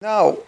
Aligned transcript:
Nou, 0.00 0.38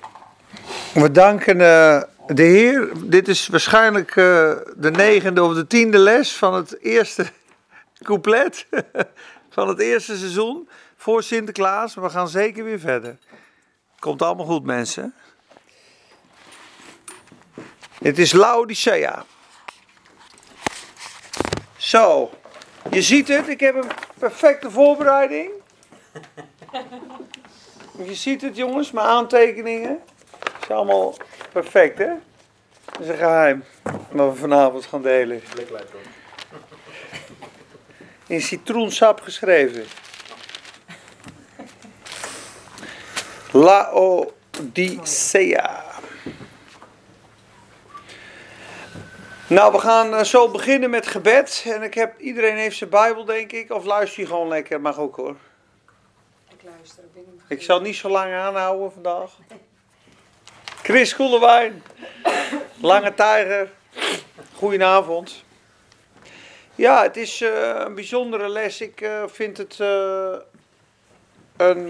we 0.95 1.11
danken 1.11 1.57
uh, 1.57 2.03
de 2.27 2.43
Heer. 2.43 2.91
Dit 3.05 3.29
is 3.29 3.47
waarschijnlijk 3.47 4.15
uh, 4.17 4.57
de 4.77 4.91
negende 4.91 5.43
of 5.43 5.55
de 5.55 5.67
tiende 5.67 5.99
les 5.99 6.37
van 6.37 6.55
het 6.55 6.81
eerste 6.81 7.27
couplet 8.07 8.67
van 9.55 9.69
het 9.69 9.81
eerste 9.81 10.17
seizoen 10.17 10.69
voor 10.97 11.23
Sinterklaas. 11.23 11.95
We 11.95 12.11
gaan 12.11 12.29
zeker 12.29 12.65
weer 12.65 12.79
verder. 12.79 13.19
Komt 13.99 14.23
allemaal 14.23 14.47
goed, 14.47 14.65
mensen. 14.65 15.15
Dit 17.99 18.19
is 18.19 18.33
Laodicea. 18.33 19.25
Zo, 21.77 22.31
je 22.91 23.03
ziet 23.03 23.29
het, 23.29 23.49
ik 23.49 23.61
heb 23.61 23.75
een 23.75 23.91
perfecte 24.19 24.71
voorbereiding. 24.71 25.51
Je 27.99 28.15
ziet 28.15 28.43
het 28.43 28.57
jongens, 28.57 28.91
mijn 28.91 29.07
aantekeningen. 29.07 29.99
Het 30.31 30.63
is 30.63 30.71
allemaal 30.71 31.15
perfect 31.53 31.99
hè. 31.99 32.11
Dat 32.85 33.01
is 33.01 33.09
een 33.09 33.17
geheim 33.17 33.65
wat 34.11 34.33
we 34.33 34.39
vanavond 34.39 34.87
gaan 34.87 35.03
delen. 35.03 35.43
In 38.27 38.41
citroensap 38.41 39.21
geschreven. 39.21 39.85
Laodicea. 43.51 45.11
Nou, 49.47 49.73
we 49.73 49.79
gaan 49.79 50.15
eh, 50.15 50.25
zo 50.25 50.51
beginnen 50.51 50.91
met 50.91 51.07
gebed. 51.07 51.65
En 51.67 51.83
ik 51.83 51.95
heb, 51.95 52.19
iedereen 52.19 52.57
heeft 52.57 52.77
zijn 52.77 52.91
Bijbel, 52.91 53.25
denk 53.25 53.53
ik. 53.53 53.73
Of 53.73 53.85
luister 53.85 54.21
je 54.21 54.27
gewoon 54.27 54.49
lekker, 54.49 54.81
mag 54.81 54.99
ook 54.99 55.17
hoor. 55.17 55.37
Ik 56.63 56.69
luister. 56.69 57.05
Ik, 57.15 57.23
ik 57.49 57.63
zal 57.63 57.81
niet 57.81 57.97
zo 57.97 58.09
lang 58.09 58.35
aanhouden 58.35 58.93
vandaag. 58.93 59.31
Chris 60.83 61.17
Koelewijn. 61.17 61.83
Lange 62.81 63.15
Tijger. 63.15 63.71
Goedenavond. 64.55 65.45
Ja, 66.75 67.03
het 67.03 67.17
is 67.17 67.41
uh, 67.41 67.75
een 67.75 67.95
bijzondere 67.95 68.49
les. 68.49 68.81
Ik 68.81 69.01
uh, 69.01 69.23
vind 69.27 69.57
het 69.57 69.79
uh, 69.79 70.37
een, 71.57 71.87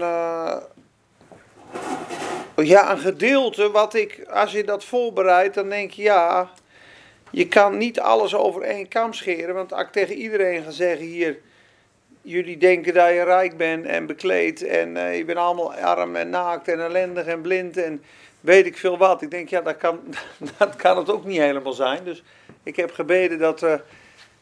ja, 2.55 2.91
een 2.91 2.99
gedeelte 2.99 3.71
wat 3.71 3.93
ik, 3.93 4.27
als 4.29 4.51
je 4.51 4.63
dat 4.63 4.83
voorbereidt, 4.83 5.55
dan 5.55 5.69
denk 5.69 5.91
je 5.91 6.01
ja, 6.01 6.51
je 7.29 7.47
kan 7.47 7.77
niet 7.77 7.99
alles 7.99 8.35
over 8.35 8.61
één 8.61 8.87
kam 8.87 9.13
scheren. 9.13 9.55
Want 9.55 9.73
als 9.73 9.81
ik 9.81 9.91
tegen 9.91 10.15
iedereen 10.15 10.63
ga 10.63 10.71
zeggen 10.71 11.05
hier, 11.05 11.39
jullie 12.23 12.57
denken 12.57 12.93
dat 12.93 13.09
je 13.09 13.23
rijk 13.23 13.57
bent 13.57 13.85
en 13.85 14.05
bekleed 14.05 14.63
en 14.63 14.95
uh, 14.95 15.17
je 15.17 15.25
bent 15.25 15.37
allemaal 15.37 15.73
arm 15.73 16.15
en 16.15 16.29
naakt 16.29 16.67
en 16.67 16.79
ellendig 16.79 17.25
en 17.25 17.41
blind 17.41 17.77
en 17.77 18.03
weet 18.39 18.65
ik 18.65 18.77
veel 18.77 18.97
wat. 18.97 19.21
Ik 19.21 19.31
denk, 19.31 19.49
ja, 19.49 19.61
dat 19.61 19.77
kan, 19.77 19.99
dat 20.57 20.75
kan 20.75 20.97
het 20.97 21.09
ook 21.09 21.25
niet 21.25 21.39
helemaal 21.39 21.73
zijn. 21.73 22.03
Dus 22.03 22.23
ik 22.63 22.75
heb 22.75 22.91
gebeden 22.91 23.39
dat 23.39 23.61
er 23.61 23.83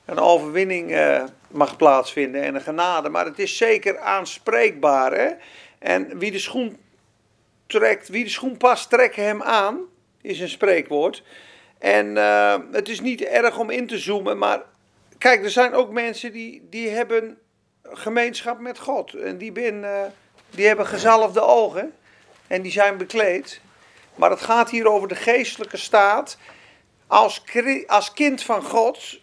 een 0.06 0.20
overwinning 0.20 0.92
uh, 0.92 1.24
mag 1.48 1.78
plaatsvinden 1.78 2.42
en 2.42 2.56
een 2.56 2.62
genade. 2.62 3.10
Maar 3.10 3.26
het 3.26 3.40
is 3.40 3.58
zeker 3.58 4.00
aanspreekbaar. 4.00 5.14
Hè? 5.14 5.30
En 5.80 6.18
wie 6.18 6.32
de 6.32 6.40
schoen 6.40 6.78
trekt, 7.68 8.08
wie 8.08 8.24
de 8.24 8.30
schoen 8.30 8.58
past, 8.58 8.90
trek 8.90 9.16
hem 9.16 9.42
aan, 9.42 9.80
is 10.22 10.40
een 10.40 10.50
spreekwoord. 10.50 11.24
En 11.78 12.08
uh, 12.16 12.56
het 12.72 12.90
is 12.90 13.02
niet 13.02 13.22
erg 13.22 13.58
om 13.58 13.70
in 13.70 13.88
te 13.88 13.98
zoomen, 13.98 14.38
maar 14.38 14.62
kijk, 15.18 15.44
er 15.44 15.50
zijn 15.50 15.74
ook 15.74 15.92
mensen 15.92 16.32
die, 16.32 16.68
die 16.70 16.90
hebben 16.90 17.38
gemeenschap 17.94 18.60
met 18.60 18.80
God. 18.80 19.14
En 19.14 19.38
die, 19.38 19.52
ben, 19.52 19.76
uh, 19.76 20.02
die 20.50 20.68
hebben 20.68 20.88
gezalfde 20.88 21.42
ogen 21.42 21.94
en 22.48 22.62
die 22.62 22.72
zijn 22.72 22.98
bekleed. 22.98 23.62
Maar 24.16 24.30
het 24.30 24.42
gaat 24.42 24.70
hier 24.70 24.88
over 24.88 25.08
de 25.08 25.16
geestelijke 25.16 25.78
staat. 25.78 26.38
Als, 27.08 27.44
als 27.88 28.14
kind 28.14 28.44
van 28.44 28.64
God 28.64 29.20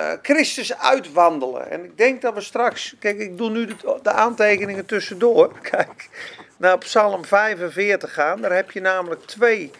uh, 0.00 0.12
Christus 0.22 0.78
uitwandelen. 0.78 1.70
En 1.70 1.84
ik 1.84 1.96
denk 1.96 2.22
dat 2.22 2.34
we 2.34 2.40
straks. 2.40 2.94
Kijk, 2.98 3.18
ik 3.18 3.38
doe 3.38 3.50
nu 3.50 3.66
de, 3.66 3.98
de 4.02 4.10
aantekeningen 4.10 4.86
tussendoor. 4.86 5.58
Kijk, 5.70 6.08
naar 6.56 6.78
Psalm 6.78 7.24
45 7.24 8.12
gaan. 8.12 8.40
Daar 8.40 8.52
heb 8.52 8.70
je 8.70 8.80
namelijk 8.80 9.26
twee 9.26 9.70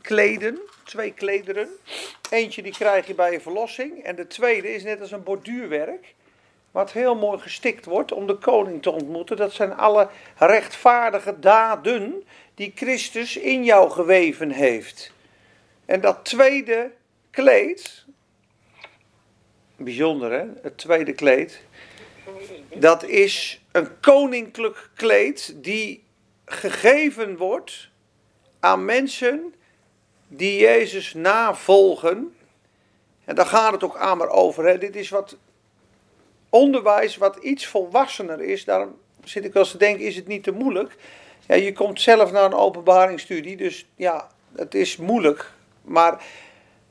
kleden. 0.00 0.58
Twee 0.84 1.12
klederen. 1.12 1.68
Eentje 2.30 2.62
die 2.62 2.72
krijg 2.72 3.06
je 3.06 3.14
bij 3.14 3.32
je 3.32 3.40
verlossing. 3.40 4.04
En 4.04 4.16
de 4.16 4.26
tweede 4.26 4.74
is 4.74 4.82
net 4.82 5.00
als 5.00 5.12
een 5.12 5.22
borduurwerk. 5.22 6.14
Wat 6.70 6.92
heel 6.92 7.14
mooi 7.14 7.38
gestikt 7.38 7.84
wordt 7.84 8.12
om 8.12 8.26
de 8.26 8.34
koning 8.34 8.82
te 8.82 8.90
ontmoeten. 8.90 9.36
Dat 9.36 9.52
zijn 9.52 9.76
alle 9.76 10.08
rechtvaardige 10.36 11.38
daden 11.38 12.24
die 12.54 12.72
Christus 12.74 13.36
in 13.36 13.64
jou 13.64 13.90
geweven 13.90 14.50
heeft. 14.50 15.12
En 15.84 16.00
dat 16.00 16.24
tweede 16.24 16.90
kleed, 17.30 18.04
bijzonder 19.76 20.32
hè, 20.32 20.46
het 20.62 20.78
tweede 20.78 21.12
kleed, 21.12 21.62
dat 22.74 23.02
is 23.02 23.60
een 23.72 24.00
koninklijk 24.00 24.90
kleed 24.94 25.54
die 25.56 26.04
gegeven 26.44 27.36
wordt 27.36 27.88
aan 28.60 28.84
mensen 28.84 29.54
die 30.28 30.60
Jezus 30.60 31.14
navolgen. 31.14 32.36
En 33.24 33.34
daar 33.34 33.46
gaat 33.46 33.72
het 33.72 33.84
ook 33.84 33.96
aan 33.96 34.18
maar 34.18 34.28
over. 34.28 34.64
Hè. 34.64 34.78
Dit 34.78 34.96
is 34.96 35.08
wat 35.08 35.36
onderwijs 36.50 37.16
wat 37.16 37.36
iets 37.36 37.66
volwassener 37.66 38.40
is. 38.40 38.64
Daarom 38.64 38.98
zit 39.24 39.44
ik 39.44 39.52
wel 39.52 39.62
eens 39.62 39.72
te 39.72 39.78
denken, 39.78 40.04
is 40.04 40.16
het 40.16 40.26
niet 40.26 40.42
te 40.42 40.52
moeilijk? 40.52 40.96
Ja, 41.46 41.54
je 41.54 41.72
komt 41.72 42.00
zelf 42.00 42.32
naar 42.32 42.44
een 42.44 42.54
openbaringsstudie, 42.54 43.56
dus 43.56 43.86
ja, 43.96 44.28
het 44.56 44.74
is 44.74 44.96
moeilijk. 44.96 45.50
Maar 45.82 46.24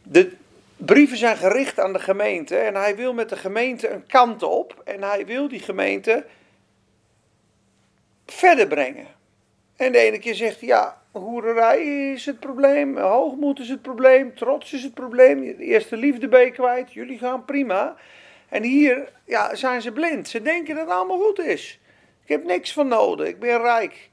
de 0.03 0.31
brieven 0.77 1.17
zijn 1.17 1.37
gericht 1.37 1.79
aan 1.79 1.93
de 1.93 1.99
gemeente 1.99 2.57
en 2.57 2.75
hij 2.75 2.95
wil 2.95 3.13
met 3.13 3.29
de 3.29 3.35
gemeente 3.35 3.89
een 3.89 4.05
kant 4.05 4.43
op 4.43 4.81
en 4.85 5.03
hij 5.03 5.25
wil 5.25 5.47
die 5.47 5.59
gemeente 5.59 6.25
verder 8.25 8.67
brengen. 8.67 9.07
En 9.75 9.91
de 9.91 9.97
ene 9.97 10.19
keer 10.19 10.35
zegt 10.35 10.59
ja, 10.59 11.01
hoererij 11.11 12.11
is 12.13 12.25
het 12.25 12.39
probleem, 12.39 12.97
hoogmoed 12.97 13.59
is 13.59 13.69
het 13.69 13.81
probleem, 13.81 14.35
trots 14.35 14.73
is 14.73 14.83
het 14.83 14.93
probleem, 14.93 15.39
de 15.41 15.63
eerste 15.63 15.97
liefde 15.97 16.27
ben 16.27 16.45
je 16.45 16.51
kwijt, 16.51 16.93
jullie 16.93 17.17
gaan 17.17 17.45
prima. 17.45 17.95
En 18.49 18.63
hier 18.63 19.11
ja, 19.25 19.55
zijn 19.55 19.81
ze 19.81 19.91
blind. 19.91 20.27
Ze 20.27 20.41
denken 20.41 20.75
dat 20.75 20.85
het 20.85 20.95
allemaal 20.95 21.19
goed 21.19 21.39
is. 21.39 21.79
Ik 22.23 22.29
heb 22.29 22.43
niks 22.43 22.73
van 22.73 22.87
nodig. 22.87 23.27
Ik 23.27 23.39
ben 23.39 23.61
rijk. 23.61 24.09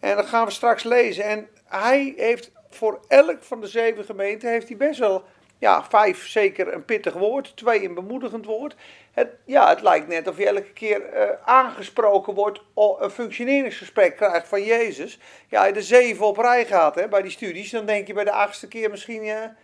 En 0.00 0.16
dat 0.16 0.26
gaan 0.26 0.44
we 0.44 0.50
straks 0.50 0.82
lezen. 0.82 1.24
En 1.24 1.48
hij 1.64 2.14
heeft 2.16 2.50
voor 2.70 3.00
elk 3.08 3.42
van 3.42 3.60
de 3.60 3.66
zeven 3.66 4.04
gemeenten 4.04 4.50
heeft 4.50 4.68
hij 4.68 4.76
best 4.76 4.98
wel 4.98 5.24
ja, 5.58 5.84
vijf 5.84 6.26
zeker 6.26 6.72
een 6.72 6.84
pittig 6.84 7.14
woord, 7.14 7.56
twee 7.56 7.84
een 7.84 7.94
bemoedigend 7.94 8.44
woord. 8.44 8.76
Het, 9.12 9.28
ja, 9.44 9.68
het 9.68 9.82
lijkt 9.82 10.08
net 10.08 10.28
of 10.28 10.38
je 10.38 10.46
elke 10.46 10.72
keer 10.72 11.14
uh, 11.14 11.22
aangesproken 11.44 12.34
wordt, 12.34 12.60
een 12.74 13.10
functioneringsgesprek 13.10 14.16
krijgt 14.16 14.48
van 14.48 14.62
Jezus. 14.62 15.18
Ja, 15.48 15.64
je 15.64 15.72
de 15.72 15.82
zeven 15.82 16.26
op 16.26 16.36
rij 16.36 16.64
gaat 16.64 16.94
hè, 16.94 17.08
bij 17.08 17.22
die 17.22 17.30
studies, 17.30 17.70
dan 17.70 17.86
denk 17.86 18.06
je 18.06 18.12
bij 18.12 18.24
de 18.24 18.32
achtste 18.32 18.68
keer 18.68 18.90
misschien, 18.90 19.24
ja, 19.24 19.56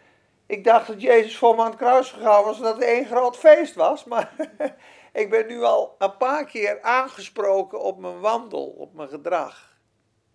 ik 0.46 0.64
dacht 0.64 0.86
dat 0.86 1.02
Jezus 1.02 1.36
voor 1.36 1.54
me 1.54 1.60
aan 1.60 1.66
het 1.70 1.76
kruis 1.76 2.10
gegaan 2.10 2.44
was, 2.44 2.60
dat 2.60 2.74
het 2.74 2.84
één 2.84 3.06
groot 3.06 3.36
feest 3.36 3.74
was. 3.74 4.04
Maar 4.04 4.32
ik 5.12 5.30
ben 5.30 5.46
nu 5.46 5.62
al 5.62 5.94
een 5.98 6.16
paar 6.16 6.44
keer 6.44 6.78
aangesproken 6.82 7.80
op 7.80 7.98
mijn 7.98 8.20
wandel, 8.20 8.64
op 8.64 8.94
mijn 8.94 9.08
gedrag. 9.08 9.70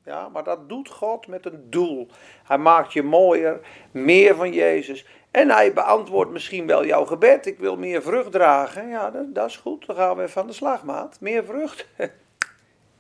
Ja, 0.06 0.30
maar 0.30 0.44
dat 0.44 0.70
doet 0.70 0.90
God 0.90 1.28
met 1.28 1.46
een 1.46 1.70
doel. 1.70 2.08
Hij 2.44 2.58
maakt 2.58 2.94
je 2.94 3.04
mooier, 3.04 3.60
meer 3.92 4.36
van 4.36 4.54
Jezus. 4.54 5.06
En 5.32 5.50
hij 5.50 5.74
beantwoordt 5.74 6.32
misschien 6.32 6.68
wel 6.68 6.86
jouw 6.86 7.06
gebed. 7.06 7.46
Ik 7.46 7.60
wil 7.60 7.78
meer 7.78 8.02
vrucht 8.02 8.32
dragen. 8.32 8.90
Ja, 8.90 9.12
dat, 9.12 9.36
dat 9.36 9.50
is 9.50 9.58
goed. 9.58 9.86
Dan 9.86 9.96
gaan 9.96 10.18
we 10.18 10.30
van 10.30 10.48
de 10.48 10.54
slag, 10.54 10.84
maat. 10.84 11.18
Meer 11.20 11.46
vrucht. 11.46 11.88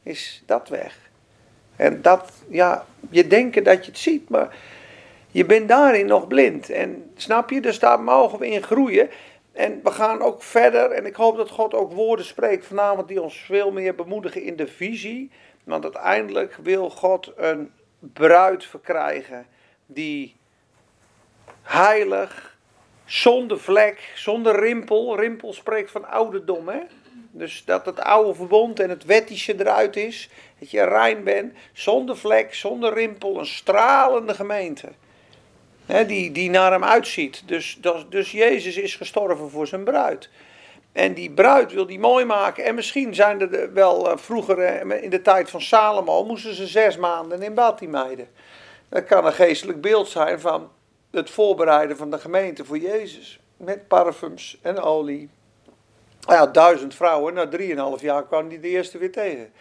Is 0.03 0.43
dat 0.45 0.69
weg. 0.69 1.09
En 1.75 2.01
dat, 2.01 2.31
ja, 2.49 2.85
je 3.09 3.27
denkt 3.27 3.65
dat 3.65 3.85
je 3.85 3.91
het 3.91 3.99
ziet, 3.99 4.29
maar 4.29 4.55
je 5.31 5.45
bent 5.45 5.67
daarin 5.67 6.05
nog 6.05 6.27
blind. 6.27 6.69
En 6.69 7.11
snap 7.15 7.49
je, 7.49 7.61
dus 7.61 7.79
daar 7.79 8.01
mogen 8.01 8.39
we 8.39 8.47
in 8.47 8.63
groeien. 8.63 9.09
En 9.51 9.79
we 9.83 9.91
gaan 9.91 10.21
ook 10.21 10.43
verder. 10.43 10.91
En 10.91 11.05
ik 11.05 11.15
hoop 11.15 11.37
dat 11.37 11.49
God 11.49 11.73
ook 11.73 11.91
woorden 11.91 12.25
spreekt 12.25 12.65
vanavond 12.65 13.07
die 13.07 13.21
ons 13.21 13.37
veel 13.37 13.71
meer 13.71 13.95
bemoedigen 13.95 14.41
in 14.41 14.55
de 14.55 14.67
visie. 14.67 15.31
Want 15.63 15.83
uiteindelijk 15.83 16.57
wil 16.61 16.89
God 16.89 17.33
een 17.35 17.71
bruid 17.99 18.65
verkrijgen 18.65 19.45
die 19.85 20.35
heilig, 21.61 22.57
zonder 23.05 23.59
vlek, 23.59 24.11
zonder 24.15 24.59
rimpel. 24.59 25.19
Rimpel 25.19 25.53
spreekt 25.53 25.91
van 25.91 26.09
ouderdom, 26.09 26.67
hè? 26.67 26.79
Dus 27.31 27.65
dat 27.65 27.85
het 27.85 27.99
oude 27.99 28.33
verbond 28.33 28.79
en 28.79 28.89
het 28.89 29.05
wettische 29.05 29.59
eruit 29.59 29.95
is. 29.95 30.29
Dat 30.59 30.71
je 30.71 30.83
rein 30.83 31.23
bent, 31.23 31.53
zonder 31.73 32.17
vlek, 32.17 32.53
zonder 32.53 32.93
rimpel. 32.93 33.39
Een 33.39 33.45
stralende 33.45 34.33
gemeente 34.33 34.87
die, 35.87 36.31
die 36.31 36.49
naar 36.49 36.71
hem 36.71 36.83
uitziet. 36.83 37.43
Dus, 37.45 37.79
dus 38.09 38.31
Jezus 38.31 38.77
is 38.77 38.95
gestorven 38.95 39.49
voor 39.49 39.67
zijn 39.67 39.83
bruid. 39.83 40.29
En 40.91 41.13
die 41.13 41.31
bruid 41.31 41.73
wil 41.73 41.85
die 41.85 41.99
mooi 41.99 42.25
maken. 42.25 42.63
En 42.63 42.75
misschien 42.75 43.15
zijn 43.15 43.41
er 43.41 43.73
wel 43.73 44.11
eh, 44.11 44.17
vroeger, 44.17 44.59
eh, 44.59 45.03
in 45.03 45.09
de 45.09 45.21
tijd 45.21 45.49
van 45.49 45.61
Salomo, 45.61 46.25
moesten 46.25 46.55
ze 46.55 46.67
zes 46.67 46.97
maanden 46.97 47.41
in 47.41 47.53
bad, 47.53 47.79
die 47.79 47.87
meiden. 47.87 48.27
Dat 48.89 49.05
kan 49.05 49.25
een 49.25 49.33
geestelijk 49.33 49.81
beeld 49.81 50.07
zijn 50.07 50.39
van 50.39 50.69
het 51.11 51.29
voorbereiden 51.29 51.97
van 51.97 52.11
de 52.11 52.17
gemeente 52.17 52.65
voor 52.65 52.77
Jezus. 52.77 53.39
Met 53.57 53.87
parfums 53.87 54.59
en 54.61 54.79
olie. 54.79 55.29
Nou 56.21 56.39
ja, 56.39 56.47
duizend 56.47 56.95
vrouwen, 56.95 57.33
na 57.33 57.47
drieënhalf 57.47 58.01
jaar 58.01 58.25
kwam 58.25 58.47
hij 58.47 58.59
de 58.59 58.67
eerste 58.67 58.97
weer 58.97 59.11
tegen. 59.11 59.51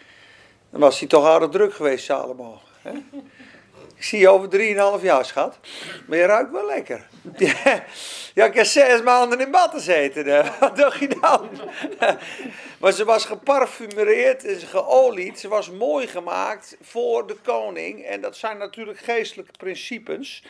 Dan 0.69 0.79
was 0.79 0.99
hij 0.99 1.07
toch 1.07 1.25
aardig 1.25 1.49
druk 1.49 1.73
geweest, 1.73 2.05
Salomo. 2.05 2.59
Hè? 2.81 2.91
Ik 3.97 4.03
zie 4.03 4.19
je 4.19 4.29
over 4.29 4.49
3,5 4.99 5.03
jaar, 5.03 5.25
schat. 5.25 5.59
Maar 6.07 6.17
je 6.17 6.25
ruikt 6.25 6.51
wel 6.51 6.65
lekker. 6.65 7.07
Ja, 8.33 8.45
ik 8.45 8.53
heb 8.53 8.65
zes 8.65 9.01
maanden 9.01 9.39
in 9.39 9.51
bad 9.51 9.71
gezeten. 9.71 10.45
Wat 10.59 10.75
dacht 10.75 10.99
je 10.99 11.17
dan? 11.21 11.49
Maar 12.79 12.91
ze 12.91 13.05
was 13.05 13.25
geparfumeerd 13.25 14.45
en 14.45 14.59
geolied. 14.59 15.39
Ze 15.39 15.47
was 15.47 15.71
mooi 15.71 16.07
gemaakt 16.07 16.77
voor 16.81 17.27
de 17.27 17.35
koning. 17.43 18.05
En 18.05 18.21
dat 18.21 18.37
zijn 18.37 18.57
natuurlijk 18.57 18.99
geestelijke 18.99 19.51
principes. 19.57 20.43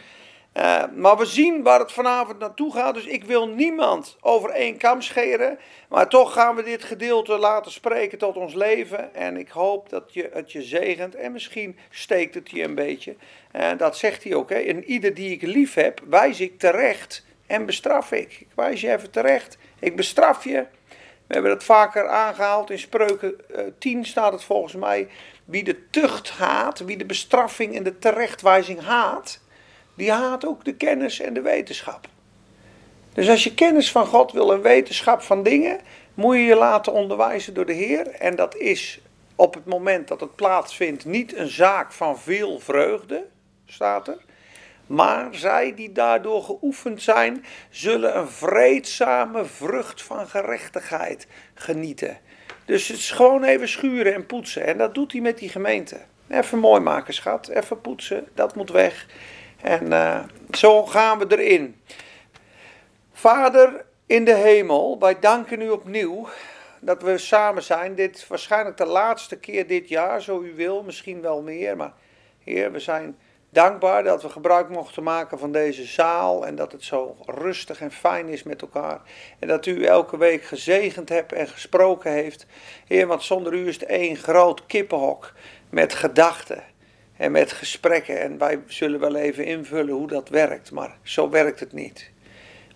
Uh, 0.57 0.83
maar 0.95 1.17
we 1.17 1.25
zien 1.25 1.63
waar 1.63 1.79
het 1.79 1.91
vanavond 1.91 2.39
naartoe 2.39 2.73
gaat. 2.73 2.93
Dus 2.93 3.05
ik 3.05 3.23
wil 3.23 3.47
niemand 3.47 4.17
over 4.21 4.49
één 4.49 4.77
kam 4.77 5.01
scheren. 5.01 5.59
Maar 5.89 6.09
toch 6.09 6.33
gaan 6.33 6.55
we 6.55 6.63
dit 6.63 6.83
gedeelte 6.83 7.37
laten 7.37 7.71
spreken 7.71 8.17
tot 8.17 8.35
ons 8.35 8.53
leven. 8.53 9.15
En 9.15 9.37
ik 9.37 9.49
hoop 9.49 9.89
dat 9.89 10.13
je 10.13 10.29
het 10.33 10.51
je 10.51 10.61
zegent. 10.61 11.15
En 11.15 11.31
misschien 11.31 11.77
steekt 11.89 12.33
het 12.33 12.49
je 12.51 12.63
een 12.63 12.75
beetje. 12.75 13.15
En 13.51 13.77
dat 13.77 13.97
zegt 13.97 14.23
hij 14.23 14.33
ook. 14.33 14.49
Hè. 14.49 14.55
En 14.55 14.83
ieder 14.83 15.13
die 15.13 15.31
ik 15.31 15.41
lief 15.41 15.73
heb, 15.73 16.01
wijs 16.09 16.39
ik 16.39 16.59
terecht 16.59 17.25
en 17.47 17.65
bestraf 17.65 18.11
ik. 18.11 18.39
Ik 18.39 18.49
wijs 18.55 18.81
je 18.81 18.91
even 18.91 19.11
terecht. 19.11 19.57
Ik 19.79 19.95
bestraf 19.95 20.43
je. 20.43 20.65
We 21.27 21.33
hebben 21.33 21.51
het 21.51 21.63
vaker 21.63 22.07
aangehaald. 22.07 22.69
In 22.69 22.79
Spreuken 22.79 23.35
10 23.79 23.99
eh, 23.99 24.05
staat 24.05 24.31
het 24.31 24.43
volgens 24.43 24.73
mij. 24.73 25.07
Wie 25.45 25.63
de 25.63 25.89
tucht 25.89 26.29
haat, 26.29 26.79
wie 26.79 26.97
de 26.97 27.05
bestraffing 27.05 27.75
en 27.75 27.83
de 27.83 27.99
terechtwijzing 27.99 28.81
haat 28.81 29.45
die 29.97 30.11
haat 30.11 30.45
ook 30.45 30.65
de 30.65 30.75
kennis 30.75 31.19
en 31.19 31.33
de 31.33 31.41
wetenschap. 31.41 32.07
Dus 33.13 33.29
als 33.29 33.43
je 33.43 33.53
kennis 33.53 33.91
van 33.91 34.05
God 34.05 34.31
wil 34.31 34.53
en 34.53 34.61
wetenschap 34.61 35.21
van 35.21 35.43
dingen, 35.43 35.79
moet 36.13 36.35
je 36.35 36.41
je 36.41 36.55
laten 36.55 36.93
onderwijzen 36.93 37.53
door 37.53 37.65
de 37.65 37.73
Heer. 37.73 38.07
En 38.07 38.35
dat 38.35 38.55
is 38.55 39.01
op 39.35 39.53
het 39.53 39.65
moment 39.65 40.07
dat 40.07 40.19
het 40.19 40.35
plaatsvindt 40.35 41.05
niet 41.05 41.35
een 41.35 41.49
zaak 41.49 41.91
van 41.91 42.19
veel 42.19 42.59
vreugde, 42.59 43.25
staat 43.65 44.07
er. 44.07 44.17
Maar 44.87 45.35
zij 45.35 45.73
die 45.75 45.91
daardoor 45.91 46.43
geoefend 46.43 47.01
zijn, 47.01 47.45
zullen 47.69 48.17
een 48.17 48.29
vreedzame 48.29 49.45
vrucht 49.45 50.01
van 50.01 50.27
gerechtigheid 50.27 51.27
genieten. 51.53 52.17
Dus 52.65 52.87
het 52.87 52.97
is 52.97 53.11
gewoon 53.11 53.43
even 53.43 53.69
schuren 53.69 54.13
en 54.13 54.25
poetsen. 54.25 54.65
En 54.65 54.77
dat 54.77 54.93
doet 54.93 55.11
hij 55.11 55.21
met 55.21 55.37
die 55.37 55.49
gemeente. 55.49 55.97
Even 56.29 56.59
mooi 56.59 56.81
maken, 56.81 57.13
schat. 57.13 57.47
Even 57.47 57.81
poetsen, 57.81 58.27
dat 58.33 58.55
moet 58.55 58.71
weg. 58.71 59.05
En 59.61 59.85
uh, 59.85 60.23
zo 60.51 60.85
gaan 60.85 61.19
we 61.19 61.25
erin. 61.37 61.81
Vader 63.13 63.85
in 64.05 64.25
de 64.25 64.35
hemel, 64.35 64.99
wij 64.99 65.19
danken 65.19 65.61
u 65.61 65.69
opnieuw 65.69 66.27
dat 66.79 67.01
we 67.01 67.17
samen 67.17 67.63
zijn. 67.63 67.95
Dit 67.95 68.27
waarschijnlijk 68.27 68.77
de 68.77 68.85
laatste 68.85 69.39
keer 69.39 69.67
dit 69.67 69.89
jaar, 69.89 70.21
zo 70.21 70.41
u 70.41 70.55
wil, 70.55 70.83
misschien 70.83 71.21
wel 71.21 71.41
meer. 71.41 71.77
Maar 71.77 71.93
Heer, 72.43 72.71
we 72.71 72.79
zijn 72.79 73.17
dankbaar 73.49 74.03
dat 74.03 74.21
we 74.21 74.29
gebruik 74.29 74.69
mochten 74.69 75.03
maken 75.03 75.39
van 75.39 75.51
deze 75.51 75.85
zaal. 75.85 76.45
En 76.45 76.55
dat 76.55 76.71
het 76.71 76.83
zo 76.83 77.15
rustig 77.25 77.81
en 77.81 77.91
fijn 77.91 78.27
is 78.27 78.43
met 78.43 78.61
elkaar. 78.61 79.01
En 79.39 79.47
dat 79.47 79.65
u 79.65 79.83
elke 79.83 80.17
week 80.17 80.43
gezegend 80.43 81.09
hebt 81.09 81.33
en 81.33 81.47
gesproken 81.47 82.11
heeft. 82.11 82.45
Heer, 82.87 83.07
want 83.07 83.23
zonder 83.23 83.53
u 83.53 83.67
is 83.67 83.79
het 83.79 83.89
één 83.89 84.15
groot 84.15 84.65
kippenhok 84.65 85.33
met 85.69 85.93
gedachten 85.93 86.63
en 87.17 87.31
met 87.31 87.51
gesprekken. 87.51 88.21
En 88.21 88.37
wij 88.37 88.59
zullen 88.67 88.99
wel 88.99 89.15
even 89.15 89.45
invullen 89.45 89.93
hoe 89.93 90.07
dat 90.07 90.29
werkt, 90.29 90.71
maar 90.71 90.97
zo 91.03 91.29
werkt 91.29 91.59
het 91.59 91.73
niet. 91.73 92.11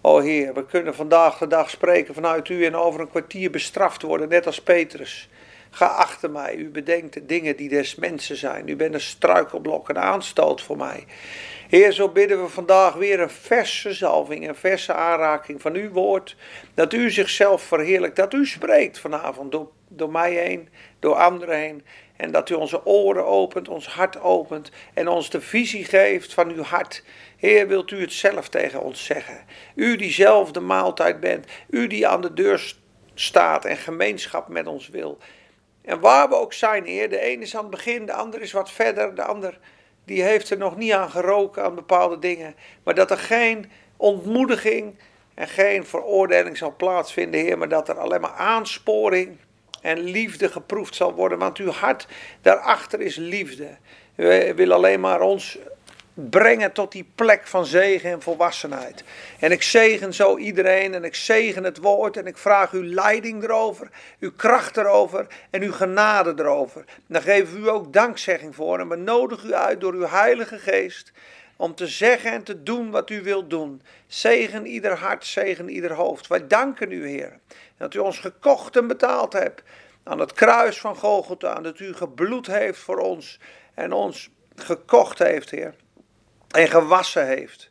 O 0.02 0.20
Heer, 0.20 0.54
we 0.54 0.66
kunnen 0.66 0.96
vandaag 0.96 1.38
de 1.38 1.48
dag 1.48 1.70
spreken 1.70 2.14
vanuit 2.14 2.50
u 2.50 2.66
en 2.66 2.76
over 2.76 3.00
een 3.00 3.10
kwartier 3.10 3.52
bestraft 3.52 4.02
worden, 4.02 4.30
net 4.30 4.46
als 4.46 4.62
Petrus. 4.62 5.30
Ga 5.70 5.86
achter 5.86 6.32
mij, 6.32 6.56
u 6.56 6.70
bedenkt 6.70 7.14
de 7.14 7.26
dingen 7.26 7.56
die 7.56 7.70
des 7.70 7.96
mensen 7.96 8.36
zijn. 8.36 8.68
U 8.68 8.76
bent 8.76 8.94
een 8.94 9.02
struikelblok, 9.02 9.90
een 9.90 9.98
aanstoot 9.98 10.62
voor 10.62 10.78
mij. 10.78 11.06
Heer, 11.70 11.92
zo 11.92 12.10
bidden 12.10 12.42
we 12.44 12.50
vandaag 12.50 12.94
weer 12.94 13.20
een 13.20 13.30
verse 13.30 13.94
zalving, 13.94 14.48
een 14.48 14.56
verse 14.56 14.94
aanraking 14.94 15.62
van 15.62 15.76
uw 15.76 15.90
woord. 15.90 16.36
Dat 16.74 16.94
u 16.94 17.12
zichzelf 17.12 17.62
verheerlijkt, 17.62 18.16
dat 18.16 18.34
u 18.34 18.46
spreekt 18.46 19.00
vanavond 19.00 19.52
door, 19.52 19.68
door 19.88 20.12
mij 20.12 20.34
heen, 20.34 20.70
door 21.00 21.16
anderen 21.16 21.58
heen. 21.58 21.84
En 22.22 22.32
dat 22.32 22.50
u 22.50 22.54
onze 22.54 22.86
oren 22.86 23.26
opent, 23.26 23.68
ons 23.68 23.88
hart 23.88 24.20
opent 24.20 24.72
en 24.94 25.08
ons 25.08 25.30
de 25.30 25.42
visie 25.42 25.86
geeft 25.86 26.34
van 26.34 26.50
uw 26.50 26.64
hart. 26.64 27.04
Heer, 27.38 27.68
wilt 27.68 27.92
u 27.92 28.02
het 28.02 28.14
zelf 28.14 28.50
tegen 28.50 28.82
ons 28.82 29.06
zeggen? 29.06 29.46
U 29.76 29.96
die 29.96 30.12
zelf 30.12 30.52
de 30.52 30.60
maaltijd 30.60 31.20
bent, 31.20 31.46
u 31.70 31.88
die 31.88 32.08
aan 32.08 32.22
de 32.22 32.34
deur 32.34 32.76
staat 33.14 33.66
en 33.66 33.78
gemeenschap 33.78 34.48
met 34.48 34.68
ons 34.68 34.90
wil. 34.90 35.18
En 35.82 36.00
waar 36.00 36.30
we 36.30 36.36
ook 36.36 36.54
zijn, 36.54 36.86
Heer, 36.86 37.10
de 37.10 37.32
een 37.32 37.42
is 37.42 37.56
aan 37.56 37.62
het 37.62 37.72
begin, 37.72 38.06
de 38.06 38.14
ander 38.14 38.42
is 38.42 38.52
wat 38.52 38.72
verder, 38.72 39.16
de 39.16 39.24
ander 39.24 39.60
die 40.06 40.24
heeft 40.24 40.50
er 40.50 40.58
nog 40.58 40.78
niet 40.78 40.92
aan 40.92 41.10
geroken 41.10 41.64
aan 41.64 41.76
bepaalde 41.76 42.20
dingen. 42.20 42.56
Maar 42.84 42.96
dat 42.96 43.12
er 43.12 43.18
geen 43.18 43.72
ontmoediging 43.98 45.00
en 45.34 45.48
geen 45.48 45.86
veroordeling 45.86 46.58
zal 46.58 46.76
plaatsvinden, 46.78 47.40
Heer, 47.40 47.58
maar 47.58 47.70
dat 47.70 47.90
er 47.90 48.00
alleen 48.00 48.22
maar 48.22 48.36
aansporing 48.36 49.38
en 49.82 50.00
liefde 50.00 50.50
geproefd 50.50 50.96
zal 50.96 51.14
worden. 51.14 51.38
Want 51.38 51.58
uw 51.58 51.72
hart 51.72 52.08
daarachter 52.42 53.02
is 53.02 53.16
liefde. 53.16 53.78
U 54.16 54.54
wil 54.56 54.74
alleen 54.74 55.00
maar 55.00 55.22
ons 55.22 55.58
brengen 56.14 56.72
tot 56.72 56.92
die 56.92 57.12
plek 57.16 57.48
van 57.48 57.66
zegen 57.66 58.12
en 58.12 58.22
volwassenheid. 58.22 59.04
En 59.40 59.52
ik 59.52 59.64
zegen 59.64 60.14
zo 60.14 60.38
iedereen 60.38 60.94
en 60.94 61.04
ik 61.04 61.16
zegen 61.16 61.64
het 61.64 61.78
woord 61.78 62.18
en 62.18 62.26
ik 62.26 62.38
vraag 62.38 62.72
uw 62.72 62.84
leiding 62.84 63.44
erover, 63.44 63.90
uw 64.20 64.32
kracht 64.36 64.78
erover 64.78 65.28
en 65.50 65.62
uw 65.62 65.72
genade 65.72 66.34
erover. 66.38 66.84
Dan 67.08 67.22
geven 67.22 67.54
we 67.54 67.60
u 67.60 67.70
ook 67.70 67.94
dankzegging 67.94 68.56
voor 68.56 68.80
en 68.80 68.90
we 68.90 68.96
nodigen 68.96 69.50
u 69.50 69.54
uit 69.54 69.82
door 69.82 69.94
uw 69.94 70.08
Heilige 70.08 70.58
Geest 70.58 71.12
om 71.62 71.76
te 71.76 71.88
zeggen 71.88 72.32
en 72.32 72.44
te 72.44 72.64
doen 72.64 72.92
wat 72.92 73.10
u 73.10 73.22
wilt 73.24 73.50
doen. 73.50 73.82
Zegen 74.08 74.66
ieder 74.66 74.98
hart, 74.98 75.26
zegen 75.26 75.70
ieder 75.70 75.94
hoofd. 75.94 76.28
Wij 76.28 76.48
danken 76.48 76.92
u, 76.92 77.08
Heer, 77.08 77.40
dat 77.78 77.94
u 77.94 78.00
ons 78.00 78.20
gekocht 78.20 78.76
en 78.76 78.88
betaald 78.88 79.34
hebt 79.34 79.64
aan 80.04 80.20
het 80.20 80.34
kruis 80.34 80.80
van 80.80 80.96
Golgotha, 80.96 81.54
dat 81.54 81.80
u 81.80 81.94
gebloed 81.94 82.48
heeft 82.48 82.80
voor 82.80 82.98
ons 82.98 83.40
en 83.74 83.92
ons 83.92 84.30
gekocht 84.56 85.20
heeft, 85.20 85.50
Heer, 85.50 85.74
en 86.52 86.68
gewassen 86.68 87.28
heeft. 87.28 87.70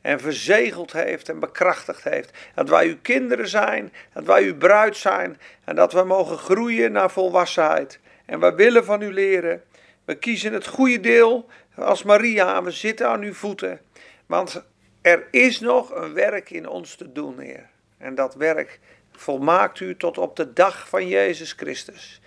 En 0.00 0.20
verzegeld 0.20 0.92
heeft 0.92 1.28
en 1.28 1.40
bekrachtigd 1.40 2.04
heeft. 2.04 2.30
Dat 2.54 2.68
wij 2.68 2.86
uw 2.86 2.98
kinderen 3.02 3.48
zijn, 3.48 3.92
dat 4.12 4.24
wij 4.24 4.42
uw 4.42 4.56
bruid 4.56 4.96
zijn 4.96 5.40
en 5.64 5.74
dat 5.74 5.92
we 5.92 6.02
mogen 6.02 6.38
groeien 6.38 6.92
naar 6.92 7.10
volwassenheid. 7.10 8.00
En 8.26 8.40
we 8.40 8.54
willen 8.54 8.84
van 8.84 9.02
u 9.02 9.12
leren. 9.12 9.62
We 10.04 10.14
kiezen 10.14 10.52
het 10.52 10.66
goede 10.66 11.00
deel 11.00 11.48
als 11.76 12.02
Maria 12.02 12.62
we 12.62 12.70
zitten 12.70 13.08
aan 13.08 13.22
uw 13.22 13.34
voeten. 13.34 13.80
Want 14.26 14.62
er 15.00 15.26
is 15.30 15.60
nog 15.60 15.94
een 15.94 16.12
werk 16.14 16.50
in 16.50 16.68
ons 16.68 16.94
te 16.94 17.12
doen, 17.12 17.38
Heer. 17.38 17.68
En 17.98 18.14
dat 18.14 18.34
werk 18.34 18.80
volmaakt 19.12 19.80
u 19.80 19.96
tot 19.96 20.18
op 20.18 20.36
de 20.36 20.52
dag 20.52 20.88
van 20.88 21.08
Jezus 21.08 21.52
Christus. 21.52 22.20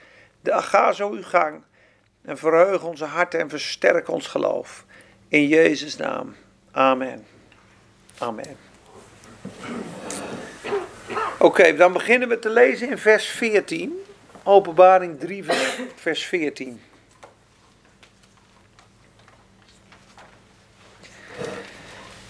Ga 0.43 0.91
zo 0.91 1.11
uw 1.11 1.23
gang 1.23 1.63
en 2.21 2.37
verheug 2.37 2.83
onze 2.83 3.05
harten 3.05 3.39
en 3.39 3.49
versterk 3.49 4.07
ons 4.07 4.27
geloof. 4.27 4.85
In 5.27 5.47
Jezus' 5.47 5.97
naam. 5.97 6.35
Amen. 6.71 7.25
Amen. 8.17 8.57
Oké, 11.39 11.75
dan 11.75 11.93
beginnen 11.93 12.29
we 12.29 12.39
te 12.39 12.49
lezen 12.49 12.89
in 12.89 12.97
vers 12.97 13.25
14. 13.25 14.03
Openbaring 14.43 15.19
3, 15.19 15.43
vers 15.95 16.25
14. 16.25 16.81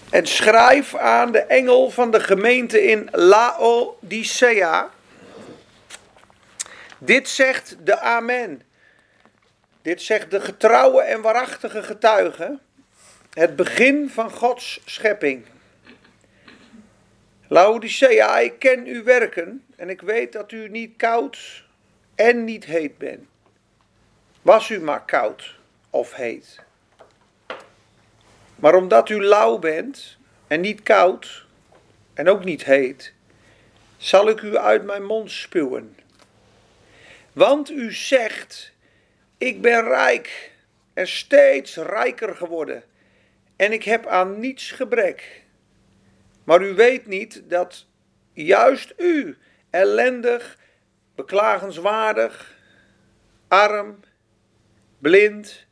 En 0.09 0.27
schrijf 0.27 0.95
aan 0.95 1.31
de 1.31 1.39
engel 1.39 1.89
van 1.89 2.11
de 2.11 2.19
gemeente 2.19 2.83
in 2.83 3.07
Laodicea. 3.11 4.89
Dit 6.97 7.29
zegt 7.29 7.75
de 7.83 7.99
Amen. 7.99 8.61
Dit 9.81 10.01
zegt 10.01 10.31
de 10.31 10.41
getrouwe 10.41 11.01
en 11.01 11.21
waarachtige 11.21 11.83
getuige. 11.83 12.59
Het 13.33 13.55
begin 13.55 14.09
van 14.09 14.31
Gods 14.31 14.81
schepping. 14.85 15.45
Laodicea, 17.47 18.39
ik 18.39 18.59
ken 18.59 18.85
uw 18.85 19.03
werken 19.03 19.65
en 19.75 19.89
ik 19.89 20.01
weet 20.01 20.31
dat 20.31 20.51
u 20.51 20.69
niet 20.69 20.97
koud 20.97 21.63
en 22.15 22.43
niet 22.43 22.65
heet 22.65 22.97
bent. 22.97 23.27
Was 24.41 24.69
u 24.69 24.81
maar 24.81 25.05
koud 25.05 25.55
of 25.89 26.13
heet. 26.13 26.67
Maar 28.59 28.75
omdat 28.75 29.09
u 29.09 29.23
lauw 29.23 29.57
bent 29.57 30.17
en 30.47 30.61
niet 30.61 30.83
koud 30.83 31.45
en 32.13 32.29
ook 32.29 32.43
niet 32.43 32.63
heet, 32.63 33.13
zal 33.97 34.29
ik 34.29 34.41
u 34.41 34.57
uit 34.57 34.83
mijn 34.83 35.03
mond 35.03 35.31
spuwen. 35.31 35.97
Want 37.33 37.71
u 37.71 37.93
zegt, 37.93 38.73
ik 39.37 39.61
ben 39.61 39.83
rijk 39.83 40.51
en 40.93 41.07
steeds 41.07 41.75
rijker 41.75 42.35
geworden 42.35 42.83
en 43.55 43.71
ik 43.71 43.83
heb 43.83 44.05
aan 44.05 44.39
niets 44.39 44.71
gebrek. 44.71 45.43
Maar 46.43 46.61
u 46.61 46.73
weet 46.73 47.05
niet 47.05 47.43
dat 47.47 47.85
juist 48.33 48.93
u 48.97 49.37
ellendig, 49.69 50.57
beklagenswaardig, 51.15 52.57
arm, 53.47 53.99
blind 54.99 55.65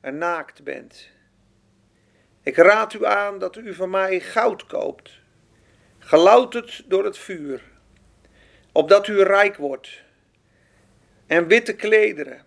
en 0.00 0.18
naakt 0.18 0.62
bent. 0.62 1.08
Ik 2.50 2.56
raad 2.56 2.94
u 2.94 3.06
aan 3.06 3.38
dat 3.38 3.56
u 3.56 3.74
van 3.74 3.90
mij 3.90 4.20
goud 4.20 4.66
koopt, 4.66 5.10
gelouterd 5.98 6.82
door 6.86 7.04
het 7.04 7.18
vuur, 7.18 7.62
opdat 8.72 9.08
u 9.08 9.22
rijk 9.22 9.56
wordt, 9.56 10.02
en 11.26 11.46
witte 11.46 11.74
klederen, 11.74 12.42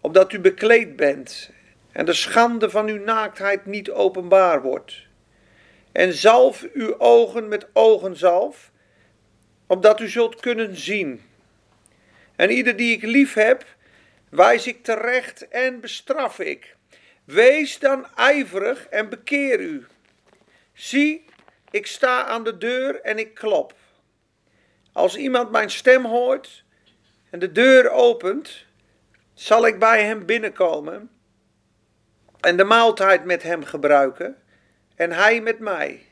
opdat 0.00 0.32
u 0.32 0.40
bekleed 0.40 0.96
bent 0.96 1.50
en 1.92 2.04
de 2.04 2.12
schande 2.12 2.70
van 2.70 2.86
uw 2.86 3.04
naaktheid 3.04 3.66
niet 3.66 3.90
openbaar 3.90 4.62
wordt. 4.62 5.02
En 5.92 6.12
zalf 6.12 6.66
uw 6.72 6.98
ogen 6.98 7.48
met 7.48 7.66
ogenzalf, 7.72 8.70
opdat 9.66 10.00
u 10.00 10.08
zult 10.08 10.40
kunnen 10.40 10.76
zien. 10.76 11.22
En 12.36 12.50
ieder 12.50 12.76
die 12.76 12.96
ik 12.96 13.02
lief 13.02 13.34
heb, 13.34 13.64
wijs 14.28 14.66
ik 14.66 14.84
terecht 14.84 15.48
en 15.48 15.80
bestraf 15.80 16.38
ik. 16.38 16.76
Wees 17.28 17.78
dan 17.78 18.06
ijverig 18.14 18.86
en 18.86 19.08
bekeer 19.08 19.60
u. 19.60 19.86
Zie, 20.72 21.24
ik 21.70 21.86
sta 21.86 22.24
aan 22.24 22.44
de 22.44 22.58
deur 22.58 23.00
en 23.00 23.18
ik 23.18 23.34
klop. 23.34 23.74
Als 24.92 25.16
iemand 25.16 25.50
mijn 25.50 25.70
stem 25.70 26.04
hoort 26.04 26.64
en 27.30 27.38
de 27.38 27.52
deur 27.52 27.90
opent, 27.90 28.64
zal 29.34 29.66
ik 29.66 29.78
bij 29.78 30.04
hem 30.04 30.26
binnenkomen 30.26 31.10
en 32.40 32.56
de 32.56 32.64
maaltijd 32.64 33.24
met 33.24 33.42
hem 33.42 33.64
gebruiken 33.64 34.36
en 34.94 35.12
hij 35.12 35.40
met 35.40 35.58
mij. 35.58 36.06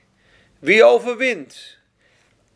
Wie 0.59 0.85
overwint, 0.85 1.79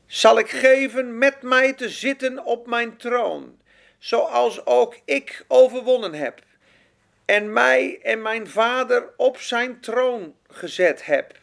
zal 0.06 0.38
ik 0.38 0.50
geven 0.50 1.18
met 1.18 1.42
mij 1.42 1.72
te 1.72 1.88
zitten 1.88 2.44
op 2.44 2.66
mijn 2.66 2.96
troon, 2.96 3.60
zoals 3.98 4.66
ook 4.66 5.00
ik 5.04 5.44
overwonnen 5.48 6.14
heb 6.14 6.48
en 7.30 7.52
mij 7.52 7.98
en 8.02 8.22
mijn 8.22 8.48
vader 8.48 9.08
op 9.16 9.38
zijn 9.38 9.80
troon 9.80 10.34
gezet 10.48 11.06
heb. 11.06 11.38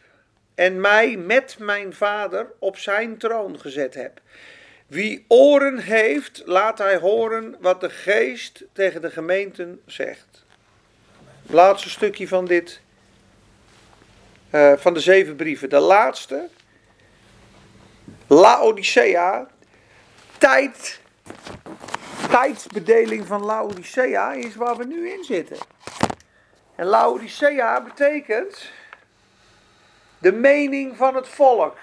En 0.54 0.80
mij 0.80 1.16
met 1.16 1.56
mijn 1.58 1.94
vader 1.94 2.52
op 2.58 2.78
zijn 2.78 3.18
troon 3.18 3.60
gezet 3.60 3.94
heb. 3.94 4.20
Wie 4.86 5.24
oren 5.28 5.78
heeft, 5.78 6.42
laat 6.44 6.78
hij 6.78 6.96
horen 6.96 7.56
wat 7.60 7.80
de 7.80 7.90
geest 7.90 8.64
tegen 8.72 9.00
de 9.00 9.10
gemeenten 9.10 9.80
zegt. 9.86 10.44
Laatste 11.46 11.90
stukje 11.90 12.28
van 12.28 12.44
dit, 12.44 12.80
uh, 14.54 14.72
van 14.76 14.94
de 14.94 15.00
zeven 15.00 15.36
brieven. 15.36 15.68
De 15.68 15.78
laatste, 15.78 16.48
Laodicea, 18.26 19.48
tijd, 20.38 21.00
tijdsbedeling 22.30 23.26
van 23.26 23.44
Laodicea 23.44 24.32
is 24.32 24.54
waar 24.54 24.76
we 24.76 24.84
nu 24.84 25.10
in 25.10 25.24
zitten. 25.24 25.56
En 26.74 26.86
Laodicea 26.86 27.82
betekent 27.82 28.70
de 30.18 30.32
mening 30.32 30.96
van 30.96 31.14
het 31.14 31.28
volk. 31.28 31.76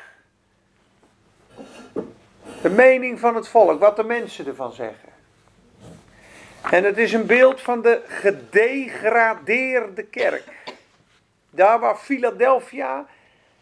De 2.61 2.69
mening 2.69 3.19
van 3.19 3.35
het 3.35 3.47
volk, 3.47 3.79
wat 3.79 3.95
de 3.95 4.03
mensen 4.03 4.47
ervan 4.47 4.73
zeggen. 4.73 5.09
En 6.71 6.83
het 6.83 6.97
is 6.97 7.13
een 7.13 7.25
beeld 7.25 7.61
van 7.61 7.81
de 7.81 8.01
gedegradeerde 8.07 10.03
kerk. 10.03 10.43
Daar 11.49 11.79
waar 11.79 11.95
Philadelphia 11.95 13.05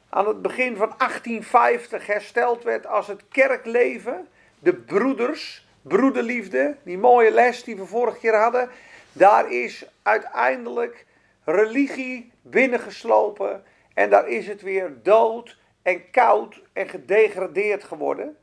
aan 0.09 0.27
het 0.27 0.41
begin 0.41 0.75
van 0.75 0.93
1850 0.97 2.05
hersteld 2.05 2.63
werd 2.63 2.87
als 2.87 3.07
het 3.07 3.21
kerkleven, 3.29 4.27
de 4.59 4.73
broeders, 4.73 5.67
broederliefde, 5.83 6.75
die 6.83 6.97
mooie 6.97 7.31
les 7.31 7.63
die 7.63 7.75
we 7.75 7.85
vorige 7.85 8.19
keer 8.19 8.35
hadden, 8.35 8.69
daar 9.11 9.51
is 9.51 9.85
uiteindelijk 10.01 11.05
religie 11.43 12.31
binnengeslopen 12.41 13.63
en 13.93 14.09
daar 14.09 14.27
is 14.27 14.47
het 14.47 14.61
weer 14.61 14.93
dood 15.03 15.57
en 15.81 16.09
koud 16.11 16.61
en 16.73 16.89
gedegradeerd 16.89 17.83
geworden. 17.83 18.37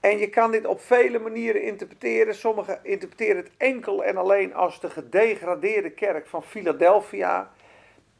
En 0.00 0.18
je 0.18 0.28
kan 0.28 0.50
dit 0.50 0.66
op 0.66 0.80
vele 0.80 1.18
manieren 1.18 1.62
interpreteren. 1.62 2.34
Sommigen 2.34 2.78
interpreteren 2.82 3.36
het 3.36 3.50
enkel 3.56 4.04
en 4.04 4.16
alleen 4.16 4.54
als 4.54 4.80
de 4.80 4.90
gedegradeerde 4.90 5.90
kerk 5.90 6.26
van 6.26 6.42
Philadelphia. 6.42 7.50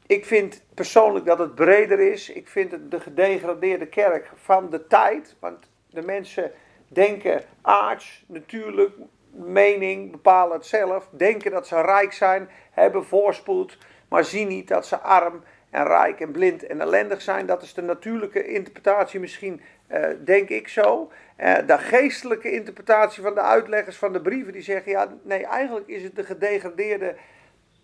Ik 0.07 0.25
vind 0.25 0.65
persoonlijk 0.75 1.25
dat 1.25 1.39
het 1.39 1.55
breder 1.55 2.01
is. 2.01 2.31
Ik 2.31 2.49
vind 2.49 2.71
het 2.71 2.91
de 2.91 3.01
gedegradeerde 3.01 3.87
kerk 3.87 4.31
van 4.35 4.71
de 4.71 4.87
tijd. 4.87 5.37
Want 5.39 5.71
de 5.91 6.03
mensen 6.03 6.53
denken 6.89 7.45
aards, 7.63 8.25
natuurlijk, 8.27 8.93
mening, 9.31 10.11
bepalen 10.11 10.57
het 10.57 10.67
zelf. 10.67 11.09
Denken 11.11 11.51
dat 11.51 11.67
ze 11.67 11.81
rijk 11.81 12.13
zijn, 12.13 12.49
hebben 12.71 13.05
voorspoed. 13.05 13.79
Maar 14.09 14.25
zien 14.25 14.49
niet 14.49 14.69
dat 14.69 14.87
ze 14.87 14.99
arm 14.99 15.43
en 15.71 15.87
rijk 15.87 16.21
en 16.21 16.31
blind 16.31 16.67
en 16.67 16.81
ellendig 16.81 17.23
zijn. 17.23 17.47
Dat 17.47 17.63
is 17.63 17.75
de 17.75 17.83
natuurlijke 17.83 18.47
interpretatie 18.47 19.21
misschien, 19.21 19.61
uh, 19.93 20.07
denk 20.25 20.49
ik 20.49 20.69
zo. 20.69 21.11
Uh, 21.39 21.55
de 21.67 21.79
geestelijke 21.79 22.51
interpretatie 22.53 23.23
van 23.23 23.35
de 23.35 23.41
uitleggers 23.41 23.97
van 23.97 24.13
de 24.13 24.21
brieven, 24.21 24.53
die 24.53 24.63
zeggen, 24.63 24.93
ja, 24.93 25.09
nee, 25.23 25.47
eigenlijk 25.47 25.87
is 25.87 26.03
het 26.03 26.17
de 26.17 26.25
gedegradeerde 26.25 27.17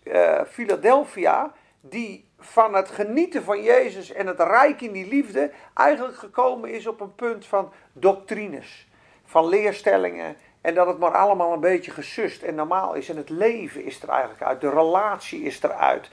uh, 0.03 0.41
Philadelphia, 0.43 1.53
die 1.81 2.25
van 2.39 2.75
het 2.75 2.89
genieten 2.89 3.43
van 3.43 3.63
Jezus 3.63 4.11
en 4.13 4.27
het 4.27 4.39
rijk 4.39 4.81
in 4.81 4.91
die 4.91 5.07
liefde, 5.07 5.51
eigenlijk 5.73 6.17
gekomen 6.17 6.69
is 6.69 6.87
op 6.87 7.01
een 7.01 7.15
punt 7.15 7.45
van 7.45 7.71
doctrines, 7.93 8.87
van 9.33 9.47
leerstellingen, 9.47 10.35
en 10.61 10.73
dat 10.73 10.87
het 10.87 10.97
maar 10.97 11.17
allemaal 11.17 11.53
een 11.53 11.59
beetje 11.59 11.91
gesust 11.91 12.41
en 12.41 12.55
normaal 12.55 12.93
is. 12.93 13.09
En 13.09 13.17
het 13.17 13.29
leven 13.29 13.85
is 13.85 14.01
er 14.01 14.09
eigenlijk 14.09 14.41
uit. 14.41 14.61
De 14.61 14.69
relatie 14.69 15.43
is 15.43 15.63
eruit. 15.63 16.09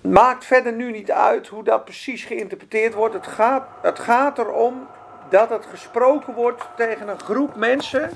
Maakt 0.00 0.44
verder 0.44 0.72
nu 0.72 0.90
niet 0.90 1.10
uit 1.10 1.48
hoe 1.48 1.64
dat 1.64 1.84
precies 1.84 2.24
geïnterpreteerd 2.24 2.94
wordt. 2.94 3.14
Het 3.14 3.26
gaat, 3.26 3.68
het 3.82 3.98
gaat 3.98 4.38
erom 4.38 4.86
dat 5.28 5.48
het 5.50 5.66
gesproken 5.66 6.34
wordt 6.34 6.62
tegen 6.76 7.08
een 7.08 7.20
groep 7.20 7.54
mensen. 7.54 8.10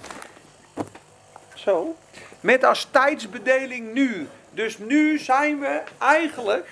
Zo. 1.55 1.95
Met 2.40 2.64
als 2.64 2.88
tijdsbedeling 2.90 3.93
nu. 3.93 4.28
Dus 4.50 4.78
nu 4.78 5.19
zijn 5.19 5.61
we 5.61 5.83
eigenlijk 5.99 6.69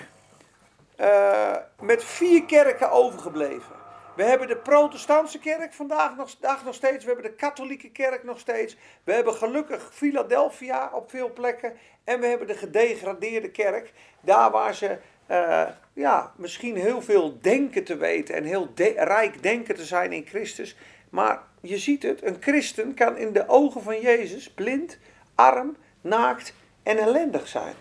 uh, 1.01 1.53
met 1.81 2.05
vier 2.05 2.45
kerken 2.45 2.91
overgebleven. 2.91 3.84
We 4.17 4.23
hebben 4.23 4.49
de 4.49 4.57
protestantse 4.57 5.39
kerk 5.39 5.73
vandaag 5.73 6.17
nog, 6.17 6.37
nog 6.65 6.75
steeds. 6.75 7.05
We 7.05 7.13
hebben 7.13 7.31
de 7.31 7.37
katholieke 7.37 7.91
kerk 7.91 8.25
nog 8.25 8.39
steeds. 8.39 8.77
We 9.05 9.13
hebben 9.13 9.35
gelukkig 9.35 9.91
Philadelphia 9.93 10.91
op 10.93 11.11
veel 11.11 11.33
plekken. 11.33 11.73
En 12.05 12.21
we 12.21 12.27
hebben 12.27 12.47
de 12.47 12.55
gedegradeerde 12.55 13.51
kerk. 13.51 13.93
Daar 14.21 14.51
waar 14.51 14.75
ze 14.75 14.99
uh, 15.31 15.63
ja, 15.93 16.33
misschien 16.37 16.77
heel 16.77 17.03
veel 17.03 17.39
denken 17.41 17.85
te 17.85 17.97
weten. 17.97 18.35
En 18.35 18.45
heel 18.45 18.73
rijk 18.97 19.43
denken 19.43 19.75
te 19.75 19.85
zijn 19.85 20.13
in 20.13 20.27
Christus. 20.27 20.77
Maar 21.11 21.43
je 21.61 21.79
ziet 21.79 22.03
het, 22.03 22.23
een 22.23 22.37
christen 22.41 22.95
kan 22.95 23.17
in 23.17 23.33
de 23.33 23.49
ogen 23.49 23.83
van 23.83 24.01
Jezus 24.01 24.51
blind, 24.51 24.99
arm, 25.35 25.77
naakt 26.01 26.55
en 26.83 26.99
ellendig 26.99 27.49
zijn. 27.49 27.75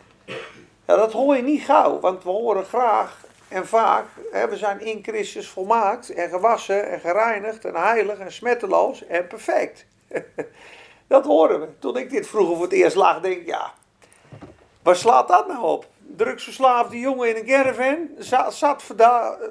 Ja, 0.88 0.96
dat 0.96 1.12
hoor 1.12 1.36
je 1.36 1.42
niet 1.42 1.62
gauw, 1.62 2.00
want 2.00 2.24
we 2.24 2.30
horen 2.30 2.66
graag 2.66 3.26
en 3.54 3.68
vaak, 3.68 4.06
we 4.50 4.58
zijn 4.58 4.82
in 4.82 5.04
Christus 5.04 5.48
volmaakt 5.48 6.14
en 6.14 6.30
gewassen 6.30 6.90
en 6.90 7.00
gereinigd 7.00 7.66
en 7.66 7.76
heilig 7.76 8.18
en 8.18 8.32
smetteloos 8.32 9.06
en 9.06 9.28
perfect. 9.28 9.86
dat 11.08 11.26
horen 11.26 11.60
we. 11.60 11.68
Toen 11.80 11.98
ik 11.98 12.10
dit 12.10 12.28
vroeger 12.28 12.56
voor 12.56 12.64
het 12.64 12.74
eerst 12.74 12.96
lag, 12.96 13.20
denk 13.22 13.38
ik, 13.42 13.46
ja, 13.46 13.74
waar 14.84 14.96
slaat 14.96 15.28
dat 15.28 15.48
nou 15.48 15.64
op? 15.64 15.86
Drugsverslaafde 15.98 17.00
jongen 17.00 17.30
in 17.30 17.36
een 17.36 17.46
caravan, 17.46 18.10
zat, 18.18 18.54
zat, 18.54 18.84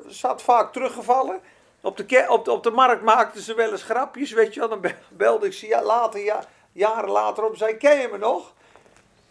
zat 0.06 0.42
vaak 0.42 0.72
teruggevallen. 0.72 1.40
Op 1.80 1.96
de, 1.96 2.26
op, 2.28 2.44
de, 2.44 2.52
op 2.52 2.62
de 2.62 2.70
markt 2.70 3.02
maakten 3.02 3.42
ze 3.42 3.54
wel 3.54 3.70
eens 3.70 3.82
grapjes, 3.82 4.32
weet 4.32 4.54
je 4.54 4.60
wel. 4.60 4.68
Dan 4.68 4.84
belde 5.08 5.46
ik 5.46 5.52
ze 5.52 5.80
later, 5.84 6.20
ja, 6.20 6.44
jaren 6.72 7.10
later 7.10 7.44
op, 7.44 7.56
zei, 7.56 7.76
ken 7.76 8.00
je 8.00 8.08
me 8.08 8.18
nog? 8.18 8.52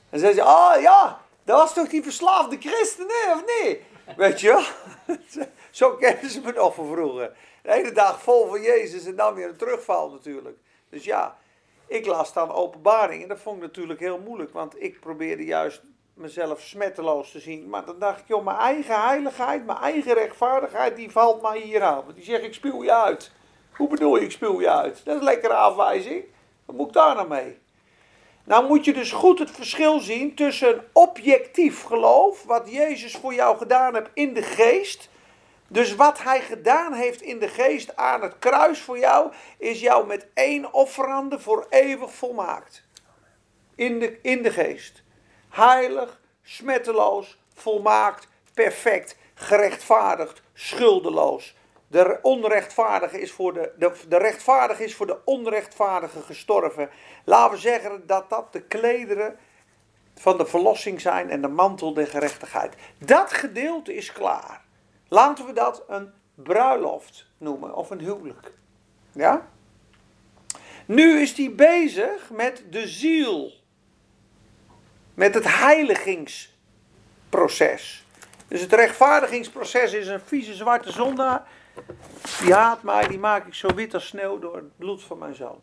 En 0.09 0.19
zei 0.19 0.33
ze, 0.33 0.41
oh 0.41 0.73
ja, 0.81 1.19
dat 1.43 1.57
was 1.57 1.73
toch 1.73 1.87
die 1.87 2.03
verslaafde 2.03 2.57
christen, 2.59 3.05
hè, 3.07 3.33
of 3.33 3.43
nee? 3.45 3.89
Weet 4.17 4.41
je? 4.41 4.69
Zo 5.71 5.95
kennen 5.95 6.29
ze 6.29 6.41
me 6.41 6.51
nog 6.51 6.75
van 6.75 6.87
vroeger. 6.87 7.37
De 7.61 7.71
hele 7.71 7.91
dag 7.91 8.21
vol 8.21 8.47
van 8.47 8.61
Jezus 8.61 9.05
en 9.05 9.15
dan 9.15 9.33
weer 9.33 9.47
een 9.47 9.55
terugval 9.55 10.09
natuurlijk. 10.09 10.57
Dus 10.89 11.03
ja, 11.03 11.37
ik 11.87 12.05
las 12.05 12.33
dan 12.33 12.51
openbaring 12.51 13.21
en 13.21 13.27
dat 13.27 13.39
vond 13.39 13.55
ik 13.55 13.61
natuurlijk 13.61 13.99
heel 13.99 14.19
moeilijk. 14.19 14.53
Want 14.53 14.81
ik 14.81 14.99
probeerde 14.99 15.45
juist 15.45 15.81
mezelf 16.13 16.61
smetteloos 16.61 17.31
te 17.31 17.39
zien. 17.39 17.69
Maar 17.69 17.85
dan 17.85 17.99
dacht 17.99 18.19
ik, 18.19 18.27
joh, 18.27 18.45
mijn 18.45 18.57
eigen 18.57 19.01
heiligheid, 19.01 19.65
mijn 19.65 19.77
eigen 19.77 20.13
rechtvaardigheid, 20.13 20.95
die 20.95 21.11
valt 21.11 21.41
mij 21.41 21.59
hier 21.59 21.83
aan. 21.83 22.03
Want 22.03 22.15
die 22.15 22.23
zegt, 22.23 22.43
ik 22.43 22.53
spuw 22.53 22.83
je 22.83 22.93
uit. 22.93 23.31
Hoe 23.71 23.89
bedoel 23.89 24.17
je, 24.17 24.23
ik 24.23 24.31
spuw 24.31 24.59
je 24.61 24.69
uit? 24.69 25.05
Dat 25.05 25.13
is 25.13 25.19
een 25.19 25.25
lekkere 25.25 25.53
afwijzing. 25.53 26.25
Wat 26.65 26.75
moet 26.75 26.87
ik 26.87 26.93
daar 26.93 27.15
nou 27.15 27.27
mee? 27.27 27.60
Nou 28.51 28.67
moet 28.67 28.85
je 28.85 28.93
dus 28.93 29.11
goed 29.11 29.39
het 29.39 29.51
verschil 29.51 29.99
zien 29.99 30.35
tussen 30.35 30.83
objectief 30.93 31.83
geloof, 31.83 32.43
wat 32.43 32.71
Jezus 32.71 33.15
voor 33.15 33.33
jou 33.33 33.57
gedaan 33.57 33.95
heeft 33.95 34.09
in 34.13 34.33
de 34.33 34.41
geest. 34.41 35.09
Dus 35.67 35.95
wat 35.95 36.23
hij 36.23 36.41
gedaan 36.41 36.93
heeft 36.93 37.21
in 37.21 37.39
de 37.39 37.47
geest 37.47 37.95
aan 37.95 38.21
het 38.21 38.39
kruis 38.39 38.79
voor 38.79 38.99
jou, 38.99 39.31
is 39.57 39.79
jou 39.79 40.07
met 40.07 40.27
één 40.33 40.73
offerande 40.73 41.39
voor 41.39 41.65
eeuwig 41.69 42.13
volmaakt. 42.13 42.83
In 43.75 43.99
de, 43.99 44.19
in 44.21 44.41
de 44.41 44.51
geest. 44.51 45.03
Heilig, 45.49 46.21
smetteloos, 46.43 47.37
volmaakt, 47.53 48.27
perfect, 48.53 49.15
gerechtvaardigd, 49.33 50.41
schuldeloos. 50.53 51.55
De 51.91 52.19
onrechtvaardige 52.21 53.21
is 53.21 53.31
voor 53.31 53.53
de, 53.53 53.71
de, 53.77 53.91
de 54.07 54.17
rechtvaardige 54.17 54.83
is 54.83 54.95
voor 54.95 55.07
de 55.07 55.17
onrechtvaardige 55.25 56.21
gestorven. 56.21 56.89
Laten 57.23 57.53
we 57.53 57.57
zeggen 57.57 58.07
dat 58.07 58.29
dat 58.29 58.53
de 58.53 58.61
klederen 58.61 59.37
van 60.15 60.37
de 60.37 60.45
verlossing 60.45 61.01
zijn 61.01 61.29
en 61.29 61.41
de 61.41 61.47
mantel 61.47 61.93
der 61.93 62.07
gerechtigheid. 62.07 62.75
Dat 62.97 63.33
gedeelte 63.33 63.95
is 63.95 64.11
klaar. 64.11 64.61
Laten 65.07 65.45
we 65.45 65.53
dat 65.53 65.83
een 65.87 66.11
bruiloft 66.35 67.27
noemen 67.37 67.75
of 67.75 67.89
een 67.89 67.99
huwelijk. 67.99 68.51
Ja? 69.11 69.47
Nu 70.85 71.19
is 71.19 71.37
hij 71.37 71.55
bezig 71.55 72.29
met 72.29 72.63
de 72.69 72.87
ziel. 72.87 73.51
Met 75.13 75.33
het 75.33 75.57
heiligingsproces. 75.57 78.05
Dus 78.47 78.61
het 78.61 78.73
rechtvaardigingsproces 78.73 79.93
is 79.93 80.07
een 80.07 80.21
vieze 80.21 80.53
zwarte 80.53 80.91
zondaar. 80.91 81.47
Die 82.43 82.53
haat 82.53 82.83
mij, 82.83 83.07
die 83.07 83.19
maak 83.19 83.47
ik 83.47 83.53
zo 83.53 83.73
wit 83.75 83.93
als 83.93 84.07
sneeuw 84.07 84.39
door 84.39 84.55
het 84.55 84.77
bloed 84.77 85.03
van 85.03 85.17
mijn 85.17 85.35
zoon. 85.35 85.59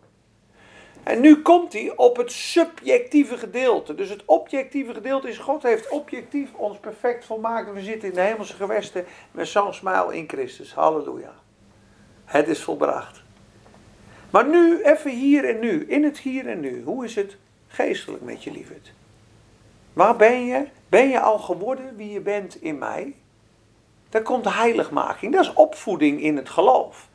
En 1.03 1.21
nu 1.21 1.43
komt 1.43 1.73
hij 1.73 1.93
op 1.97 2.17
het 2.17 2.33
subjectieve 2.33 3.37
gedeelte. 3.37 3.95
Dus 3.95 4.09
het 4.09 4.25
objectieve 4.25 4.95
gedeelte 4.95 5.29
is: 5.29 5.39
God 5.39 5.63
heeft 5.63 5.89
objectief 5.89 6.55
ons 6.55 6.79
perfect 6.79 7.25
volmaakt. 7.25 7.73
We 7.73 7.81
zitten 7.81 8.09
in 8.09 8.15
de 8.15 8.21
hemelse 8.21 8.55
gewesten 8.55 9.05
met 9.31 9.49
zo'n 9.49 9.75
smile 9.75 10.17
in 10.17 10.29
Christus. 10.29 10.75
Halleluja. 10.75 11.35
Het 12.25 12.49
is 12.49 12.63
volbracht. 12.63 13.23
Maar 14.31 14.49
nu, 14.49 14.83
even 14.83 15.11
hier 15.11 15.45
en 15.45 15.59
nu, 15.59 15.85
in 15.85 16.05
het 16.05 16.19
hier 16.19 16.47
en 16.47 16.61
nu. 16.61 16.83
Hoe 16.83 17.05
is 17.05 17.15
het 17.15 17.37
geestelijk 17.69 18.23
met 18.23 18.45
je 18.45 18.51
lieverd? 18.51 18.93
Waar 19.93 20.17
ben 20.17 20.45
je? 20.45 20.67
Ben 20.89 21.09
je 21.09 21.21
al 21.21 21.39
geworden 21.39 21.97
wie 21.97 22.11
je 22.11 22.21
bent 22.21 22.63
in 22.63 22.79
mij? 22.79 23.15
Daar 24.09 24.23
komt 24.23 24.55
heiligmaking. 24.55 25.33
Dat 25.33 25.45
is 25.45 25.53
opvoeding 25.53 26.23
in 26.23 26.37
het 26.37 26.49
geloof. 26.49 27.09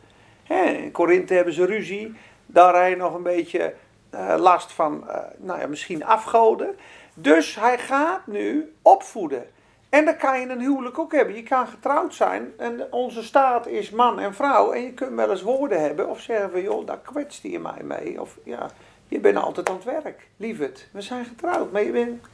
in 0.47 0.91
Korinthe 0.91 1.33
hebben 1.33 1.53
ze 1.53 1.65
ruzie. 1.65 2.15
Daar 2.45 2.73
hij 2.73 2.95
nog 2.95 3.13
een 3.13 3.23
beetje 3.23 3.73
uh, 4.13 4.35
last 4.37 4.71
van, 4.71 5.03
uh, 5.07 5.15
nou 5.37 5.59
ja, 5.59 5.67
misschien 5.67 6.05
afgoden. 6.05 6.75
Dus 7.13 7.55
hij 7.55 7.77
gaat 7.77 8.27
nu 8.27 8.73
opvoeden. 8.81 9.45
En 9.89 10.05
dan 10.05 10.17
kan 10.17 10.39
je 10.39 10.49
een 10.49 10.59
huwelijk 10.59 10.99
ook 10.99 11.11
hebben. 11.11 11.35
Je 11.35 11.43
kan 11.43 11.67
getrouwd 11.67 12.13
zijn 12.13 12.53
en 12.57 12.87
onze 12.91 13.23
staat 13.23 13.67
is 13.67 13.89
man 13.89 14.19
en 14.19 14.33
vrouw. 14.33 14.71
En 14.71 14.81
je 14.81 14.93
kunt 14.93 15.15
wel 15.15 15.29
eens 15.29 15.41
woorden 15.41 15.81
hebben 15.81 16.09
of 16.09 16.19
zeggen 16.19 16.51
van 16.51 16.61
joh, 16.61 16.85
daar 16.85 16.99
kwetst 16.99 17.43
je 17.43 17.59
mij 17.59 17.83
mee. 17.83 18.21
Of 18.21 18.37
ja, 18.43 18.69
je 19.07 19.19
bent 19.19 19.37
altijd 19.37 19.69
aan 19.69 19.75
het 19.75 19.83
werk. 19.83 20.27
Lieverd, 20.37 20.87
we 20.91 21.01
zijn 21.01 21.25
getrouwd. 21.25 21.71
Maar 21.71 21.83
je 21.83 21.91
bent 21.91 22.25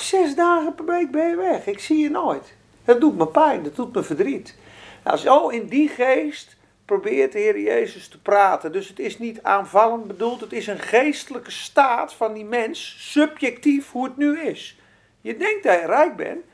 zes 0.00 0.34
dagen 0.34 0.74
per 0.74 0.84
week 0.84 1.10
ben 1.10 1.28
je 1.28 1.36
weg. 1.36 1.66
Ik 1.66 1.78
zie 1.78 1.98
je 1.98 2.10
nooit. 2.10 2.54
Dat 2.84 3.00
doet 3.00 3.16
me 3.16 3.26
pijn, 3.26 3.62
dat 3.62 3.76
doet 3.76 3.94
me 3.94 4.02
verdriet. 4.02 4.56
Nou, 5.04 5.16
zo 5.16 5.48
in 5.48 5.66
die 5.66 5.88
geest 5.88 6.56
probeert 6.84 7.32
de 7.32 7.38
Heer 7.38 7.60
Jezus 7.60 8.08
te 8.08 8.20
praten. 8.20 8.72
Dus 8.72 8.88
het 8.88 8.98
is 8.98 9.18
niet 9.18 9.42
aanvallend 9.42 10.06
bedoeld, 10.06 10.40
het 10.40 10.52
is 10.52 10.66
een 10.66 10.78
geestelijke 10.78 11.50
staat 11.50 12.14
van 12.14 12.32
die 12.32 12.44
mens, 12.44 12.96
subjectief 12.98 13.90
hoe 13.90 14.04
het 14.04 14.16
nu 14.16 14.40
is. 14.40 14.78
Je 15.20 15.36
denkt 15.36 15.62
dat 15.62 15.80
je 15.80 15.86
rijk 15.86 16.16
bent, 16.16 16.44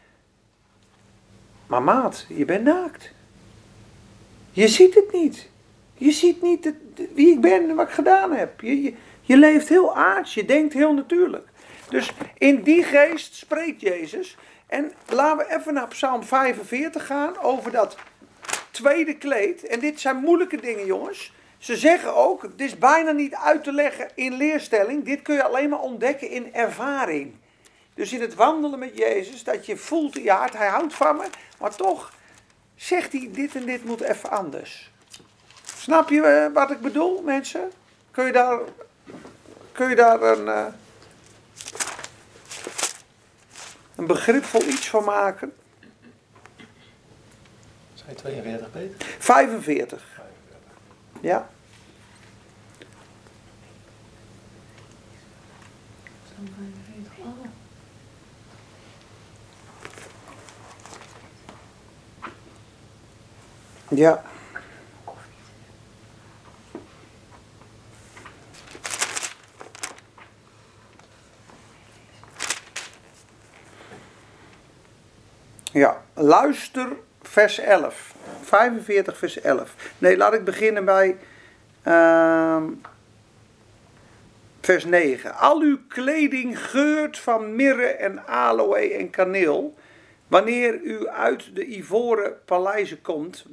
maar 1.66 1.82
maat, 1.82 2.26
je 2.28 2.44
bent 2.44 2.64
naakt. 2.64 3.12
Je 4.50 4.68
ziet 4.68 4.94
het 4.94 5.12
niet. 5.12 5.48
Je 5.94 6.10
ziet 6.10 6.42
niet 6.42 6.72
wie 7.14 7.32
ik 7.32 7.40
ben 7.40 7.68
en 7.68 7.74
wat 7.74 7.88
ik 7.88 7.94
gedaan 7.94 8.32
heb. 8.32 8.60
Je, 8.60 8.82
je, 8.82 8.94
je 9.20 9.36
leeft 9.36 9.68
heel 9.68 9.96
aards, 9.96 10.34
je 10.34 10.44
denkt 10.44 10.72
heel 10.72 10.92
natuurlijk. 10.92 11.48
Dus 11.90 12.12
in 12.38 12.62
die 12.62 12.82
geest 12.82 13.34
spreekt 13.34 13.80
Jezus. 13.80 14.36
En 14.68 14.92
laten 15.06 15.46
we 15.46 15.54
even 15.54 15.74
naar 15.74 15.88
Psalm 15.88 16.24
45 16.24 17.06
gaan 17.06 17.38
over 17.38 17.70
dat 17.70 17.96
tweede 18.70 19.16
kleed. 19.16 19.66
En 19.66 19.80
dit 19.80 20.00
zijn 20.00 20.16
moeilijke 20.16 20.60
dingen, 20.60 20.86
jongens. 20.86 21.32
Ze 21.58 21.76
zeggen 21.76 22.14
ook, 22.14 22.42
het 22.42 22.60
is 22.60 22.78
bijna 22.78 23.10
niet 23.10 23.34
uit 23.34 23.64
te 23.64 23.72
leggen 23.72 24.10
in 24.14 24.36
leerstelling. 24.36 25.04
Dit 25.04 25.22
kun 25.22 25.34
je 25.34 25.44
alleen 25.44 25.68
maar 25.68 25.80
ontdekken 25.80 26.30
in 26.30 26.54
ervaring. 26.54 27.34
Dus 27.94 28.12
in 28.12 28.20
het 28.20 28.34
wandelen 28.34 28.78
met 28.78 28.96
Jezus, 28.96 29.44
dat 29.44 29.66
je 29.66 29.76
voelt 29.76 30.16
in 30.16 30.22
je 30.22 30.30
hart, 30.30 30.56
hij 30.56 30.66
houdt 30.66 30.94
van 30.94 31.16
me. 31.16 31.24
Maar 31.58 31.76
toch 31.76 32.12
zegt 32.74 33.12
hij, 33.12 33.28
dit 33.32 33.54
en 33.54 33.66
dit 33.66 33.84
moet 33.84 34.00
even 34.00 34.30
anders. 34.30 34.90
Snap 35.76 36.08
je 36.08 36.22
eh, 36.22 36.52
wat 36.52 36.70
ik 36.70 36.80
bedoel, 36.80 37.22
mensen? 37.22 37.72
Kun 38.10 38.26
je 38.26 38.32
daar, 38.32 38.58
kun 39.72 39.88
je 39.88 39.94
daar 39.94 40.22
een, 40.22 40.46
uh, 40.46 40.66
een 43.98 44.06
begripvol 44.06 44.62
iets 44.62 44.88
van 44.88 45.04
maken? 45.04 45.52
42, 48.14 48.70
Peter? 48.70 49.06
45. 49.18 50.20
Ja. 51.20 51.48
Ja. 63.88 64.22
Ja, 75.72 76.02
luister 76.14 76.96
vers 77.22 77.58
11. 77.58 78.14
45 78.42 79.18
vers 79.18 79.40
11. 79.40 79.74
Nee, 79.98 80.16
laat 80.16 80.34
ik 80.34 80.44
beginnen 80.44 80.84
bij 80.84 81.16
uh, 81.86 82.62
vers 84.60 84.84
9. 84.84 85.34
Al 85.34 85.60
uw 85.60 85.78
kleding 85.88 86.58
geurt 86.68 87.18
van 87.18 87.56
mirre 87.56 87.86
en 87.86 88.26
aloe 88.26 88.94
en 88.94 89.10
kaneel, 89.10 89.74
wanneer 90.26 90.80
u 90.80 91.08
uit 91.08 91.54
de 91.54 91.66
ivoren 91.66 92.44
paleizen 92.44 93.02
komt, 93.02 93.46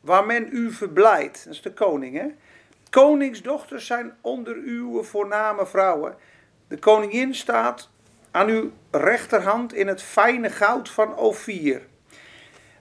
waar 0.00 0.26
men 0.26 0.48
u 0.50 0.70
verblijdt. 0.70 1.44
Dat 1.44 1.52
is 1.52 1.62
de 1.62 1.72
koning, 1.72 2.16
hè? 2.16 2.26
Koningsdochters 2.90 3.86
zijn 3.86 4.16
onder 4.20 4.54
uw 4.54 5.02
voorname 5.02 5.66
vrouwen. 5.66 6.16
De 6.68 6.78
koningin 6.78 7.34
staat 7.34 7.90
aan 8.32 8.48
uw 8.48 8.72
rechterhand 8.90 9.74
in 9.74 9.86
het 9.86 10.02
fijne 10.02 10.50
goud 10.50 10.88
van 10.88 11.16
Ophir. 11.16 11.82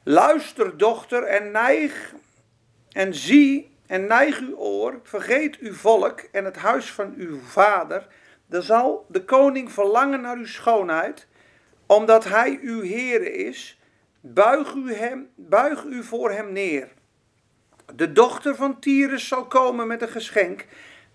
Luister, 0.04 0.78
dochter, 0.78 1.24
en 1.24 1.52
neig 1.52 2.14
en 2.92 3.14
zie 3.14 3.78
en 3.88 4.08
neig 4.08 4.40
uw 4.40 4.56
oor. 4.56 5.00
Vergeet 5.04 5.58
uw 5.58 5.74
volk 5.74 6.20
en 6.20 6.46
het 6.46 6.56
huis 6.56 6.92
van 6.92 7.14
uw 7.18 7.40
vader. 7.40 8.08
Dan 8.46 8.62
zal 8.62 9.06
de 9.08 9.26
koning 9.26 9.72
verlangen 9.72 10.22
naar 10.22 10.38
uw 10.38 10.46
schoonheid, 10.46 11.28
omdat 11.86 12.24
hij 12.24 12.60
uw 12.62 12.84
Heere 12.84 13.34
is. 13.34 13.80
Buig 14.22 14.74
u, 14.74 14.94
hem, 14.94 15.30
buig 15.36 15.84
u 15.84 16.04
voor 16.04 16.32
hem 16.32 16.52
neer. 16.52 16.88
De 17.96 18.12
dochter 18.12 18.56
van 18.56 18.80
Tyrus 18.80 19.28
zal 19.28 19.46
komen 19.46 19.88
met 19.88 20.02
een 20.02 20.10
geschenk. 20.10 20.66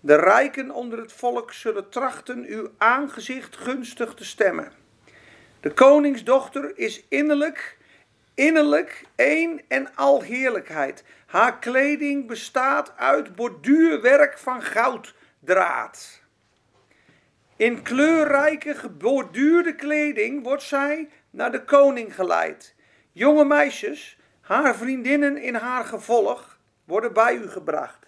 De 0.07 0.15
rijken 0.15 0.71
onder 0.71 0.99
het 0.99 1.13
volk 1.13 1.53
zullen 1.53 1.89
trachten 1.89 2.45
uw 2.45 2.69
aangezicht 2.77 3.57
gunstig 3.57 4.13
te 4.13 4.25
stemmen. 4.25 4.71
De 5.59 5.71
koningsdochter 5.71 6.77
is 6.77 7.05
innerlijk 7.09 7.77
innerlijk 8.33 9.05
één 9.15 9.61
en 9.67 9.95
al 9.95 10.21
heerlijkheid. 10.21 11.03
Haar 11.25 11.59
kleding 11.59 12.27
bestaat 12.27 12.93
uit 12.97 13.35
borduurwerk 13.35 14.37
van 14.37 14.61
gouddraad. 14.61 16.21
In 17.55 17.81
kleurrijke 17.81 18.75
geborduurde 18.75 19.75
kleding 19.75 20.43
wordt 20.43 20.63
zij 20.63 21.09
naar 21.29 21.51
de 21.51 21.63
koning 21.63 22.15
geleid. 22.15 22.75
Jonge 23.11 23.45
meisjes, 23.45 24.17
haar 24.41 24.75
vriendinnen 24.75 25.37
in 25.37 25.55
haar 25.55 25.85
gevolg, 25.85 26.59
worden 26.83 27.13
bij 27.13 27.35
u 27.35 27.49
gebracht. 27.49 28.06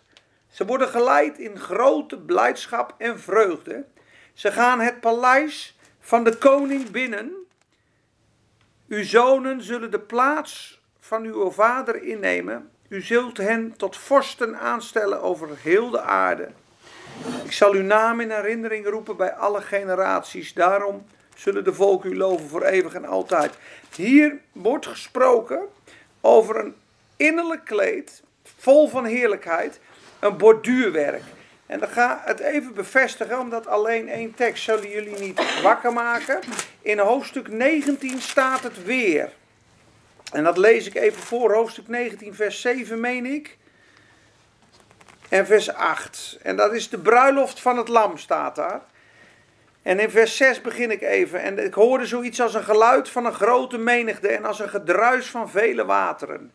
Ze 0.50 0.66
worden 0.66 0.88
geleid 0.88 1.38
in 1.38 1.60
grote 1.60 2.18
blijdschap 2.18 2.96
en 2.98 3.20
vreugde. 3.20 3.86
Ze 4.34 4.52
gaan 4.52 4.80
het 4.80 5.00
paleis 5.00 5.78
van 6.00 6.24
de 6.24 6.38
koning 6.38 6.92
binnen 6.92 7.40
uw 8.88 9.04
zonen 9.04 9.62
zullen 9.64 9.92
de 9.92 10.00
plaats 10.00 10.82
van 11.00 11.24
uw 11.24 11.52
vader 11.52 12.04
innemen. 12.04 12.70
U 12.88 13.02
zult 13.02 13.38
hen 13.38 13.74
tot 13.78 13.98
vorsten 13.98 14.60
aanstellen 14.60 15.22
over 15.22 15.50
heel 15.62 15.90
de 15.90 16.02
aarde. 16.02 16.50
Ik 17.44 17.52
zal 17.52 17.74
uw 17.74 17.84
naam 17.84 18.20
in 18.20 18.32
herinnering 18.32 18.88
roepen 18.88 19.18
bij 19.18 19.34
alle 19.34 19.62
generaties. 19.62 20.54
Daarom 20.54 21.06
zullen 21.36 21.64
de 21.64 21.74
volken 21.74 22.12
u 22.12 22.18
loven 22.18 22.50
voor 22.50 22.64
eeuwig 22.64 22.94
en 22.94 23.06
altijd. 23.06 23.58
Hier 23.96 24.40
wordt 24.52 24.88
gesproken 24.88 25.62
over 26.22 26.60
een 26.60 26.76
innerlijk 27.16 27.66
kleed, 27.66 28.24
vol 28.44 28.88
van 28.88 29.06
heerlijkheid, 29.06 29.80
een 30.20 30.38
borduurwerk. 30.38 31.24
En 31.66 31.80
dan 31.80 31.90
ga 31.90 32.22
het 32.26 32.40
even 32.40 32.74
bevestigen, 32.74 33.40
omdat 33.40 33.68
alleen 33.68 34.10
één 34.10 34.34
tekst 34.34 34.64
zullen 34.64 34.90
jullie 34.90 35.20
niet 35.20 35.62
wakker 35.62 35.94
maken. 35.94 36.40
In 36.82 37.00
hoofdstuk 37.00 37.48
19 37.48 38.22
staat 38.22 38.64
het 38.64 38.84
weer. 38.84 39.30
En 40.32 40.44
dat 40.44 40.58
lees 40.58 40.88
ik 40.88 40.96
even 40.96 41.22
voor, 41.22 41.54
hoofdstuk 41.54 41.88
19, 41.88 42.36
vers 42.36 42.62
7, 42.62 43.00
meen 43.00 43.26
ik. 43.26 43.58
En 45.30 45.46
vers 45.46 45.74
8. 45.74 46.38
En 46.42 46.56
dat 46.56 46.74
is 46.74 46.90
de 46.90 46.98
bruiloft 46.98 47.60
van 47.60 47.78
het 47.78 47.88
lam, 47.88 48.18
staat 48.18 48.56
daar. 48.56 48.82
En 49.82 50.00
in 50.00 50.10
vers 50.10 50.38
6 50.38 50.62
begin 50.62 50.92
ik 50.92 51.02
even. 51.02 51.42
En 51.42 51.66
ik 51.66 51.74
hoorde 51.74 52.06
zoiets 52.06 52.42
als 52.42 52.54
een 52.54 52.64
geluid 52.64 53.10
van 53.10 53.26
een 53.26 53.34
grote 53.34 53.78
menigte 53.78 54.28
en 54.28 54.46
als 54.46 54.60
een 54.60 54.70
gedruis 54.70 55.30
van 55.30 55.50
vele 55.50 55.86
wateren. 55.86 56.52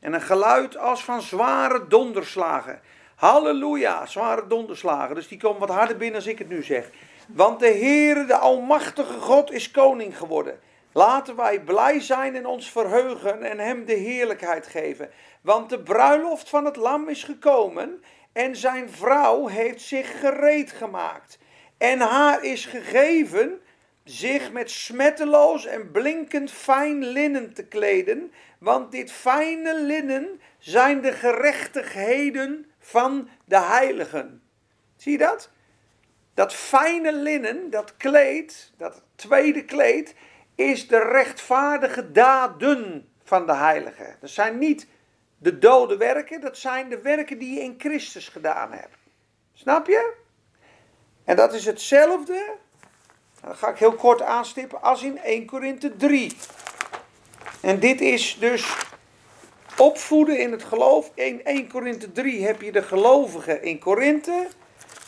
En 0.00 0.12
een 0.12 0.20
geluid 0.20 0.76
als 0.76 1.04
van 1.04 1.22
zware 1.22 1.86
donderslagen. 1.86 2.80
Halleluja, 3.14 4.06
zware 4.06 4.46
donderslagen. 4.46 5.14
Dus 5.14 5.28
die 5.28 5.38
komen 5.38 5.60
wat 5.60 5.68
harder 5.68 5.96
binnen 5.96 6.16
als 6.16 6.26
ik 6.26 6.38
het 6.38 6.48
nu 6.48 6.62
zeg. 6.62 6.90
Want 7.26 7.60
de 7.60 7.66
Heere, 7.66 8.24
de 8.24 8.36
Almachtige 8.36 9.18
God, 9.18 9.52
is 9.52 9.70
koning 9.70 10.16
geworden. 10.16 10.60
Laten 10.92 11.36
wij 11.36 11.60
blij 11.60 12.00
zijn 12.00 12.36
en 12.36 12.46
ons 12.46 12.70
verheugen 12.70 13.42
en 13.42 13.58
hem 13.58 13.84
de 13.84 13.94
heerlijkheid 13.94 14.66
geven. 14.66 15.10
Want 15.40 15.70
de 15.70 15.80
bruiloft 15.80 16.48
van 16.48 16.64
het 16.64 16.76
lam 16.76 17.08
is 17.08 17.24
gekomen 17.24 18.02
en 18.32 18.56
zijn 18.56 18.90
vrouw 18.90 19.46
heeft 19.46 19.80
zich 19.80 20.20
gereed 20.20 20.72
gemaakt. 20.72 21.38
En 21.78 22.00
haar 22.00 22.44
is 22.44 22.66
gegeven 22.66 23.60
zich 24.04 24.52
met 24.52 24.70
smetteloos 24.70 25.66
en 25.66 25.90
blinkend 25.90 26.50
fijn 26.50 27.06
linnen 27.06 27.54
te 27.54 27.64
kleden, 27.64 28.32
want 28.60 28.92
dit 28.92 29.12
fijne 29.12 29.80
linnen 29.80 30.40
zijn 30.58 31.00
de 31.00 31.12
gerechtigheden 31.12 32.70
van 32.78 33.28
de 33.44 33.60
heiligen. 33.60 34.42
Zie 34.96 35.12
je 35.12 35.18
dat? 35.18 35.50
Dat 36.34 36.54
fijne 36.54 37.12
linnen, 37.12 37.70
dat 37.70 37.96
kleed, 37.96 38.72
dat 38.76 39.02
tweede 39.14 39.64
kleed, 39.64 40.14
is 40.54 40.88
de 40.88 40.98
rechtvaardige 40.98 42.12
daden 42.12 43.08
van 43.24 43.46
de 43.46 43.54
heiligen. 43.54 44.16
Dat 44.20 44.30
zijn 44.30 44.58
niet 44.58 44.86
de 45.38 45.58
dode 45.58 45.96
werken, 45.96 46.40
dat 46.40 46.56
zijn 46.56 46.88
de 46.88 47.00
werken 47.00 47.38
die 47.38 47.54
je 47.54 47.60
in 47.60 47.74
Christus 47.78 48.28
gedaan 48.28 48.72
hebt. 48.72 48.96
Snap 49.52 49.86
je? 49.86 50.14
En 51.24 51.36
dat 51.36 51.54
is 51.54 51.64
hetzelfde, 51.66 52.56
dat 53.40 53.56
ga 53.56 53.68
ik 53.68 53.78
heel 53.78 53.94
kort 53.94 54.22
aanstippen, 54.22 54.82
als 54.82 55.02
in 55.02 55.18
1 55.18 55.46
Korinthe 55.46 55.96
3. 55.96 56.36
En 57.60 57.78
dit 57.78 58.00
is 58.00 58.36
dus 58.40 58.76
opvoeden 59.76 60.38
in 60.38 60.52
het 60.52 60.64
geloof. 60.64 61.10
In 61.14 61.44
1 61.44 61.68
Korinthe 61.68 62.12
3 62.12 62.44
heb 62.44 62.60
je 62.60 62.72
de 62.72 62.82
gelovigen 62.82 63.62
in 63.62 63.78
Korinthe. 63.78 64.46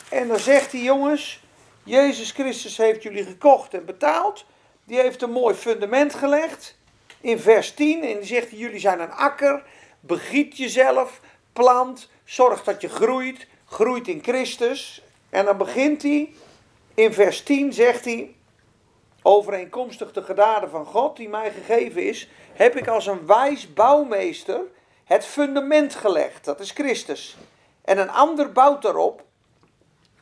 En 0.08 0.28
dan 0.28 0.38
zegt 0.38 0.72
hij, 0.72 0.80
jongens, 0.80 1.42
Jezus 1.82 2.30
Christus 2.30 2.76
heeft 2.76 3.02
jullie 3.02 3.24
gekocht 3.24 3.74
en 3.74 3.84
betaald. 3.84 4.44
Die 4.84 5.00
heeft 5.00 5.22
een 5.22 5.32
mooi 5.32 5.54
fundament 5.54 6.14
gelegd. 6.14 6.76
In 7.20 7.38
vers 7.38 7.74
10. 7.74 8.02
En 8.02 8.16
die 8.18 8.26
zegt, 8.26 8.50
jullie 8.50 8.80
zijn 8.80 9.00
een 9.00 9.12
akker. 9.12 9.62
Begiet 10.00 10.56
jezelf, 10.56 11.20
plant, 11.52 12.10
zorg 12.24 12.64
dat 12.64 12.80
je 12.80 12.88
groeit. 12.88 13.46
Groeit 13.66 14.08
in 14.08 14.22
Christus. 14.22 15.02
En 15.30 15.44
dan 15.44 15.56
begint 15.56 16.02
hij, 16.02 16.32
in 16.94 17.12
vers 17.12 17.42
10 17.42 17.72
zegt 17.72 18.04
hij, 18.04 18.34
overeenkomstig 19.22 20.12
de 20.12 20.22
genade 20.22 20.68
van 20.68 20.86
God 20.86 21.16
die 21.16 21.28
mij 21.28 21.50
gegeven 21.50 22.06
is, 22.06 22.30
heb 22.52 22.76
ik 22.76 22.88
als 22.88 23.06
een 23.06 23.26
wijs 23.26 23.72
bouwmeester 23.74 24.60
het 25.04 25.24
fundament 25.24 25.94
gelegd. 25.94 26.44
Dat 26.44 26.60
is 26.60 26.70
Christus. 26.70 27.36
En 27.84 27.98
een 27.98 28.10
ander 28.10 28.52
bouwt 28.52 28.82
daarop. 28.82 29.24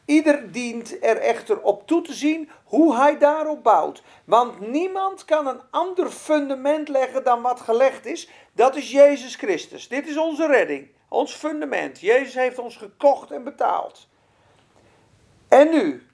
Ieder 0.04 0.52
dient 0.52 1.04
er 1.04 1.16
echter 1.16 1.60
op 1.60 1.86
toe 1.86 2.02
te 2.02 2.12
zien 2.12 2.50
hoe 2.64 2.96
hij 2.96 3.18
daarop 3.18 3.62
bouwt. 3.62 4.02
Want 4.24 4.60
niemand 4.60 5.24
kan 5.24 5.46
een 5.46 5.60
ander 5.70 6.10
fundament 6.10 6.88
leggen 6.88 7.24
dan 7.24 7.42
wat 7.42 7.60
gelegd 7.60 8.06
is. 8.06 8.28
Dat 8.52 8.76
is 8.76 8.90
Jezus 8.90 9.34
Christus. 9.34 9.88
Dit 9.88 10.08
is 10.08 10.16
onze 10.16 10.46
redding. 10.46 10.88
Ons 11.08 11.32
fundament. 11.32 12.00
Jezus 12.00 12.34
heeft 12.34 12.58
ons 12.58 12.76
gekocht 12.76 13.30
en 13.30 13.44
betaald. 13.44 14.08
En 15.48 15.70
nu, 15.70 16.09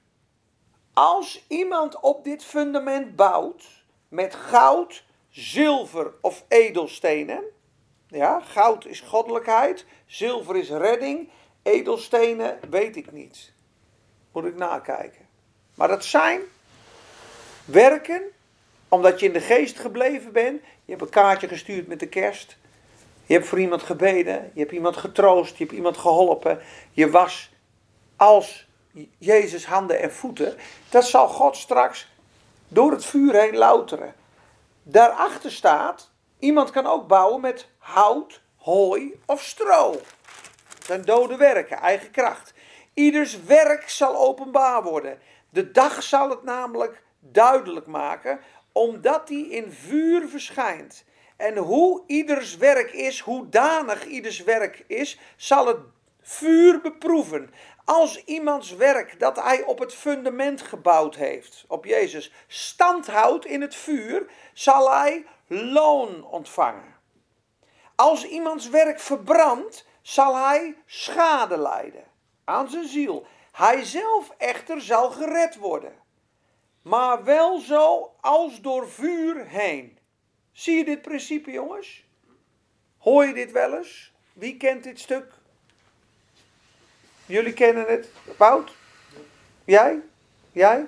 als 0.97 1.45
iemand 1.49 2.01
op 2.01 2.25
dit 2.25 2.45
fundament 2.45 3.17
bouwt 3.17 3.65
met 4.09 4.35
goud, 4.35 5.05
zilver 5.31 6.13
of 6.21 6.45
edelstenen, 6.49 7.43
ja, 8.09 8.41
goud 8.41 8.85
is 8.85 9.01
goddelijkheid, 9.01 9.85
zilver 10.07 10.57
is 10.57 10.71
redding, 10.71 11.29
edelstenen 11.63 12.59
weet 12.71 12.97
ik 12.97 13.13
niet. 13.13 13.53
Moet 14.33 14.45
ik 14.45 14.57
nakijken. 14.57 15.29
Maar 15.75 15.89
dat 15.89 16.05
zijn 16.05 16.41
werken, 17.65 18.23
omdat 18.89 19.21
je 19.21 19.27
in 19.27 19.33
de 19.33 19.41
geest 19.41 19.79
gebleven 19.79 20.33
bent. 20.33 20.61
Je 20.85 20.91
hebt 20.91 21.03
een 21.03 21.09
kaartje 21.09 21.49
gestuurd 21.49 21.87
met 21.87 22.01
de 22.01 22.09
kerst. 22.09 22.57
Je 23.27 23.35
hebt 23.35 23.47
voor 23.47 23.61
iemand 23.61 23.83
gebeden. 23.83 24.51
Je 24.55 24.61
hebt 24.61 24.73
iemand 24.73 24.97
getroost. 24.97 25.57
Je 25.57 25.65
hebt 25.65 25.77
iemand 25.77 25.97
geholpen. 25.97 26.61
Je 26.93 27.11
was 27.11 27.51
als 28.17 28.66
Jezus 29.19 29.67
handen 29.67 30.01
en 30.01 30.13
voeten. 30.13 30.57
Dat 30.89 31.05
zal 31.05 31.29
God 31.29 31.57
straks 31.57 32.09
door 32.69 32.91
het 32.91 33.05
vuur 33.05 33.35
heen 33.35 33.57
louteren. 33.57 34.15
Daarachter 34.83 35.53
staat, 35.53 36.11
iemand 36.39 36.71
kan 36.71 36.87
ook 36.87 37.07
bouwen 37.07 37.41
met 37.41 37.69
hout, 37.79 38.41
hooi 38.57 39.21
of 39.27 39.43
stro. 39.43 39.91
Dat 39.91 40.87
zijn 40.87 41.03
dode 41.03 41.37
werken, 41.37 41.79
eigen 41.79 42.11
kracht. 42.11 42.55
Ieders 42.95 43.43
werk 43.43 43.89
zal 43.89 44.17
openbaar 44.17 44.83
worden. 44.83 45.19
De 45.51 45.71
dag 45.71 46.03
zal 46.03 46.31
het 46.31 46.43
namelijk 46.43 47.03
duidelijk 47.21 47.87
maken, 47.87 48.41
omdat 48.73 49.27
die 49.27 49.51
in 49.51 49.73
vuur 49.73 50.29
verschijnt. 50.29 51.05
En 51.37 51.57
hoe 51.57 52.03
ieders 52.07 52.57
werk 52.57 52.93
is, 52.93 53.21
hoe 53.21 53.49
danig 53.49 54.07
ieders 54.07 54.43
werk 54.43 54.85
is, 54.87 55.19
zal 55.37 55.67
het 55.67 55.79
vuur 56.21 56.81
beproeven. 56.81 57.51
Als 57.87 58.25
iemands 58.25 58.71
werk 58.71 59.19
dat 59.19 59.37
hij 59.43 59.63
op 59.63 59.79
het 59.79 59.95
fundament 59.95 60.63
gebouwd 60.63 61.15
heeft, 61.15 61.65
op 61.69 61.85
Jezus, 61.85 62.33
stand 62.47 63.07
houdt 63.07 63.45
in 63.45 63.61
het 63.61 63.75
vuur, 63.75 64.31
zal 64.53 64.93
hij 64.93 65.27
loon 65.47 66.25
ontvangen. 66.25 66.95
Als 67.95 68.27
iemands 68.27 68.69
werk 68.69 69.01
verbrandt, 69.01 69.87
zal 70.03 70.37
hij 70.37 70.77
schade 70.87 71.59
lijden 71.59 72.05
aan 72.45 72.69
zijn 72.69 72.89
ziel. 72.89 73.27
Hij 73.53 73.85
zelf 73.85 74.35
echter 74.39 74.81
zal 74.81 75.11
gered 75.11 75.57
worden. 75.57 75.93
Maar 76.83 77.25
wel 77.25 77.59
zo 77.59 78.15
als 78.21 78.61
door 78.61 78.89
vuur 78.89 79.47
heen. 79.47 79.99
Zie 80.53 80.77
je 80.77 80.85
dit 80.85 81.03
principe, 81.03 81.51
jongens? 81.51 82.05
Hoor 82.99 83.25
je 83.27 83.35
dit 83.35 83.53
wel 83.53 83.77
eens? 83.77 84.13
Wie 84.33 84.57
kent 84.57 84.83
dit 84.83 85.01
stuk? 85.01 85.36
Jullie 87.27 87.53
kennen 87.53 87.87
het. 87.87 88.09
Wout? 88.37 88.75
Jij? 89.65 90.01
Jij? 90.53 90.87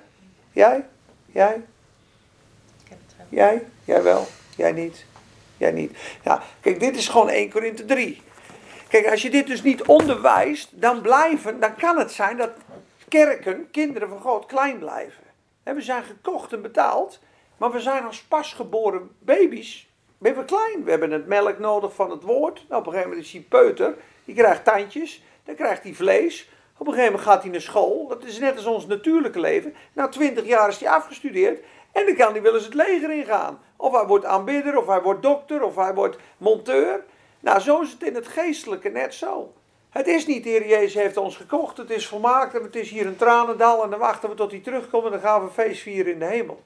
Jij? 0.53 0.87
Jij? 1.33 1.65
Jij? 3.29 3.67
Jij 3.85 4.03
wel. 4.03 4.27
Jij 4.57 4.73
niet. 4.73 5.05
Jij 5.57 5.73
niet. 5.73 5.99
Ja, 6.25 6.43
kijk, 6.61 6.81
dit 6.81 6.97
is 6.97 7.09
gewoon 7.09 7.29
1 7.29 7.51
Korinthe 7.51 7.85
3. 7.85 8.23
Kijk, 8.89 9.11
als 9.11 9.23
je 9.23 9.31
dit 9.31 9.47
dus 9.47 9.63
niet 9.63 9.83
onderwijst, 9.83 10.81
dan 10.81 11.01
blijven, 11.01 11.61
dan 11.61 11.75
kan 11.75 11.99
het 11.99 12.13
zijn 12.13 12.37
dat 12.37 12.51
kerken, 13.09 13.71
kinderen 13.71 14.09
van 14.09 14.21
God, 14.21 14.47
klein 14.47 14.79
blijven. 14.79 15.23
We 15.63 15.81
zijn 15.81 16.05
gekocht 16.05 16.53
en 16.53 16.63
betaald, 16.63 17.21
maar 17.57 17.71
we 17.71 17.81
zijn 17.81 18.05
als 18.05 18.23
pasgeboren 18.23 19.11
baby's. 19.19 19.89
We 20.19 20.45
klein. 20.45 20.85
We 20.85 20.91
hebben 20.91 21.11
het 21.11 21.27
melk 21.27 21.59
nodig 21.59 21.95
van 21.95 22.11
het 22.11 22.23
woord. 22.23 22.65
Nou, 22.69 22.81
op 22.81 22.87
een 22.87 22.93
gegeven 22.93 23.09
moment 23.09 23.27
is 23.27 23.33
hij 23.33 23.47
peuter. 23.49 23.95
Die 24.25 24.35
krijgt 24.35 24.65
tandjes. 24.65 25.23
Dan 25.49 25.57
krijgt 25.57 25.83
hij 25.83 25.95
vlees. 25.95 26.51
Op 26.77 26.87
een 26.87 26.93
gegeven 26.93 27.13
moment 27.13 27.31
gaat 27.31 27.43
hij 27.43 27.51
naar 27.51 27.61
school. 27.61 28.07
Dat 28.09 28.25
is 28.25 28.39
net 28.39 28.57
als 28.57 28.67
ons 28.67 28.87
natuurlijke 28.87 29.41
leven. 29.41 29.75
Na 29.93 30.09
twintig 30.09 30.47
jaar 30.47 30.69
is 30.69 30.79
hij 30.79 30.91
afgestudeerd. 30.91 31.65
En 31.93 32.07
dan 32.07 32.15
kan 32.15 32.33
hij 32.33 32.43
wel 32.43 32.55
eens 32.55 32.65
het 32.65 32.75
leger 32.75 33.11
ingaan. 33.11 33.61
Of 33.77 33.93
hij 33.93 34.07
wordt 34.07 34.25
aanbidder, 34.25 34.79
of 34.79 34.87
hij 34.87 35.03
wordt 35.03 35.23
dokter, 35.23 35.63
of 35.63 35.75
hij 35.75 35.95
wordt 35.95 36.17
monteur. 36.39 37.05
Nou, 37.41 37.61
zo 37.61 37.81
is 37.81 37.91
het 37.91 38.03
in 38.03 38.15
het 38.15 38.29
geestelijke 38.29 38.89
net 38.89 39.15
zo. 39.15 39.53
Het 39.91 40.07
is 40.07 40.27
niet, 40.27 40.45
de 40.45 40.49
Heer 40.51 40.69
Jezus 40.69 40.95
heeft 40.95 41.17
ons 41.17 41.37
gekocht, 41.37 41.77
het 41.77 41.91
is 41.91 42.07
volmaakt 42.07 42.55
en 42.55 42.63
het 42.63 42.77
is 42.77 42.91
hier 42.91 43.07
een 43.07 43.17
tranendal 43.17 43.83
en 43.83 43.91
dan 43.91 43.99
wachten 43.99 44.29
we 44.29 44.35
tot 44.35 44.51
hij 44.51 44.61
terugkomt 44.61 45.05
en 45.05 45.11
dan 45.11 45.21
gaan 45.21 45.45
we 45.45 45.51
feest 45.51 45.83
vieren 45.83 46.13
in 46.13 46.19
de 46.19 46.25
hemel. 46.25 46.63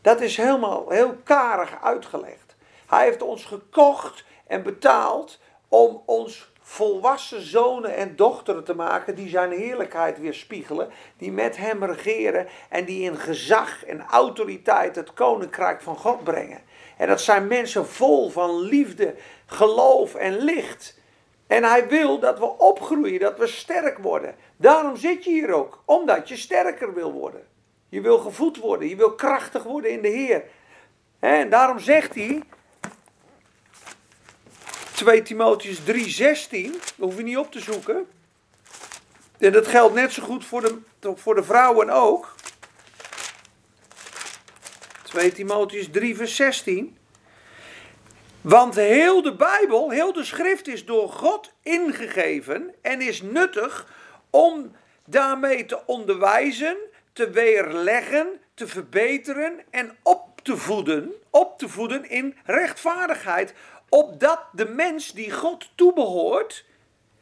Dat 0.00 0.20
is 0.20 0.36
helemaal 0.36 0.88
heel 0.88 1.14
karig 1.24 1.82
uitgelegd. 1.82 2.56
Hij 2.86 3.04
heeft 3.04 3.22
ons 3.22 3.44
gekocht 3.44 4.24
en 4.46 4.62
betaald 4.62 5.38
om 5.68 6.02
ons 6.06 6.54
volwassen 6.68 7.42
zonen 7.42 7.96
en 7.96 8.16
dochteren 8.16 8.64
te 8.64 8.74
maken 8.74 9.14
die 9.14 9.28
zijn 9.28 9.50
heerlijkheid 9.50 10.18
weerspiegelen, 10.18 10.88
die 11.16 11.32
met 11.32 11.56
hem 11.56 11.84
regeren 11.84 12.46
en 12.68 12.84
die 12.84 13.02
in 13.02 13.16
gezag 13.16 13.84
en 13.84 14.02
autoriteit 14.02 14.96
het 14.96 15.14
koninkrijk 15.14 15.82
van 15.82 15.96
God 15.96 16.24
brengen. 16.24 16.60
En 16.96 17.08
dat 17.08 17.20
zijn 17.20 17.46
mensen 17.46 17.86
vol 17.86 18.30
van 18.30 18.60
liefde, 18.60 19.14
geloof 19.46 20.14
en 20.14 20.36
licht. 20.36 20.98
En 21.46 21.64
hij 21.64 21.88
wil 21.88 22.18
dat 22.18 22.38
we 22.38 22.58
opgroeien, 22.58 23.20
dat 23.20 23.38
we 23.38 23.46
sterk 23.46 23.98
worden. 23.98 24.34
Daarom 24.56 24.96
zit 24.96 25.24
je 25.24 25.30
hier 25.30 25.52
ook, 25.52 25.82
omdat 25.84 26.28
je 26.28 26.36
sterker 26.36 26.94
wil 26.94 27.12
worden. 27.12 27.46
Je 27.88 28.00
wil 28.00 28.18
gevoed 28.18 28.56
worden, 28.56 28.88
je 28.88 28.96
wil 28.96 29.14
krachtig 29.14 29.62
worden 29.62 29.90
in 29.90 30.02
de 30.02 30.08
Heer. 30.08 30.44
En 31.18 31.50
daarom 31.50 31.78
zegt 31.78 32.14
hij, 32.14 32.42
2 34.96 35.22
Timotheus 35.22 35.78
3:16, 35.78 36.70
dat 36.72 36.80
hoef 36.96 37.16
je 37.16 37.22
niet 37.22 37.36
op 37.36 37.52
te 37.52 37.60
zoeken. 37.60 38.06
En 39.38 39.52
dat 39.52 39.66
geldt 39.66 39.94
net 39.94 40.12
zo 40.12 40.22
goed 40.22 40.44
voor 40.44 40.60
de, 40.60 40.78
voor 41.14 41.34
de 41.34 41.44
vrouwen 41.44 41.90
ook. 41.90 42.34
2 45.02 45.32
Timotheus 45.32 45.88
3 45.90 46.16
vers 46.16 46.36
16. 46.36 46.96
Want 48.40 48.74
heel 48.74 49.22
de 49.22 49.34
Bijbel, 49.34 49.90
heel 49.90 50.12
de 50.12 50.24
schrift 50.24 50.68
is 50.68 50.84
door 50.84 51.08
God 51.08 51.52
ingegeven 51.62 52.74
en 52.82 53.00
is 53.00 53.22
nuttig 53.22 53.88
om 54.30 54.72
daarmee 55.04 55.66
te 55.66 55.86
onderwijzen, 55.86 56.76
te 57.12 57.30
weerleggen, 57.30 58.40
te 58.54 58.66
verbeteren 58.66 59.60
en 59.70 59.96
op 60.02 60.40
te 60.42 60.56
voeden, 60.56 61.12
op 61.30 61.58
te 61.58 61.68
voeden 61.68 62.10
in 62.10 62.36
rechtvaardigheid, 62.44 63.54
opdat 63.96 64.40
de 64.52 64.68
mens 64.68 65.12
die 65.12 65.30
God 65.30 65.70
toebehoort 65.74 66.64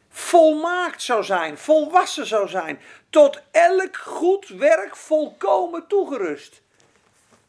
volmaakt 0.09 1.01
zou 1.01 1.23
zijn, 1.23 1.57
volwassen 1.57 2.25
zou 2.25 2.47
zijn, 2.47 2.79
tot 3.09 3.41
elk 3.51 3.95
goed 3.95 4.47
werk 4.47 4.95
volkomen 4.95 5.87
toegerust. 5.87 6.61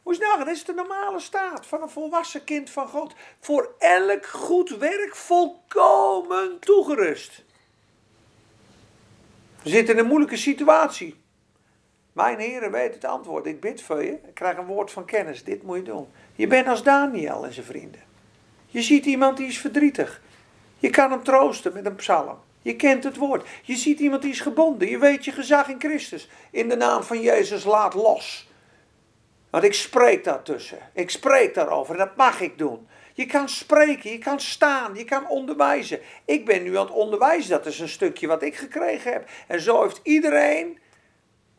Moet 0.03 0.17
je 0.17 0.23
nagaan, 0.23 0.39
dat 0.39 0.55
is 0.55 0.65
de 0.65 0.73
normale 0.73 1.21
staat 1.21 1.67
van 1.67 1.83
een 1.83 1.89
volwassen 1.89 2.45
kind 2.45 2.71
van 2.71 2.89
God. 2.89 3.15
Voor 3.41 3.75
elk 3.79 4.27
goed 4.27 4.71
werk 4.71 5.17
volkomen 5.17 6.59
toegerust. 6.59 7.45
We 9.63 9.69
zitten 9.69 9.95
in 9.95 10.01
een 10.01 10.07
moeilijke 10.07 10.37
situatie. 10.37 11.23
Mijn 12.13 12.39
heren 12.39 12.71
weet 12.71 12.95
het 12.95 13.05
antwoord. 13.05 13.47
Ik 13.47 13.61
bid 13.61 13.83
voor 13.83 14.03
je. 14.03 14.13
Ik 14.13 14.35
krijg 14.35 14.57
een 14.57 14.67
woord 14.67 14.91
van 14.91 15.05
kennis. 15.05 15.45
Dit 15.45 15.63
moet 15.63 15.77
je 15.77 15.83
doen. 15.83 16.09
Je 16.35 16.47
bent 16.47 16.69
als 16.69 16.83
Daniel 16.83 17.45
en 17.45 17.53
zijn 17.53 17.67
vrienden. 17.67 18.06
Je 18.77 18.83
ziet 18.83 19.07
iemand 19.07 19.37
die 19.37 19.47
is 19.47 19.59
verdrietig. 19.59 20.21
Je 20.79 20.91
kan 20.91 21.11
hem 21.11 21.23
troosten 21.23 21.73
met 21.73 21.87
een 21.87 21.95
psalm. 21.95 22.39
Je 22.63 22.77
kent 22.77 23.05
het 23.05 23.17
woord. 23.17 23.49
Je 23.63 23.77
ziet 23.77 24.01
iemand 24.01 24.23
die 24.23 24.31
is 24.31 24.41
gebonden. 24.41 24.89
Je 24.89 24.99
weet 24.99 25.25
je 25.25 25.33
gezag 25.33 25.69
in 25.69 25.81
Christus. 25.81 26.29
In 26.51 26.69
de 26.69 26.77
naam 26.77 27.03
van 27.03 27.21
Jezus 27.21 27.65
laat 27.65 27.95
los. 27.95 28.49
Want 29.51 29.65
ik 29.65 29.75
spreek 29.75 30.25
daartussen. 30.25 30.79
Ik 30.93 31.11
spreek 31.11 31.55
daarover. 31.55 31.97
Dat 31.97 32.17
mag 32.17 32.41
ik 32.41 32.59
doen. 32.59 32.89
Je 33.15 33.27
kan 33.27 33.49
spreken, 33.49 34.11
je 34.11 34.19
kan 34.19 34.41
staan, 34.41 34.95
je 34.95 35.05
kan 35.05 35.29
onderwijzen. 35.29 36.01
Ik 36.25 36.45
ben 36.45 36.63
nu 36.63 36.77
aan 36.77 36.85
het 36.85 36.95
onderwijzen. 36.95 37.51
Dat 37.51 37.67
is 37.67 37.79
een 37.79 37.89
stukje 37.89 38.27
wat 38.27 38.43
ik 38.43 38.57
gekregen 38.57 39.13
heb. 39.13 39.29
En 39.47 39.61
zo 39.61 39.83
heeft 39.83 40.01
iedereen 40.03 40.79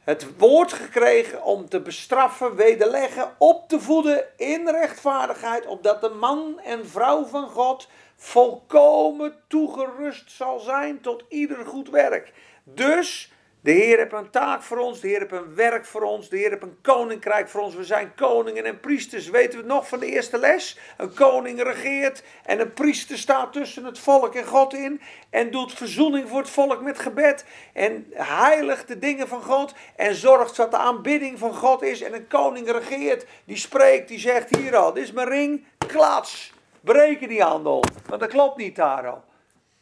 het 0.08 0.38
woord 0.38 0.74
gekregen 0.74 1.43
om 1.43 1.70
te 1.70 1.82
bestraffen, 1.82 2.56
wederleggen, 2.56 3.36
op 3.38 3.70
te 3.70 3.80
voeden 3.80 4.26
in 4.38 4.67
rechtvaardigheid, 4.70 5.65
opdat 5.65 6.02
de 6.02 6.10
man 6.10 6.60
en 6.60 6.88
vrouw 6.88 7.26
van 7.26 7.50
God 7.50 7.88
volkomen 8.15 9.36
toegerust 9.48 10.32
zal 10.32 10.60
zijn 10.60 11.02
tot 11.02 11.24
ieder 11.30 11.65
goed 11.65 11.89
werk. 11.89 12.34
Dus 12.63 13.32
de 13.67 13.73
Heer 13.73 13.97
heeft 13.97 14.13
een 14.13 14.30
taak 14.30 14.62
voor 14.62 14.77
ons, 14.77 14.99
de 14.99 15.08
Heer 15.08 15.19
heeft 15.19 15.32
een 15.32 15.56
werk 15.56 15.86
voor 15.86 16.01
ons, 16.01 16.30
de 16.30 16.38
Heer 16.38 16.49
heeft 16.49 16.62
een 16.62 16.77
koninkrijk 16.82 17.49
voor 17.49 17.62
ons. 17.62 17.75
We 17.75 17.84
zijn 17.84 18.15
koningen 18.15 18.65
en 18.65 18.80
priesters. 18.80 19.30
Weten 19.30 19.60
we 19.60 19.65
nog 19.65 19.88
van 19.88 19.99
de 19.99 20.06
eerste 20.06 20.38
les? 20.38 20.80
Een 20.97 21.13
koning 21.13 21.63
regeert 21.63 22.23
en 22.45 22.60
een 22.60 22.73
priester 22.73 23.17
staat 23.17 23.53
tussen 23.53 23.84
het 23.84 23.99
volk 23.99 24.36
en 24.36 24.45
God 24.45 24.73
in 24.73 25.01
en 25.30 25.51
doet 25.51 25.73
verzoening 25.73 26.30
voor 26.30 26.39
het 26.39 26.49
volk 26.49 26.82
met 26.82 26.99
gebed 26.99 27.45
en 27.73 28.08
heiligt 28.13 28.88
de 28.88 28.99
dingen 28.99 29.27
van 29.27 29.43
God 29.43 29.73
en 29.95 30.15
zorgt 30.15 30.56
dat 30.56 30.71
de 30.71 30.77
aanbidding 30.77 31.39
van 31.39 31.53
God 31.53 31.82
is. 31.82 32.01
En 32.01 32.13
een 32.13 32.27
koning 32.27 32.71
regeert, 32.71 33.25
die 33.45 33.58
spreekt, 33.58 34.08
die 34.08 34.19
zegt 34.19 34.56
hier 34.56 34.75
al, 34.75 34.93
dit 34.93 35.03
is 35.03 35.12
mijn 35.12 35.27
ring, 35.27 35.65
klats, 35.88 36.53
breken 36.82 37.27
die 37.27 37.41
handel, 37.41 37.84
want 38.06 38.21
dat 38.21 38.30
klopt 38.30 38.58
niet 38.58 38.75
daar 38.75 39.08
al. 39.08 39.23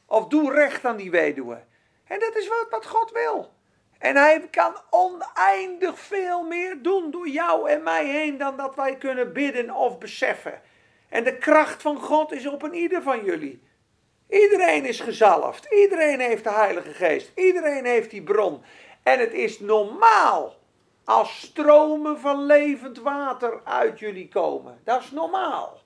Of 0.06 0.28
doe 0.28 0.54
recht 0.54 0.86
aan 0.86 0.98
die 0.98 1.12
weduwe. 1.12 1.64
En 2.08 2.20
dat 2.20 2.36
is 2.36 2.48
wat, 2.48 2.68
wat 2.70 2.86
God 2.86 3.12
wil. 3.12 3.55
En 4.00 4.16
hij 4.16 4.48
kan 4.52 4.76
oneindig 4.90 6.00
veel 6.00 6.44
meer 6.44 6.82
doen 6.82 7.12
door 7.12 7.28
jou 7.28 7.70
en 7.70 7.84
mij 7.84 8.06
heen 8.06 8.38
dan 8.38 8.58
dat 8.58 8.76
wij 8.76 8.96
kunnen 8.96 9.34
bidden 9.34 9.72
of 9.72 9.98
beseffen. 9.98 10.62
En 11.10 11.24
de 11.24 11.38
kracht 11.38 11.82
van 11.82 11.98
God 11.98 12.32
is 12.32 12.48
op 12.48 12.64
een 12.64 12.74
ieder 12.74 13.02
van 13.02 13.24
jullie. 13.24 13.64
Iedereen 14.30 14.86
is 14.86 15.00
gezalfd. 15.00 15.74
Iedereen 15.74 16.20
heeft 16.20 16.44
de 16.44 16.52
Heilige 16.52 16.94
Geest. 16.94 17.32
Iedereen 17.36 17.86
heeft 17.86 18.10
die 18.10 18.24
bron. 18.24 18.64
En 19.04 19.20
het 19.20 19.34
is 19.34 19.60
normaal 19.60 20.56
als 21.04 21.40
stromen 21.42 22.20
van 22.20 22.46
levend 22.46 22.98
water 22.98 23.62
uit 23.64 24.00
jullie 24.00 24.28
komen. 24.28 24.80
Dat 24.84 25.02
is 25.02 25.12
normaal. 25.12 25.84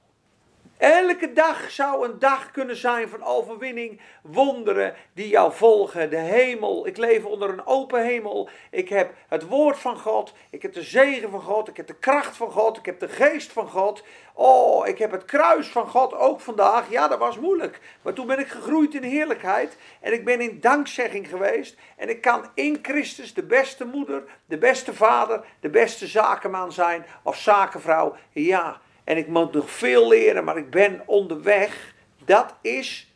Elke 0.80 1.34
dag 1.34 1.72
zou 1.72 2.06
een 2.06 2.20
dag 2.20 2.52
kunnen 2.52 2.76
zijn 2.76 3.10
van 3.10 3.24
overwinning, 3.24 4.02
wonderen 4.22 4.96
die 5.14 5.28
jou 5.28 5.54
volgen. 5.54 6.10
De 6.10 6.18
hemel, 6.18 6.88
ik 6.88 6.98
leef 6.98 7.26
onder 7.26 7.50
een 7.50 7.66
open 7.66 8.06
hemel. 8.06 8.50
Ik 8.72 8.90
heb 8.90 9.14
het 9.28 9.48
woord 9.48 9.78
van 9.78 9.98
God, 9.98 10.34
ik 10.50 10.62
heb 10.62 10.74
de 10.74 10.84
zegen 10.84 11.30
van 11.30 11.42
God, 11.42 11.68
ik 11.68 11.78
heb 11.78 11.88
de 11.88 11.96
kracht 11.96 12.38
van 12.38 12.52
God, 12.52 12.78
ik 12.78 12.86
heb 12.86 13.00
de 13.00 13.08
geest 13.08 13.52
van 13.52 13.68
God. 13.68 14.04
Oh, 14.34 14.88
ik 14.88 14.98
heb 14.98 15.12
het 15.12 15.26
kruis 15.26 15.68
van 15.68 15.88
God 15.88 16.14
ook 16.14 16.40
vandaag. 16.40 16.90
Ja, 16.90 17.08
dat 17.08 17.20
was 17.20 17.40
moeilijk. 17.40 17.80
Maar 18.02 18.14
toen 18.14 18.28
ben 18.28 18.40
ik 18.40 18.48
gegroeid 18.48 18.94
in 18.94 19.04
heerlijkheid 19.04 19.78
en 20.02 20.14
ik 20.14 20.26
ben 20.26 20.42
in 20.42 20.60
dankzegging 20.60 21.28
geweest. 21.28 21.78
En 21.98 22.10
ik 22.10 22.22
kan 22.22 22.46
in 22.54 22.80
Christus 22.82 23.34
de 23.34 23.44
beste 23.44 23.86
moeder, 23.86 24.24
de 24.46 24.58
beste 24.58 24.94
vader, 24.94 25.46
de 25.60 25.70
beste 25.70 26.08
zakenman 26.08 26.72
zijn 26.72 27.06
of 27.24 27.38
zakenvrouw. 27.38 28.16
Ja, 28.32 28.82
en 29.10 29.18
ik 29.18 29.28
moet 29.28 29.54
nog 29.54 29.72
veel 29.72 30.08
leren, 30.08 30.44
maar 30.44 30.58
ik 30.58 30.70
ben 30.70 31.02
onderweg. 31.06 31.94
Dat 32.26 32.56
is 32.62 33.14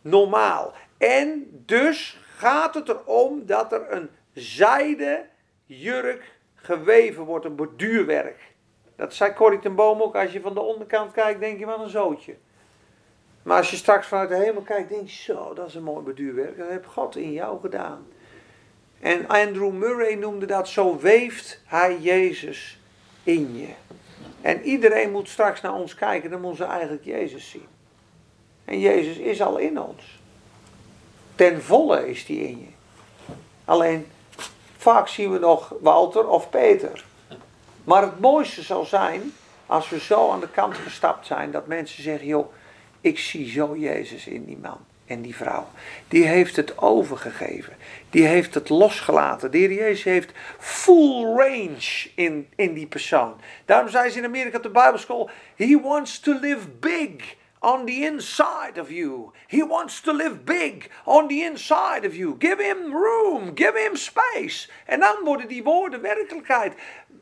normaal. 0.00 0.72
En 0.98 1.46
dus 1.66 2.20
gaat 2.36 2.74
het 2.74 2.88
erom 2.88 3.46
dat 3.46 3.72
er 3.72 3.92
een 3.92 4.10
zijde 4.32 5.26
jurk 5.64 6.32
geweven 6.54 7.24
wordt, 7.24 7.44
een 7.44 7.54
borduurwerk. 7.54 8.54
Dat 8.96 9.14
zei 9.14 9.32
Corrie 9.32 9.58
ten 9.58 9.74
Boom 9.74 10.02
ook. 10.02 10.16
Als 10.16 10.32
je 10.32 10.40
van 10.40 10.54
de 10.54 10.60
onderkant 10.60 11.12
kijkt, 11.12 11.40
denk 11.40 11.58
je 11.58 11.66
wel 11.66 11.82
een 11.82 11.90
zootje. 11.90 12.34
Maar 13.42 13.56
als 13.56 13.70
je 13.70 13.76
straks 13.76 14.06
vanuit 14.06 14.28
de 14.28 14.36
hemel 14.36 14.62
kijkt, 14.62 14.88
denk 14.88 15.08
je 15.08 15.22
zo, 15.22 15.54
dat 15.54 15.68
is 15.68 15.74
een 15.74 15.82
mooi 15.82 16.04
borduurwerk. 16.04 16.58
Dat 16.58 16.68
heeft 16.68 16.86
God 16.86 17.16
in 17.16 17.32
jou 17.32 17.60
gedaan. 17.60 18.06
En 19.00 19.28
Andrew 19.28 19.72
Murray 19.72 20.14
noemde 20.14 20.46
dat, 20.46 20.68
zo 20.68 20.98
weeft 20.98 21.62
hij 21.64 21.98
Jezus 21.98 22.80
in 23.22 23.56
je. 23.56 23.68
En 24.40 24.62
iedereen 24.62 25.10
moet 25.10 25.28
straks 25.28 25.60
naar 25.60 25.74
ons 25.74 25.94
kijken, 25.94 26.30
dan 26.30 26.40
moeten 26.40 26.64
ze 26.66 26.72
eigenlijk 26.72 27.04
Jezus 27.04 27.50
zien. 27.50 27.66
En 28.64 28.80
Jezus 28.80 29.16
is 29.16 29.42
al 29.42 29.56
in 29.56 29.80
ons. 29.80 30.20
Ten 31.34 31.62
volle 31.62 32.10
is 32.10 32.26
die 32.26 32.48
in 32.48 32.58
je. 32.58 33.34
Alleen, 33.64 34.06
vaak 34.76 35.08
zien 35.08 35.32
we 35.32 35.38
nog 35.38 35.74
Walter 35.80 36.28
of 36.28 36.50
Peter. 36.50 37.04
Maar 37.84 38.02
het 38.02 38.20
mooiste 38.20 38.62
zal 38.62 38.84
zijn, 38.84 39.32
als 39.66 39.88
we 39.88 40.00
zo 40.00 40.30
aan 40.30 40.40
de 40.40 40.48
kant 40.48 40.76
gestapt 40.76 41.26
zijn, 41.26 41.50
dat 41.50 41.66
mensen 41.66 42.02
zeggen, 42.02 42.26
joh, 42.26 42.52
ik 43.00 43.18
zie 43.18 43.50
zo 43.50 43.76
Jezus 43.76 44.26
in 44.26 44.44
die 44.44 44.58
man 44.58 44.78
en 45.06 45.22
die 45.22 45.36
vrouw. 45.36 45.68
Die 46.08 46.26
heeft 46.26 46.56
het 46.56 46.78
overgegeven. 46.78 47.76
Die 48.10 48.26
heeft 48.26 48.54
het 48.54 48.68
losgelaten. 48.68 49.50
De 49.50 49.58
Heer 49.58 49.72
Jezus 49.72 50.04
heeft 50.04 50.32
full 50.58 51.24
range 51.24 52.10
in, 52.14 52.48
in 52.56 52.74
die 52.74 52.86
persoon. 52.86 53.34
Daarom 53.64 53.88
zei 53.88 54.10
ze 54.10 54.18
in 54.18 54.24
Amerika 54.24 54.56
op 54.56 54.62
de 54.62 54.70
Bijbelschool: 54.70 55.30
He 55.56 55.80
wants 55.80 56.20
to 56.20 56.38
live 56.40 56.68
big 56.68 57.34
on 57.62 57.86
the 57.86 58.04
inside 58.04 58.80
of 58.80 58.90
you. 58.90 59.32
He 59.46 59.62
wants 59.62 60.00
to 60.00 60.12
live 60.12 60.44
big 60.44 60.90
on 61.04 61.28
the 61.28 61.42
inside 61.44 62.06
of 62.06 62.14
you. 62.14 62.36
Give 62.38 62.58
him 62.58 62.92
room, 62.92 63.54
give 63.54 63.78
him 63.78 63.96
space. 63.96 64.68
En 64.86 65.00
dan 65.00 65.16
worden 65.24 65.48
die 65.48 65.62
woorden 65.62 66.00
werkelijkheid 66.00 66.74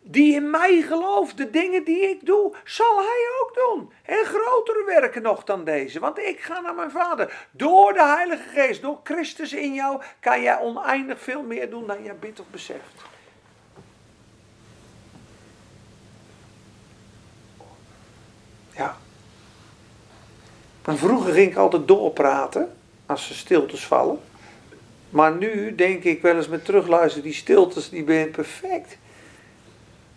die 0.02 0.34
in 0.34 0.50
mij 0.50 0.82
gelooft, 0.82 1.36
de 1.36 1.50
dingen 1.50 1.84
die 1.84 2.08
ik 2.08 2.26
doe, 2.26 2.54
zal 2.64 2.96
hij 2.96 3.26
ook 3.40 3.54
doen. 3.54 3.92
En 4.04 4.24
grotere 4.24 4.84
werken 4.86 5.22
nog 5.22 5.44
dan 5.44 5.64
deze, 5.64 6.00
want 6.00 6.18
ik 6.18 6.40
ga 6.40 6.60
naar 6.60 6.74
mijn 6.74 6.90
Vader. 6.90 7.48
Door 7.50 7.92
de 7.92 8.04
Heilige 8.04 8.48
Geest, 8.48 8.82
door 8.82 9.00
Christus 9.04 9.52
in 9.52 9.74
jou, 9.74 10.02
kan 10.20 10.42
jij 10.42 10.60
oneindig 10.60 11.20
veel 11.20 11.42
meer 11.42 11.70
doen 11.70 11.86
dan 11.86 12.02
jij 12.02 12.16
bidt 12.16 12.40
of 12.40 12.46
beseft. 12.50 13.09
Vroeger 20.96 21.32
ging 21.32 21.50
ik 21.50 21.56
altijd 21.56 21.88
doorpraten 21.88 22.76
als 23.06 23.28
er 23.28 23.34
stiltes 23.34 23.86
vallen. 23.86 24.18
Maar 25.10 25.36
nu 25.36 25.74
denk 25.74 26.04
ik 26.04 26.22
wel 26.22 26.36
eens 26.36 26.48
met 26.48 26.64
terugluisteren, 26.64 27.24
die 27.24 27.34
stiltes 27.34 27.88
die 27.88 28.04
ben 28.04 28.30
perfect. 28.30 28.98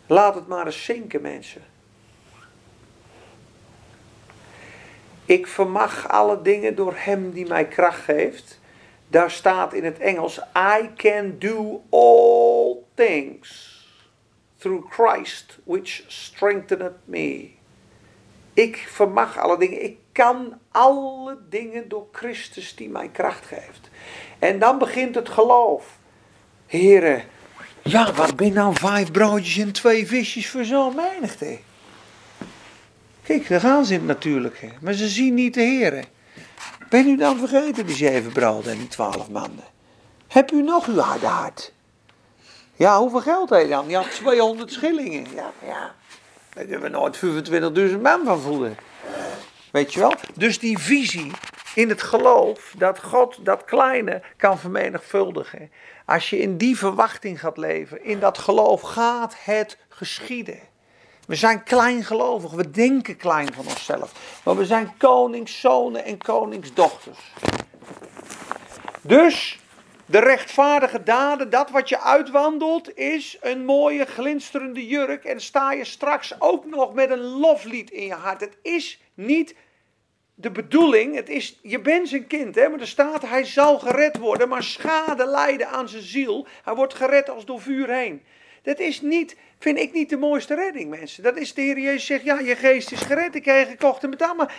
Laat 0.07 0.35
het 0.35 0.47
maar 0.47 0.65
eens 0.65 0.83
zinken, 0.83 1.21
mensen. 1.21 1.61
Ik 5.25 5.47
vermag 5.47 6.09
alle 6.09 6.41
dingen 6.41 6.75
door 6.75 6.93
Hem 6.95 7.31
die 7.31 7.47
mij 7.47 7.67
kracht 7.67 8.03
geeft. 8.03 8.59
Daar 9.07 9.31
staat 9.31 9.73
in 9.73 9.83
het 9.83 9.99
Engels: 9.99 10.41
I 10.57 10.89
can 10.95 11.35
do 11.39 11.81
all 11.89 12.77
things 12.93 13.81
through 14.57 14.91
Christ 14.91 15.59
which 15.63 16.03
strengtheneth 16.07 16.97
me. 17.05 17.51
Ik 18.53 18.85
vermag 18.87 19.37
alle 19.37 19.57
dingen. 19.57 19.83
Ik 19.83 19.97
kan 20.11 20.59
alle 20.71 21.37
dingen 21.49 21.89
door 21.89 22.07
Christus 22.11 22.75
die 22.75 22.89
mij 22.89 23.09
kracht 23.09 23.45
geeft. 23.45 23.89
En 24.39 24.59
dan 24.59 24.77
begint 24.77 25.15
het 25.15 25.29
geloof. 25.29 25.97
Heren, 26.65 27.23
ja, 27.83 28.13
wat 28.13 28.35
ben 28.35 28.53
nou 28.53 28.75
vijf 28.75 29.11
broodjes 29.11 29.57
en 29.57 29.71
twee 29.71 30.07
visjes 30.07 30.49
voor 30.49 30.63
zo'n 30.63 30.95
menigte? 30.95 31.59
Kijk, 33.23 33.47
daar 33.47 33.59
gaan 33.59 33.85
ze 33.85 33.93
in 33.93 33.99
het 33.99 34.07
natuurlijke. 34.07 34.69
Maar 34.81 34.93
ze 34.93 35.07
zien 35.07 35.33
niet 35.33 35.53
de 35.53 35.61
heren. 35.61 36.05
Ben 36.89 37.07
u 37.07 37.17
dan 37.17 37.37
vergeten 37.37 37.85
die 37.85 37.95
zeven 37.95 38.31
broden 38.31 38.71
en 38.71 38.77
die 38.77 38.87
twaalf 38.87 39.29
mannen? 39.29 39.63
Heb 40.27 40.51
u 40.51 40.61
nog 40.61 40.87
uw 40.87 40.97
harde 40.97 41.25
hart? 41.25 41.73
Ja, 42.75 42.99
hoeveel 42.99 43.21
geld 43.21 43.49
heeft 43.49 43.61
hij 43.61 43.71
dan? 43.71 43.89
Ja, 43.89 44.03
200 44.03 44.71
schillingen. 44.71 45.25
Ja, 45.35 45.51
ja. 45.65 45.95
Daar 46.53 46.65
hebben 46.65 46.81
we 46.81 46.97
nooit 46.97 47.89
25.000 47.91 48.01
man 48.01 48.25
van 48.25 48.39
voelen. 48.39 48.77
Weet 49.71 49.93
je 49.93 49.99
wel? 49.99 50.13
Dus 50.35 50.59
die 50.59 50.77
visie 50.77 51.31
in 51.75 51.89
het 51.89 52.01
geloof 52.01 52.73
dat 52.77 52.99
God 52.99 53.37
dat 53.41 53.65
kleine 53.65 54.21
kan 54.37 54.59
vermenigvuldigen. 54.59 55.71
Als 56.05 56.29
je 56.29 56.39
in 56.39 56.57
die 56.57 56.77
verwachting 56.77 57.39
gaat 57.39 57.57
leven, 57.57 58.03
in 58.03 58.19
dat 58.19 58.37
geloof, 58.37 58.81
gaat 58.81 59.35
het 59.43 59.77
geschieden. 59.89 60.59
We 61.27 61.35
zijn 61.35 61.63
kleingelovig, 61.63 62.51
we 62.51 62.69
denken 62.69 63.17
klein 63.17 63.53
van 63.53 63.65
onszelf. 63.65 64.39
Maar 64.43 64.57
we 64.57 64.65
zijn 64.65 64.93
koningszonen 64.97 66.05
en 66.05 66.17
koningsdochters. 66.17 67.33
Dus 69.01 69.59
de 70.05 70.19
rechtvaardige 70.19 71.03
daden, 71.03 71.49
dat 71.49 71.69
wat 71.69 71.89
je 71.89 71.99
uitwandelt, 71.99 72.97
is 72.97 73.37
een 73.41 73.65
mooie 73.65 74.05
glinsterende 74.05 74.87
jurk. 74.87 75.25
En 75.25 75.41
sta 75.41 75.71
je 75.71 75.85
straks 75.85 76.41
ook 76.41 76.65
nog 76.65 76.93
met 76.93 77.09
een 77.09 77.23
loflied 77.23 77.91
in 77.91 78.05
je 78.05 78.13
hart. 78.13 78.41
Het 78.41 78.57
is 78.61 79.01
niet 79.13 79.55
de 80.35 80.51
bedoeling, 80.51 81.15
het 81.15 81.29
is, 81.29 81.59
je 81.61 81.79
bent 81.79 82.09
zijn 82.09 82.27
kind, 82.27 82.55
hè, 82.55 82.69
maar 82.69 82.79
er 82.79 82.87
staat, 82.87 83.21
hij 83.21 83.45
zal 83.45 83.79
gered 83.79 84.17
worden, 84.17 84.49
maar 84.49 84.63
schade 84.63 85.25
lijden 85.25 85.69
aan 85.69 85.89
zijn 85.89 86.03
ziel. 86.03 86.47
Hij 86.63 86.73
wordt 86.73 86.93
gered 86.93 87.29
als 87.29 87.45
door 87.45 87.61
vuur 87.61 87.89
heen. 87.89 88.23
Dat 88.61 88.79
is 88.79 89.01
niet, 89.01 89.37
vind 89.59 89.77
ik 89.77 89.93
niet 89.93 90.09
de 90.09 90.17
mooiste 90.17 90.55
redding, 90.55 90.89
mensen. 90.89 91.23
Dat 91.23 91.37
is 91.37 91.53
de 91.53 91.61
Heer 91.61 91.79
Jezus 91.79 92.05
zegt, 92.05 92.23
ja, 92.23 92.39
je 92.39 92.55
geest 92.55 92.91
is 92.91 93.01
gered, 93.01 93.35
ik 93.35 93.45
heb 93.45 93.65
je 93.65 93.71
gekocht 93.71 94.03
en 94.03 94.09
betaald, 94.09 94.37
maar 94.37 94.55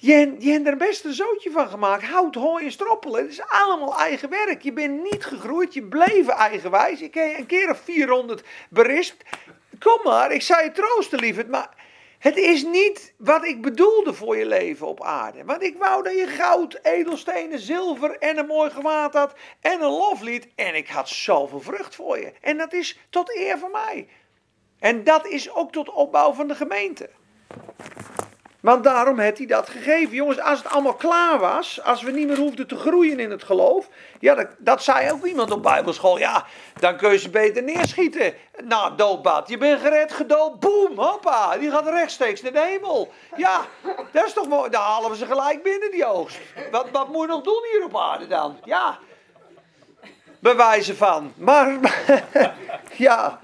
je, 0.00 0.50
hebt 0.52 0.66
er 0.66 0.76
best 0.76 1.04
een 1.04 1.12
zootje 1.12 1.50
van 1.50 1.68
gemaakt. 1.68 2.04
Hout, 2.04 2.34
hooi 2.34 2.64
en 2.64 2.72
stroppelen. 2.72 3.20
Het 3.20 3.30
is 3.30 3.46
allemaal 3.46 3.98
eigen 3.98 4.30
werk. 4.30 4.62
Je 4.62 4.72
bent 4.72 5.02
niet 5.02 5.24
gegroeid, 5.24 5.74
je 5.74 5.82
bleef 5.82 6.28
eigenwijs. 6.28 7.00
Ik 7.00 7.14
heb 7.14 7.38
een 7.38 7.46
keer 7.46 7.70
of 7.70 7.80
400 7.80 8.42
berispt. 8.70 9.22
Kom 9.78 10.00
maar, 10.02 10.32
ik 10.32 10.42
zou 10.42 10.64
je 10.64 10.72
troosten, 10.72 11.18
lieverd, 11.18 11.48
maar 11.48 11.68
het 12.18 12.36
is 12.36 12.62
niet 12.62 13.14
wat 13.16 13.44
ik 13.44 13.62
bedoelde 13.62 14.14
voor 14.14 14.36
je 14.36 14.46
leven 14.46 14.86
op 14.86 15.02
aarde. 15.02 15.44
Want 15.44 15.62
ik 15.62 15.76
wou 15.78 16.02
dat 16.02 16.12
je 16.12 16.26
goud, 16.26 16.78
edelstenen, 16.82 17.58
zilver 17.58 18.18
en 18.18 18.38
een 18.38 18.46
mooi 18.46 18.70
gewaad 18.70 19.14
had 19.14 19.32
en 19.60 19.82
een 19.82 19.90
loflied. 19.90 20.48
En 20.54 20.74
ik 20.74 20.88
had 20.88 21.08
zoveel 21.08 21.60
vrucht 21.60 21.94
voor 21.94 22.18
je. 22.18 22.32
En 22.40 22.56
dat 22.56 22.72
is 22.72 22.98
tot 23.10 23.36
eer 23.36 23.58
van 23.58 23.70
mij. 23.70 24.08
En 24.78 25.04
dat 25.04 25.26
is 25.26 25.54
ook 25.54 25.72
tot 25.72 25.90
opbouw 25.90 26.32
van 26.32 26.48
de 26.48 26.54
gemeente. 26.54 27.10
Want 28.60 28.84
daarom 28.84 29.18
heeft 29.18 29.38
hij 29.38 29.46
dat 29.46 29.68
gegeven. 29.68 30.14
Jongens, 30.14 30.40
als 30.40 30.58
het 30.58 30.72
allemaal 30.72 30.94
klaar 30.94 31.38
was, 31.38 31.82
als 31.82 32.02
we 32.02 32.10
niet 32.10 32.26
meer 32.26 32.36
hoefden 32.36 32.66
te 32.66 32.76
groeien 32.76 33.20
in 33.20 33.30
het 33.30 33.42
geloof. 33.42 33.88
Ja, 34.20 34.34
dat, 34.34 34.46
dat 34.58 34.82
zei 34.82 35.12
ook 35.12 35.26
iemand 35.26 35.50
op 35.50 35.62
bijbelschool. 35.62 36.18
Ja, 36.18 36.46
dan 36.80 36.96
kun 36.96 37.12
je 37.12 37.18
ze 37.18 37.30
beter 37.30 37.62
neerschieten. 37.62 38.34
Nou, 38.64 38.96
doodbad. 38.96 39.48
Je 39.48 39.58
bent 39.58 39.80
gered, 39.80 40.12
gedood. 40.12 40.60
Boem, 40.60 40.98
hoppa. 40.98 41.56
Die 41.56 41.70
gaat 41.70 41.88
rechtstreeks 41.88 42.42
naar 42.42 42.52
de 42.52 42.60
hemel. 42.60 43.12
Ja, 43.36 43.64
dat 44.12 44.26
is 44.26 44.32
toch 44.32 44.48
mooi. 44.48 44.70
Dan 44.70 44.82
halen 44.82 45.10
we 45.10 45.16
ze 45.16 45.26
gelijk 45.26 45.62
binnen, 45.62 45.90
die 45.90 46.06
oogst. 46.06 46.38
Wat, 46.70 46.90
wat 46.90 47.08
moet 47.08 47.20
je 47.20 47.26
nog 47.26 47.42
doen 47.42 47.62
hier 47.72 47.84
op 47.84 47.96
aarde 47.96 48.26
dan? 48.26 48.58
Ja, 48.64 48.98
bewijzen 50.38 50.96
van. 50.96 51.32
Maar, 51.36 51.78
ja, 52.96 53.40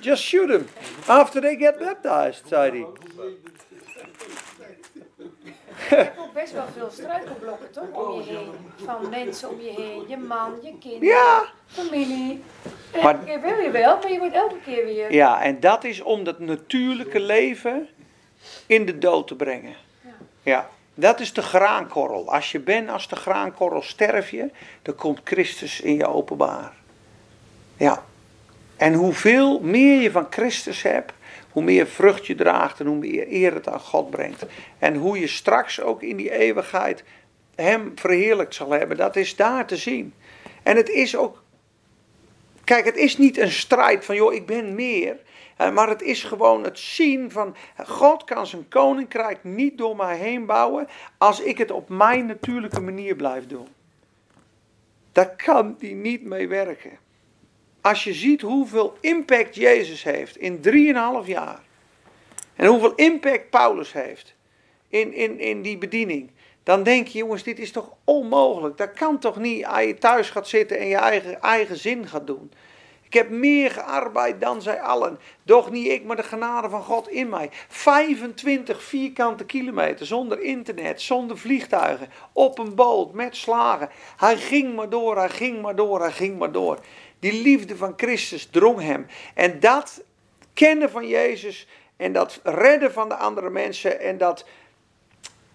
just 0.00 0.22
shoot 0.22 0.48
them. 0.48 0.68
After 1.06 1.40
they 1.40 1.56
get 1.56 1.78
baptized, 1.78 2.42
zei 2.46 2.70
hij. 2.70 2.86
Je 5.88 5.94
hebt 5.96 6.18
ook 6.18 6.32
best 6.32 6.52
wel 6.52 6.64
veel 6.76 6.90
struikelblokken, 6.90 7.70
toch? 7.70 7.84
Om 7.92 8.12
je 8.22 8.22
heen. 8.22 8.48
Van 8.84 9.08
mensen 9.08 9.48
om 9.50 9.60
je 9.60 9.70
heen. 9.70 10.04
Je 10.08 10.16
man, 10.16 10.52
je 10.62 10.78
kinderen, 10.80 11.08
Ja. 11.08 11.44
familie. 11.66 12.42
En 12.92 13.02
Maar- 13.02 13.14
elke 13.14 13.24
keer 13.24 13.40
wil 13.40 13.58
je 13.58 13.70
wel, 13.70 13.96
maar 13.98 14.12
je 14.12 14.18
wordt 14.18 14.34
elke 14.34 14.60
keer 14.64 14.84
weer. 14.84 15.12
Ja, 15.12 15.42
en 15.42 15.60
dat 15.60 15.84
is 15.84 16.00
om 16.02 16.24
dat 16.24 16.38
natuurlijke 16.38 17.20
leven 17.20 17.88
in 18.66 18.86
de 18.86 18.98
dood 18.98 19.26
te 19.26 19.34
brengen. 19.34 19.74
Ja. 20.04 20.10
Ja, 20.42 20.68
dat 20.94 21.20
is 21.20 21.32
de 21.32 21.42
graankorrel. 21.42 22.32
Als 22.32 22.52
je 22.52 22.60
bent 22.60 22.90
als 22.90 23.08
de 23.08 23.16
graankorrel 23.16 23.82
sterf 23.82 24.30
je, 24.30 24.50
dan 24.82 24.94
komt 24.94 25.20
Christus 25.24 25.80
in 25.80 25.96
je 25.96 26.06
openbaar. 26.06 26.72
Ja. 27.76 28.04
En 28.76 28.92
hoeveel 28.94 29.60
meer 29.60 30.00
je 30.00 30.10
van 30.10 30.26
Christus 30.30 30.82
hebt, 30.82 31.12
hoe 31.50 31.62
meer 31.62 31.86
vrucht 31.86 32.26
je 32.26 32.34
draagt 32.34 32.80
en 32.80 32.86
hoe 32.86 32.96
meer 32.96 33.26
eer 33.28 33.54
het 33.54 33.68
aan 33.68 33.80
God 33.80 34.10
brengt. 34.10 34.46
En 34.78 34.94
hoe 34.94 35.18
je 35.18 35.26
straks 35.26 35.80
ook 35.80 36.02
in 36.02 36.16
die 36.16 36.30
eeuwigheid 36.30 37.04
Hem 37.54 37.92
verheerlijkt 37.94 38.54
zal 38.54 38.70
hebben, 38.70 38.96
dat 38.96 39.16
is 39.16 39.36
daar 39.36 39.66
te 39.66 39.76
zien. 39.76 40.14
En 40.62 40.76
het 40.76 40.88
is 40.88 41.16
ook, 41.16 41.42
kijk, 42.64 42.84
het 42.84 42.96
is 42.96 43.18
niet 43.18 43.38
een 43.38 43.50
strijd 43.50 44.04
van, 44.04 44.14
joh, 44.14 44.34
ik 44.34 44.46
ben 44.46 44.74
meer. 44.74 45.16
Eh, 45.56 45.70
Maar 45.70 45.88
het 45.88 46.02
is 46.02 46.24
gewoon 46.24 46.64
het 46.64 46.78
zien 46.78 47.30
van 47.30 47.56
God 47.86 48.24
kan 48.24 48.46
zijn 48.46 48.68
koninkrijk 48.68 49.38
niet 49.42 49.78
door 49.78 49.96
mij 49.96 50.16
heen 50.16 50.46
bouwen 50.46 50.88
als 51.18 51.40
ik 51.40 51.58
het 51.58 51.70
op 51.70 51.88
mijn 51.88 52.26
natuurlijke 52.26 52.80
manier 52.80 53.16
blijf 53.16 53.46
doen. 53.46 53.68
Daar 55.12 55.36
kan 55.36 55.76
hij 55.80 55.92
niet 55.92 56.24
mee 56.24 56.48
werken. 56.48 56.98
Als 57.80 58.04
je 58.04 58.14
ziet 58.14 58.40
hoeveel 58.40 58.96
impact 59.00 59.54
Jezus 59.54 60.02
heeft 60.02 60.36
in 60.36 60.60
3,5 61.22 61.26
jaar. 61.26 61.60
En 62.54 62.66
hoeveel 62.66 62.94
impact 62.94 63.50
Paulus 63.50 63.92
heeft 63.92 64.34
in, 64.88 65.12
in, 65.12 65.40
in 65.40 65.62
die 65.62 65.78
bediening. 65.78 66.30
Dan 66.62 66.82
denk 66.82 67.06
je, 67.06 67.18
jongens, 67.18 67.42
dit 67.42 67.58
is 67.58 67.72
toch 67.72 67.92
onmogelijk. 68.04 68.76
Dat 68.76 68.92
kan 68.92 69.18
toch 69.18 69.36
niet 69.36 69.66
als 69.66 69.84
je 69.84 69.98
thuis 69.98 70.30
gaat 70.30 70.48
zitten 70.48 70.78
en 70.78 70.86
je 70.86 70.96
eigen, 70.96 71.42
eigen 71.42 71.76
zin 71.76 72.08
gaat 72.08 72.26
doen. 72.26 72.50
Ik 73.10 73.16
heb 73.16 73.30
meer 73.30 73.70
gearbeid 73.70 74.40
dan 74.40 74.62
zij 74.62 74.80
allen. 74.80 75.18
Doch 75.42 75.70
niet 75.70 75.86
ik, 75.86 76.04
maar 76.04 76.16
de 76.16 76.22
genade 76.22 76.68
van 76.68 76.82
God 76.82 77.08
in 77.08 77.28
mij. 77.28 77.48
25 77.68 78.82
vierkante 78.82 79.44
kilometer 79.44 80.06
zonder 80.06 80.40
internet, 80.40 81.00
zonder 81.00 81.38
vliegtuigen. 81.38 82.08
Op 82.32 82.58
een 82.58 82.74
boot 82.74 83.12
met 83.12 83.36
slagen. 83.36 83.88
Hij 84.16 84.36
ging 84.36 84.74
maar 84.74 84.88
door, 84.88 85.16
hij 85.16 85.28
ging 85.28 85.62
maar 85.62 85.76
door, 85.76 86.00
hij 86.00 86.12
ging 86.12 86.38
maar 86.38 86.52
door. 86.52 86.78
Die 87.20 87.42
liefde 87.42 87.76
van 87.76 87.92
Christus 87.96 88.46
drong 88.46 88.80
hem. 88.80 89.06
En 89.34 89.60
dat 89.60 90.02
kennen 90.54 90.90
van 90.90 91.08
Jezus 91.08 91.66
en 91.96 92.12
dat 92.12 92.40
redden 92.42 92.92
van 92.92 93.08
de 93.08 93.16
andere 93.16 93.50
mensen 93.50 94.00
en 94.00 94.18
dat, 94.18 94.44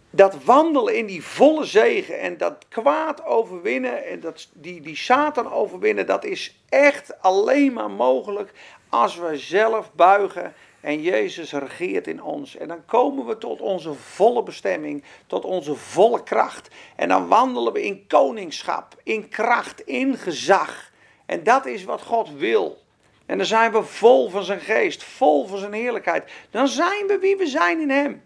dat 0.09 0.43
wandelen 0.43 0.95
in 0.95 1.05
die 1.05 1.23
volle 1.23 1.63
zegen 1.63 2.19
en 2.19 2.37
dat 2.37 2.65
kwaad 2.69 3.25
overwinnen 3.25 4.05
en 4.05 4.19
dat, 4.19 4.49
die, 4.53 4.81
die 4.81 4.95
Satan 4.95 5.51
overwinnen, 5.51 6.05
dat 6.05 6.25
is 6.25 6.63
echt 6.69 7.21
alleen 7.21 7.73
maar 7.73 7.91
mogelijk 7.91 8.51
als 8.89 9.15
we 9.17 9.37
zelf 9.37 9.93
buigen 9.93 10.53
en 10.85 11.01
Jezus 11.01 11.51
regeert 11.51 12.07
in 12.07 12.23
ons. 12.23 12.55
En 12.55 12.67
dan 12.67 12.85
komen 12.85 13.25
we 13.25 13.37
tot 13.37 13.61
onze 13.61 13.93
volle 13.93 14.43
bestemming, 14.43 15.03
tot 15.27 15.45
onze 15.45 15.75
volle 15.75 16.23
kracht. 16.23 16.67
En 16.95 17.09
dan 17.09 17.27
wandelen 17.27 17.73
we 17.73 17.83
in 17.83 18.07
koningschap, 18.07 18.95
in 19.03 19.29
kracht, 19.29 19.79
in 19.79 20.17
gezag. 20.17 20.91
En 21.25 21.43
dat 21.43 21.65
is 21.65 21.83
wat 21.83 22.01
God 22.01 22.29
wil. 22.31 22.83
En 23.25 23.37
dan 23.37 23.45
zijn 23.45 23.71
we 23.71 23.83
vol 23.83 24.29
van 24.29 24.43
zijn 24.43 24.59
geest, 24.59 25.03
vol 25.03 25.47
van 25.47 25.57
zijn 25.57 25.73
heerlijkheid. 25.73 26.31
Dan 26.49 26.67
zijn 26.67 27.07
we 27.07 27.17
wie 27.19 27.37
we 27.37 27.47
zijn 27.47 27.79
in 27.79 27.89
hem. 27.89 28.23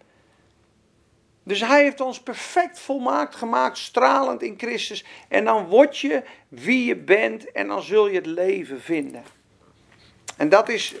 Dus 1.42 1.60
hij 1.60 1.82
heeft 1.82 2.00
ons 2.00 2.20
perfect 2.20 2.80
volmaakt 2.80 3.34
gemaakt, 3.34 3.78
stralend 3.78 4.42
in 4.42 4.54
Christus. 4.58 5.04
En 5.28 5.44
dan 5.44 5.66
word 5.66 5.98
je 5.98 6.22
wie 6.48 6.84
je 6.84 6.96
bent 6.96 7.52
en 7.52 7.66
dan 7.66 7.82
zul 7.82 8.08
je 8.08 8.14
het 8.14 8.26
leven 8.26 8.80
vinden. 8.80 9.22
En 10.36 10.48
dat, 10.48 10.68
is, 10.68 10.94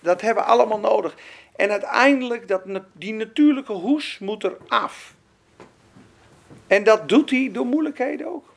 dat 0.00 0.20
hebben 0.20 0.44
we 0.44 0.50
allemaal 0.50 0.78
nodig. 0.78 1.16
En 1.56 1.70
uiteindelijk, 1.70 2.48
dat, 2.48 2.62
die 2.92 3.12
natuurlijke 3.12 3.72
hoes 3.72 4.18
moet 4.18 4.44
er 4.44 4.56
af. 4.68 5.14
En 6.66 6.84
dat 6.84 7.08
doet 7.08 7.30
hij 7.30 7.48
door 7.52 7.66
moeilijkheden 7.66 8.26
ook. 8.26 8.49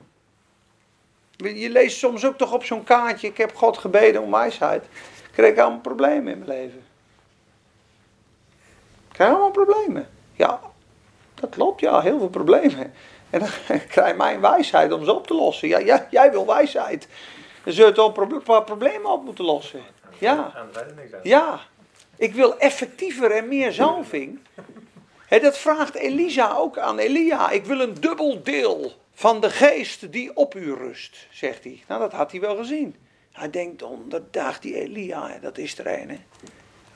Je 1.37 1.69
leest 1.69 1.97
soms 1.97 2.25
ook 2.25 2.37
toch 2.37 2.53
op 2.53 2.63
zo'n 2.63 2.83
kaartje: 2.83 3.27
Ik 3.27 3.37
heb 3.37 3.55
God 3.55 3.77
gebeden 3.77 4.21
om 4.21 4.31
wijsheid. 4.31 4.83
Ik 4.83 5.29
kreeg 5.31 5.57
allemaal 5.57 5.79
problemen 5.79 6.33
in 6.33 6.39
mijn 6.39 6.59
leven. 6.59 6.83
Ik 9.07 9.13
krijg 9.19 9.29
allemaal 9.29 9.51
problemen. 9.51 10.09
Ja, 10.33 10.59
dat 11.35 11.49
klopt, 11.49 11.79
ja, 11.79 12.01
heel 12.01 12.17
veel 12.17 12.29
problemen. 12.29 12.93
En 13.29 13.39
dan 13.39 13.49
krijg 13.87 14.11
je 14.11 14.17
mijn 14.17 14.41
wijsheid 14.41 14.91
om 14.91 15.03
ze 15.03 15.13
op 15.13 15.27
te 15.27 15.33
lossen. 15.33 15.67
Ja, 15.67 15.81
jij, 15.81 16.07
jij 16.09 16.31
wil 16.31 16.45
wijsheid. 16.45 17.07
Dan 17.63 17.73
zul 17.73 17.87
je 17.87 17.91
toch 17.91 18.17
een 18.17 18.43
paar 18.43 18.63
problemen 18.63 19.11
op 19.11 19.23
moeten 19.23 19.45
lossen. 19.45 19.81
Ja. 20.17 20.67
Ja. 21.23 21.59
Ik 22.15 22.33
wil 22.33 22.57
effectiever 22.57 23.31
en 23.31 23.47
meer 23.47 23.71
zalving. 23.71 24.39
He, 25.27 25.39
dat 25.39 25.57
vraagt 25.57 25.95
Elisa 25.95 26.53
ook 26.55 26.77
aan 26.77 26.97
Elia. 26.97 27.49
Ik 27.49 27.65
wil 27.65 27.79
een 27.79 27.93
dubbel 27.93 28.43
deel 28.43 28.91
van 29.13 29.41
de 29.41 29.49
geest 29.49 30.11
die 30.11 30.35
op 30.35 30.55
u 30.55 30.73
rust, 30.73 31.27
zegt 31.31 31.63
hij. 31.63 31.83
Nou, 31.87 31.99
dat 31.99 32.11
had 32.11 32.31
hij 32.31 32.39
wel 32.39 32.55
gezien. 32.55 32.95
Hij 33.31 33.49
denkt, 33.49 33.83
onderdag 33.83 34.59
die 34.59 34.75
Elia, 34.75 35.37
dat 35.41 35.57
is 35.57 35.77
er 35.77 35.87
een. 35.87 36.09
Hè? 36.09 36.17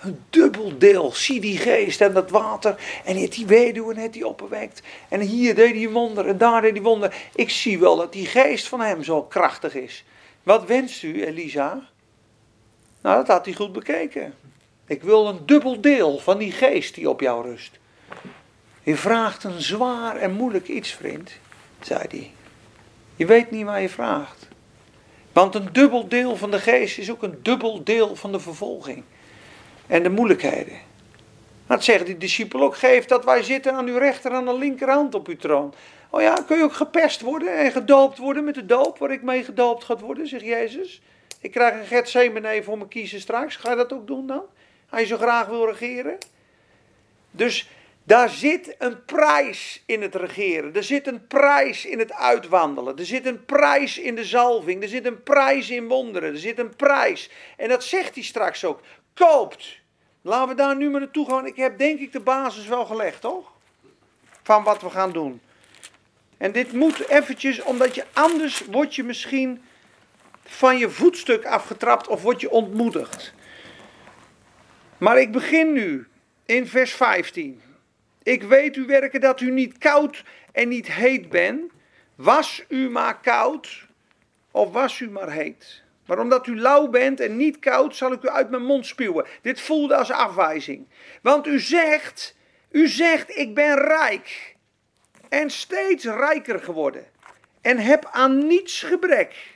Een 0.02 0.24
dubbel 0.30 0.78
deel. 0.78 1.12
Zie 1.12 1.40
die 1.40 1.58
geest 1.58 2.02
en 2.02 2.14
dat 2.14 2.30
water. 2.30 3.02
En 3.06 3.16
heeft 3.16 3.32
die 3.32 3.46
weduwe 3.46 3.94
net 3.94 4.14
die 4.14 4.28
opgewekt. 4.28 4.82
En 5.10 5.20
hier 5.20 5.56
deed 5.56 5.76
hij 5.76 5.90
wonder 5.90 6.28
en 6.28 6.38
daar 6.38 6.62
deed 6.62 6.72
hij 6.72 6.82
wonder. 6.82 7.16
Ik 7.36 7.50
zie 7.50 7.80
wel 7.80 7.96
dat 7.96 8.14
die 8.14 8.26
geest 8.26 8.68
van 8.68 8.82
hem 8.82 9.04
zo 9.04 9.24
krachtig 9.24 9.76
is. 9.76 10.04
Wat 10.44 10.66
wenst 10.66 11.04
u, 11.04 11.26
Elisa? 11.26 11.90
Nou, 13.02 13.16
dat 13.16 13.28
had 13.28 13.46
hij 13.46 13.54
goed 13.54 13.74
bekeken. 13.74 14.34
Ik 14.88 15.04
wil 15.04 15.28
een 15.28 15.46
dubbel 15.46 15.82
deel 15.82 16.20
van 16.20 16.38
die 16.38 16.52
geest 16.52 16.96
die 16.96 17.10
op 17.10 17.20
jou 17.20 17.50
rust. 17.50 17.80
Je 18.84 18.96
vraagt 18.96 19.44
een 19.44 19.62
zwaar 19.62 20.16
en 20.16 20.34
moeilijk 20.34 20.68
iets, 20.68 20.92
vriend, 20.92 21.32
zei 21.88 22.04
hij. 22.10 22.32
Je 23.16 23.26
weet 23.26 23.52
niet 23.52 23.66
waar 23.66 23.82
je 23.82 23.90
vraagt. 23.90 24.48
Want 25.34 25.56
een 25.56 25.70
dubbel 25.72 26.08
deel 26.08 26.36
van 26.36 26.52
de 26.52 26.60
geest 26.60 26.98
is 26.98 27.12
ook 27.12 27.24
een 27.24 27.40
dubbel 27.42 27.84
deel 27.84 28.16
van 28.16 28.32
de 28.32 28.40
vervolging 28.40 29.04
en 29.88 30.04
de 30.04 30.10
moeilijkheden. 30.10 30.80
Dat 31.68 31.84
zeggen 31.84 32.06
die 32.06 32.18
discipelen 32.18 32.66
ook, 32.66 32.78
geef 32.78 33.06
dat 33.06 33.26
wij 33.26 33.44
zitten 33.44 33.74
aan 33.74 33.88
uw 33.88 33.98
rechter 33.98 34.32
en 34.32 34.38
aan 34.38 34.46
de 34.46 34.58
linkerhand 34.58 35.16
op 35.16 35.28
uw 35.28 35.38
troon. 35.38 35.74
Oh 36.10 36.22
ja, 36.22 36.34
kun 36.48 36.58
je 36.58 36.64
ook 36.64 36.74
gepest 36.74 37.22
worden 37.22 37.58
en 37.58 37.72
gedoopt 37.72 38.18
worden 38.18 38.44
met 38.44 38.56
de 38.56 38.66
doop 38.66 38.98
waar 38.98 39.12
ik 39.12 39.22
mee 39.22 39.44
gedoopt 39.44 39.84
gaat 39.84 40.02
worden, 40.02 40.28
zegt 40.28 40.44
Jezus. 40.44 41.02
Ik 41.42 41.52
krijg 41.52 41.74
een 41.74 41.86
Gethsemane 41.86 42.64
voor 42.64 42.78
me 42.78 42.88
kiezen 42.88 43.20
straks. 43.20 43.56
Ga 43.56 43.70
je 43.70 43.76
dat 43.76 43.94
ook 43.94 44.08
doen 44.08 44.28
dan? 44.28 44.44
Als 44.90 45.02
je 45.02 45.08
zo 45.08 45.18
graag 45.18 45.48
wil 45.48 45.70
regeren? 45.70 46.18
Dus 47.32 47.70
daar 48.08 48.30
zit 48.30 48.76
een 48.78 49.06
prijs 49.06 49.84
in 49.86 50.02
het 50.02 50.16
regeren. 50.16 50.76
Er 50.76 50.84
zit 50.84 51.08
een 51.08 51.28
prijs 51.28 51.86
in 51.86 52.00
het 52.00 52.14
uitwandelen. 52.14 52.98
Er 52.98 53.06
zit 53.06 53.26
een 53.26 53.46
prijs 53.46 53.98
in 53.98 54.16
de 54.16 54.26
zalving. 54.26 54.82
Er 54.82 54.90
zit 54.90 55.06
een 55.06 55.24
prijs 55.24 55.70
in 55.70 55.88
wonderen. 55.88 56.32
Er 56.32 56.40
zit 56.40 56.60
een 56.60 56.76
prijs. 56.76 57.30
En 57.58 57.70
dat 57.70 57.84
zegt 57.84 58.16
hij 58.16 58.24
straks 58.24 58.66
ook 58.66 58.82
koopt. 59.14 59.80
Laten 60.22 60.48
we 60.48 60.56
daar 60.56 60.76
nu 60.76 60.90
maar 60.90 61.00
naartoe 61.00 61.30
gaan. 61.30 61.46
Ik 61.46 61.56
heb 61.56 61.78
denk 61.78 62.00
ik 62.00 62.12
de 62.12 62.20
basis 62.20 62.68
wel 62.68 62.86
gelegd, 62.86 63.22
toch? 63.22 63.52
Van 64.44 64.64
wat 64.64 64.82
we 64.82 64.90
gaan 64.90 65.12
doen. 65.12 65.42
En 66.38 66.52
dit 66.52 66.72
moet 66.74 67.08
eventjes, 67.08 67.62
omdat 67.62 67.96
je 67.96 68.06
anders 68.14 68.66
word 68.66 68.96
je 68.96 69.04
misschien 69.04 69.64
van 70.44 70.78
je 70.78 70.90
voetstuk 70.90 71.46
afgetrapt 71.46 72.08
of 72.08 72.22
word 72.22 72.42
je 72.42 72.50
ontmoedigd. 72.50 73.34
Maar 74.98 75.20
ik 75.20 75.32
begin 75.32 75.74
nu 75.74 76.08
in 76.46 76.68
vers 76.68 76.92
15. 76.92 77.62
Ik 78.28 78.44
weet 78.44 78.76
u 78.76 78.86
werken 78.86 79.22
dat 79.22 79.42
u 79.42 79.52
niet 79.52 79.78
koud 79.78 80.24
en 80.52 80.68
niet 80.68 80.92
heet 80.92 81.30
bent. 81.30 81.72
Was 82.16 82.64
u 82.68 82.90
maar 82.90 83.20
koud 83.20 83.88
of 84.52 84.72
was 84.72 85.00
u 85.00 85.10
maar 85.10 85.32
heet. 85.32 85.84
Maar 86.06 86.20
omdat 86.20 86.48
u 86.48 86.60
lauw 86.60 86.88
bent 86.88 87.20
en 87.20 87.38
niet 87.38 87.60
koud, 87.60 87.96
zal 87.96 88.12
ik 88.12 88.24
u 88.24 88.30
uit 88.30 88.50
mijn 88.50 88.64
mond 88.64 88.86
spuwen. 88.86 89.26
Dit 89.42 89.62
voelde 89.62 89.96
als 89.96 90.12
afwijzing. 90.12 90.88
Want 91.22 91.48
u 91.48 91.60
zegt, 91.60 92.36
u 92.72 92.88
zegt, 92.88 93.38
ik 93.38 93.56
ben 93.56 93.76
rijk. 93.76 94.56
En 95.30 95.50
steeds 95.50 96.06
rijker 96.06 96.60
geworden. 96.60 97.06
En 97.62 97.78
heb 97.78 98.10
aan 98.12 98.48
niets 98.48 98.84
gebrek. 98.84 99.56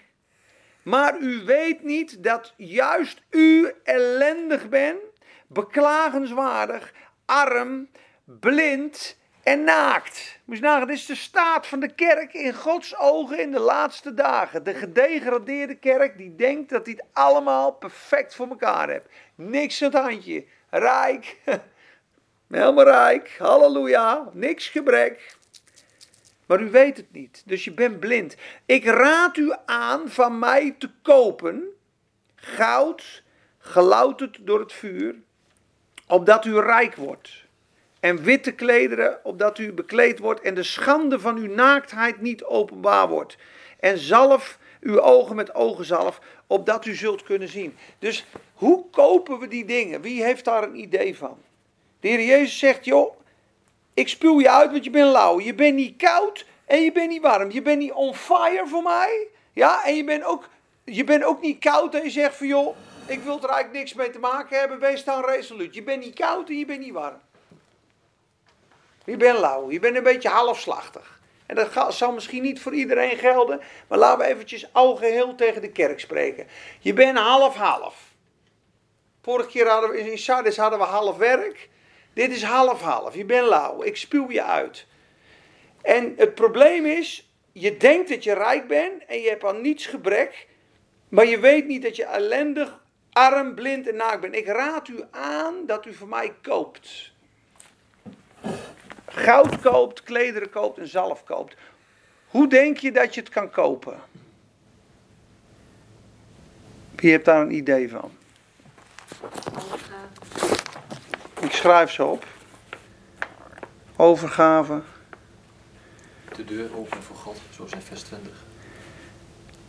Maar 0.84 1.20
u 1.20 1.44
weet 1.46 1.84
niet 1.84 2.24
dat 2.24 2.54
juist 2.58 3.22
u 3.30 3.72
ellendig 3.84 4.70
bent, 4.70 5.02
beklagenswaardig, 5.48 6.94
arm, 7.26 7.88
blind 8.40 9.18
en 9.44 9.64
naakt. 9.64 10.40
Moet 10.46 10.58
je 10.58 10.64
nagaan, 10.64 10.88
dit 10.88 10.98
is 10.98 11.06
de 11.06 11.16
staat 11.16 11.68
van 11.68 11.80
de 11.80 11.94
kerk 11.94 12.34
in 12.34 12.54
Gods 12.54 12.98
ogen 12.98 13.40
in 13.40 13.52
de 13.52 13.60
laatste 13.60 14.14
dagen. 14.14 14.64
De 14.64 14.74
gedegradeerde 14.74 15.76
kerk 15.76 16.18
die 16.18 16.36
denkt 16.36 16.70
dat 16.70 16.86
hij 16.86 16.96
het 16.98 17.06
allemaal 17.14 17.72
perfect 17.72 18.36
voor 18.36 18.48
elkaar 18.48 18.90
heeft. 18.90 19.06
Niks 19.36 19.84
aan 19.84 19.92
het 19.92 20.02
handje. 20.02 20.46
Rijk. 20.70 21.38
Helemaal 22.48 22.84
rijk. 22.84 23.36
Halleluja. 23.38 24.30
Niks 24.34 24.68
gebrek. 24.68 25.36
Maar 26.46 26.62
u 26.62 26.70
weet 26.70 26.98
het 26.98 27.12
niet. 27.12 27.44
Dus 27.46 27.64
je 27.64 27.72
bent 27.74 28.00
blind. 28.00 28.36
Ik 28.66 28.86
raad 28.86 29.38
u 29.38 29.54
aan 29.66 30.10
van 30.10 30.40
mij 30.40 30.76
te 30.78 30.90
kopen 31.02 31.64
goud, 32.36 33.24
gelouterd 33.58 34.38
door 34.42 34.60
het 34.60 34.74
vuur, 34.74 35.16
opdat 36.08 36.46
u 36.46 36.60
rijk 36.60 36.96
wordt 36.96 37.41
en 38.02 38.24
witte 38.24 38.52
klederen, 38.52 39.20
opdat 39.24 39.58
u 39.58 39.74
bekleed 39.74 40.20
wordt 40.20 40.42
en 40.42 40.54
de 40.54 40.64
schande 40.64 41.20
van 41.20 41.38
uw 41.38 41.54
naaktheid 41.54 42.22
niet 42.22 42.44
openbaar 42.44 43.08
wordt. 43.08 43.38
En 43.80 43.98
zalf 43.98 44.58
uw 44.80 45.00
ogen 45.00 45.36
met 45.36 45.56
ogenzalf, 45.56 46.20
opdat 46.48 46.86
u 46.86 46.96
zult 46.96 47.24
kunnen 47.24 47.48
zien. 47.48 47.78
Dus 48.00 48.26
hoe 48.54 48.86
kopen 48.90 49.40
we 49.40 49.48
die 49.48 49.66
dingen? 49.66 50.02
Wie 50.02 50.24
heeft 50.24 50.46
daar 50.46 50.64
een 50.64 50.80
idee 50.80 51.18
van? 51.18 51.38
De 52.00 52.08
Heer 52.08 52.24
Jezus 52.24 52.60
zegt, 52.60 52.86
joh, 52.86 53.16
ik 53.94 54.08
spuw 54.08 54.40
je 54.40 54.50
uit, 54.50 54.72
want 54.72 54.84
je 54.84 54.90
bent 54.90 55.12
lauw. 55.12 55.40
Je 55.40 55.56
bent 55.56 55.76
niet 55.76 55.98
koud 55.98 56.46
en 56.66 56.82
je 56.82 56.92
bent 56.92 57.10
niet 57.10 57.22
warm. 57.22 57.52
Je 57.52 57.62
bent 57.62 57.80
niet 57.80 57.92
on 57.92 58.16
fire 58.16 58.68
voor 58.68 58.84
mij. 58.84 59.28
Ja, 59.54 59.86
en 59.86 59.96
je 59.96 60.04
bent 60.04 60.24
ook, 60.24 60.50
je 60.84 61.04
bent 61.04 61.24
ook 61.24 61.42
niet 61.42 61.60
koud 61.60 61.96
en 61.96 62.04
je 62.04 62.10
zegt 62.10 62.36
van, 62.36 62.48
joh, 62.48 62.76
ik 63.06 63.20
wil 63.20 63.38
er 63.44 63.50
eigenlijk 63.50 63.74
niks 63.74 63.94
mee 63.94 64.10
te 64.10 64.20
maken 64.20 64.60
hebben. 64.60 64.80
Wees 64.80 65.04
dan 65.04 65.26
resoluut. 65.26 65.74
Je 65.74 65.84
bent 65.84 66.04
niet 66.04 66.16
koud 66.16 66.50
en 66.50 66.58
je 66.58 66.66
bent 66.66 66.80
niet 66.80 66.94
warm. 66.94 67.20
Je 69.06 69.18
bent 69.18 69.40
lauw, 69.40 69.72
je 69.72 69.80
bent 69.80 69.96
een 69.96 70.04
beetje 70.04 70.30
halfslachtig. 70.30 71.20
En 71.46 71.56
dat 71.56 71.94
zal 71.94 72.12
misschien 72.12 72.42
niet 72.42 72.62
voor 72.62 72.74
iedereen 72.74 73.18
gelden, 73.18 73.62
maar 73.88 73.98
laten 73.98 74.20
we 74.20 74.32
eventjes 74.34 74.74
algeheel 74.74 75.36
tegen 75.36 75.62
de 75.62 75.72
kerk 75.72 76.00
spreken. 76.00 76.48
Je 76.80 76.94
bent 76.94 77.18
half-half. 77.18 77.96
Vorige 79.22 79.50
keer 79.50 79.68
hadden 79.68 79.90
we 79.90 80.12
in 80.12 80.18
Sardis 80.18 80.58
hadden 80.58 80.80
we 80.80 80.86
half 80.86 81.18
werk. 81.18 81.70
Dit 82.14 82.32
is 82.32 82.44
half-half. 82.44 83.16
Je 83.16 83.26
bent 83.26 83.48
lauw. 83.48 83.84
Ik 83.84 83.98
spuw 83.98 84.32
je 84.32 84.44
uit. 84.44 84.86
En 85.82 86.14
het 86.18 86.36
probleem 86.36 86.86
is, 86.86 87.32
je 87.52 87.78
denkt 87.78 88.10
dat 88.10 88.24
je 88.24 88.34
rijk 88.34 88.68
bent 88.68 89.06
en 89.06 89.22
je 89.22 89.30
hebt 89.30 89.44
aan 89.44 89.62
niets 89.62 89.86
gebrek, 89.86 90.48
maar 91.10 91.26
je 91.26 91.40
weet 91.40 91.68
niet 91.68 91.82
dat 91.82 91.96
je 91.96 92.06
ellendig, 92.06 92.80
arm, 93.12 93.56
blind 93.56 93.88
en 93.88 93.96
naakt 93.96 94.22
bent. 94.22 94.36
Ik 94.36 94.48
raad 94.48 94.88
u 94.88 95.04
aan 95.12 95.66
dat 95.66 95.86
u 95.86 95.94
voor 95.94 96.08
mij 96.08 96.34
koopt 96.42 97.11
goud 99.14 99.62
koopt, 99.62 100.04
klederen 100.04 100.50
koopt 100.50 100.78
en 100.78 100.88
zalf 100.88 101.24
koopt. 101.24 101.56
Hoe 102.28 102.48
denk 102.48 102.78
je 102.78 102.92
dat 102.92 103.14
je 103.14 103.22
het 103.22 103.30
kan 103.30 103.50
kopen? 103.50 104.00
Wie 106.96 107.12
hebt 107.12 107.26
daar 107.26 107.42
een 107.42 107.54
idee 107.54 107.90
van? 107.90 108.12
Ik 111.42 111.52
schrijf 111.52 111.92
ze 111.92 112.06
op. 112.06 112.26
Overgave. 113.96 114.82
De 116.36 116.46
deur 116.46 116.78
openen 116.78 117.04
voor 117.04 117.16
God, 117.16 117.38
zoals 117.50 117.72
in 117.72 117.82
vers 117.82 118.02
20. 118.02 118.34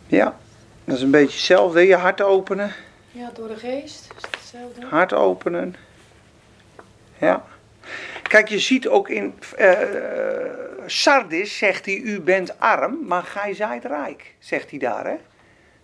Ja, 0.07 0.37
dat 0.83 0.95
is 0.95 1.01
een 1.01 1.11
beetje 1.11 1.35
hetzelfde. 1.35 1.81
Je 1.81 1.95
hart 1.95 2.21
openen. 2.21 2.73
Ja, 3.11 3.31
door 3.33 3.47
de 3.47 3.55
geest. 3.55 4.13
Is 4.17 4.23
hetzelfde? 4.31 4.85
Hart 4.85 5.13
openen. 5.13 5.75
Ja. 7.17 7.45
Kijk, 8.27 8.47
je 8.47 8.59
ziet 8.59 8.87
ook 8.87 9.09
in 9.09 9.33
uh, 9.59 9.71
Sardis, 10.85 11.57
zegt 11.57 11.85
hij, 11.85 11.95
u 11.95 12.21
bent 12.21 12.59
arm, 12.59 12.99
maar 13.07 13.23
gij 13.23 13.53
zijt 13.53 13.85
rijk, 13.85 14.35
zegt 14.39 14.69
hij 14.69 14.79
daar. 14.79 15.05
Hè? 15.05 15.15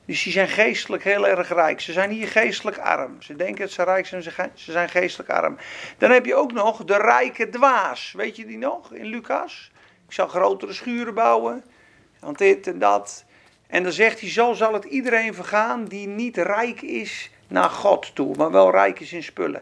Dus 0.05 0.23
die 0.23 0.33
zijn 0.33 0.47
geestelijk 0.47 1.03
heel 1.03 1.27
erg 1.27 1.49
rijk. 1.53 1.81
Ze 1.81 1.91
zijn 1.91 2.09
hier 2.09 2.27
geestelijk 2.27 2.77
arm. 2.77 3.21
Ze 3.21 3.35
denken 3.35 3.59
dat 3.61 3.71
ze 3.71 3.83
rijk 3.83 4.05
zijn, 4.05 4.23
ze 4.53 4.71
zijn 4.71 4.89
geestelijk 4.89 5.29
arm. 5.29 5.57
Dan 5.97 6.11
heb 6.11 6.25
je 6.25 6.35
ook 6.35 6.51
nog 6.51 6.83
de 6.85 6.97
rijke 6.97 7.49
dwaas. 7.49 8.13
Weet 8.17 8.35
je 8.35 8.45
die 8.45 8.57
nog 8.57 8.93
in 8.93 9.05
Lucas? 9.05 9.71
Ik 10.07 10.13
zal 10.13 10.27
grotere 10.27 10.73
schuren 10.73 11.13
bouwen. 11.13 11.63
Want 12.19 12.37
dit 12.37 12.67
en 12.67 12.79
dat. 12.79 13.25
En 13.67 13.83
dan 13.83 13.91
zegt 13.91 14.19
hij, 14.19 14.29
zo 14.29 14.53
zal 14.53 14.73
het 14.73 14.83
iedereen 14.83 15.33
vergaan 15.33 15.85
die 15.85 16.07
niet 16.07 16.37
rijk 16.37 16.81
is 16.81 17.31
naar 17.47 17.69
God 17.69 18.15
toe, 18.15 18.35
maar 18.35 18.51
wel 18.51 18.71
rijk 18.71 18.99
is 18.99 19.13
in 19.13 19.23
spullen. 19.23 19.61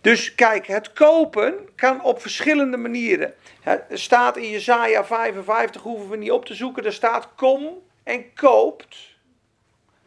Dus 0.00 0.34
kijk, 0.34 0.66
het 0.66 0.92
kopen 0.92 1.68
kan 1.74 2.04
op 2.04 2.20
verschillende 2.20 2.76
manieren. 2.76 3.34
Het 3.60 3.84
staat 3.92 4.36
in 4.36 4.50
Jesaja 4.50 5.04
55, 5.04 5.82
hoeven 5.82 6.08
we 6.08 6.16
niet 6.16 6.30
op 6.30 6.44
te 6.44 6.54
zoeken. 6.54 6.84
Er 6.84 6.92
staat: 6.92 7.28
Kom 7.34 7.82
en 8.02 8.34
koopt 8.34 8.96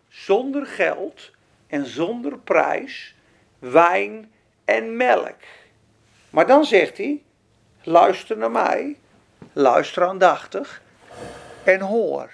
zonder 0.10 0.66
geld 0.66 1.32
en 1.68 1.86
zonder 1.86 2.38
prijs 2.38 3.16
wijn 3.60 4.32
en 4.66 4.98
melk. 4.98 5.39
Maar 6.30 6.48
dan 6.48 6.66
zegt 6.66 6.98
hij: 6.98 7.22
Luister 7.84 8.38
naar 8.38 8.52
mij, 8.52 8.98
luister 9.54 10.08
aandachtig 10.08 10.82
en 11.64 11.80
hoor. 11.80 12.32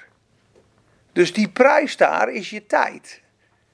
Dus 1.12 1.34
die 1.34 1.50
prijs 1.50 1.98
daar 1.98 2.30
is 2.30 2.50
je 2.50 2.66
tijd. 2.66 3.22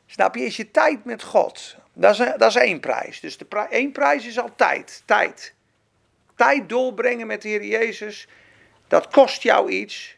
Snap 0.05 0.35
je? 0.35 0.45
Is 0.45 0.57
je 0.57 0.71
tijd 0.71 1.05
met 1.05 1.23
God. 1.23 1.75
Dat 1.97 2.19
is, 2.19 2.31
dat 2.37 2.49
is 2.49 2.55
één 2.55 2.79
prijs. 2.79 3.19
Dus 3.19 3.37
de 3.37 3.45
één 3.69 3.91
prijs 3.91 4.25
is 4.25 4.39
al 4.39 4.55
tijd. 4.55 5.03
Tijd. 5.05 5.53
Tijd 6.35 6.69
doorbrengen 6.69 7.27
met 7.27 7.41
de 7.41 7.47
Heer 7.47 7.63
Jezus. 7.63 8.27
Dat 8.87 9.07
kost 9.07 9.41
jou 9.41 9.69
iets. 9.69 10.17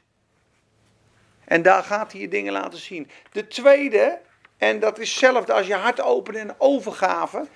En 1.45 1.61
daar 1.61 1.83
gaat 1.83 2.11
hij 2.11 2.21
je 2.21 2.27
dingen 2.27 2.53
laten 2.53 2.79
zien. 2.79 3.09
De 3.31 3.47
tweede, 3.47 4.19
en 4.57 4.79
dat 4.79 4.99
is 4.99 5.09
hetzelfde 5.09 5.53
als 5.53 5.67
je 5.67 5.75
hart 5.75 6.01
openen 6.01 6.41
en 6.41 6.55
overgave. 6.57 7.47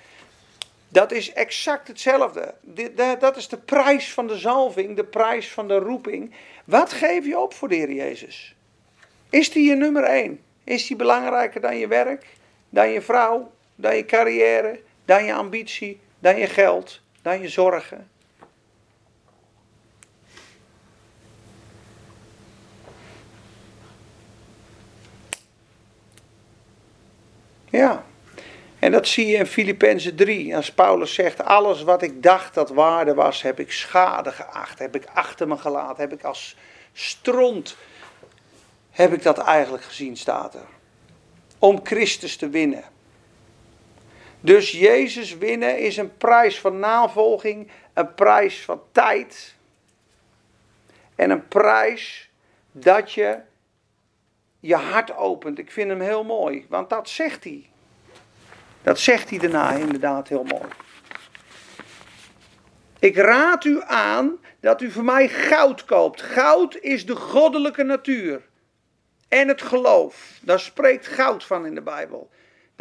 Dat 0.88 1.12
is 1.12 1.32
exact 1.32 1.88
hetzelfde. 1.88 2.54
Dat 3.18 3.36
is 3.36 3.48
de 3.48 3.58
prijs 3.58 4.12
van 4.12 4.26
de 4.26 4.38
zalving, 4.38 4.96
de 4.96 5.04
prijs 5.04 5.52
van 5.52 5.68
de 5.68 5.78
roeping. 5.78 6.34
Wat 6.64 6.92
geef 6.92 7.26
je 7.26 7.38
op 7.38 7.54
voor 7.54 7.68
de 7.68 7.74
Heer 7.74 7.92
Jezus? 7.92 8.54
Is 9.30 9.50
die 9.50 9.68
je 9.68 9.74
nummer 9.74 10.04
één? 10.04 10.40
Is 10.64 10.86
die 10.86 10.96
belangrijker 10.96 11.60
dan 11.60 11.76
je 11.76 11.86
werk, 11.86 12.26
dan 12.68 12.88
je 12.90 13.00
vrouw, 13.00 13.52
dan 13.74 13.96
je 13.96 14.04
carrière, 14.04 14.80
dan 15.04 15.24
je 15.24 15.34
ambitie, 15.34 16.00
dan 16.18 16.36
je 16.36 16.46
geld, 16.46 17.00
dan 17.22 17.40
je 17.40 17.48
zorgen? 17.48 18.10
Ja. 27.72 28.04
En 28.78 28.92
dat 28.92 29.06
zie 29.06 29.26
je 29.26 29.36
in 29.36 29.46
Filippenzen 29.46 30.14
3. 30.16 30.56
Als 30.56 30.72
Paulus 30.72 31.14
zegt: 31.14 31.44
Alles 31.44 31.82
wat 31.82 32.02
ik 32.02 32.22
dacht 32.22 32.54
dat 32.54 32.70
waarde 32.70 33.14
was, 33.14 33.42
heb 33.42 33.60
ik 33.60 33.72
schade 33.72 34.32
geacht. 34.32 34.78
Heb 34.78 34.96
ik 34.96 35.04
achter 35.14 35.48
me 35.48 35.56
gelaten. 35.56 36.02
Heb 36.02 36.12
ik 36.12 36.24
als 36.24 36.56
stront. 36.92 37.76
Heb 38.90 39.12
ik 39.12 39.22
dat 39.22 39.38
eigenlijk 39.38 39.84
gezien, 39.84 40.16
staat 40.16 40.54
er. 40.54 40.66
Om 41.58 41.80
Christus 41.82 42.36
te 42.36 42.48
winnen. 42.48 42.84
Dus 44.44 44.70
Jezus 44.70 45.36
winnen 45.36 45.78
is 45.78 45.96
een 45.96 46.16
prijs 46.16 46.60
van 46.60 46.78
navolging, 46.78 47.70
een 47.94 48.14
prijs 48.14 48.64
van 48.64 48.82
tijd. 48.92 49.54
En 51.14 51.30
een 51.30 51.48
prijs 51.48 52.30
dat 52.72 53.12
je 53.12 53.38
je 54.60 54.74
hart 54.74 55.16
opent. 55.16 55.58
Ik 55.58 55.70
vind 55.70 55.88
hem 55.88 56.00
heel 56.00 56.24
mooi, 56.24 56.66
want 56.68 56.90
dat 56.90 57.08
zegt 57.08 57.44
hij. 57.44 57.70
Dat 58.82 58.98
zegt 58.98 59.30
hij 59.30 59.38
daarna 59.38 59.70
inderdaad 59.70 60.28
heel 60.28 60.44
mooi. 60.44 60.68
Ik 62.98 63.16
raad 63.16 63.64
u 63.64 63.82
aan 63.84 64.38
dat 64.60 64.82
u 64.82 64.90
voor 64.90 65.04
mij 65.04 65.28
goud 65.28 65.84
koopt. 65.84 66.22
Goud 66.22 66.76
is 66.76 67.06
de 67.06 67.16
goddelijke 67.16 67.82
natuur. 67.82 68.42
En 69.28 69.48
het 69.48 69.62
geloof. 69.62 70.38
Daar 70.40 70.60
spreekt 70.60 71.06
goud 71.06 71.44
van 71.44 71.66
in 71.66 71.74
de 71.74 71.82
Bijbel. 71.82 72.30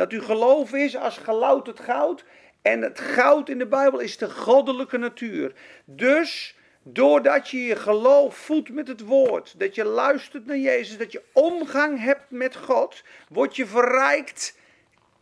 Dat 0.01 0.13
u 0.13 0.21
geloof 0.21 0.73
is 0.73 0.97
als 0.97 1.17
gelouterd 1.17 1.79
goud. 1.79 2.23
En 2.61 2.81
het 2.81 2.99
goud 2.99 3.49
in 3.49 3.57
de 3.57 3.67
Bijbel 3.67 3.99
is 3.99 4.17
de 4.17 4.29
goddelijke 4.29 4.97
natuur. 4.97 5.53
Dus 5.85 6.55
doordat 6.83 7.49
je 7.49 7.65
je 7.65 7.75
geloof 7.75 8.35
voedt 8.35 8.69
met 8.69 8.87
het 8.87 9.01
woord, 9.01 9.59
dat 9.59 9.75
je 9.75 9.83
luistert 9.85 10.45
naar 10.45 10.57
Jezus, 10.57 10.97
dat 10.97 11.11
je 11.11 11.23
omgang 11.33 11.99
hebt 11.99 12.23
met 12.29 12.55
God, 12.55 13.03
word 13.29 13.55
je 13.55 13.65
verrijkt 13.65 14.57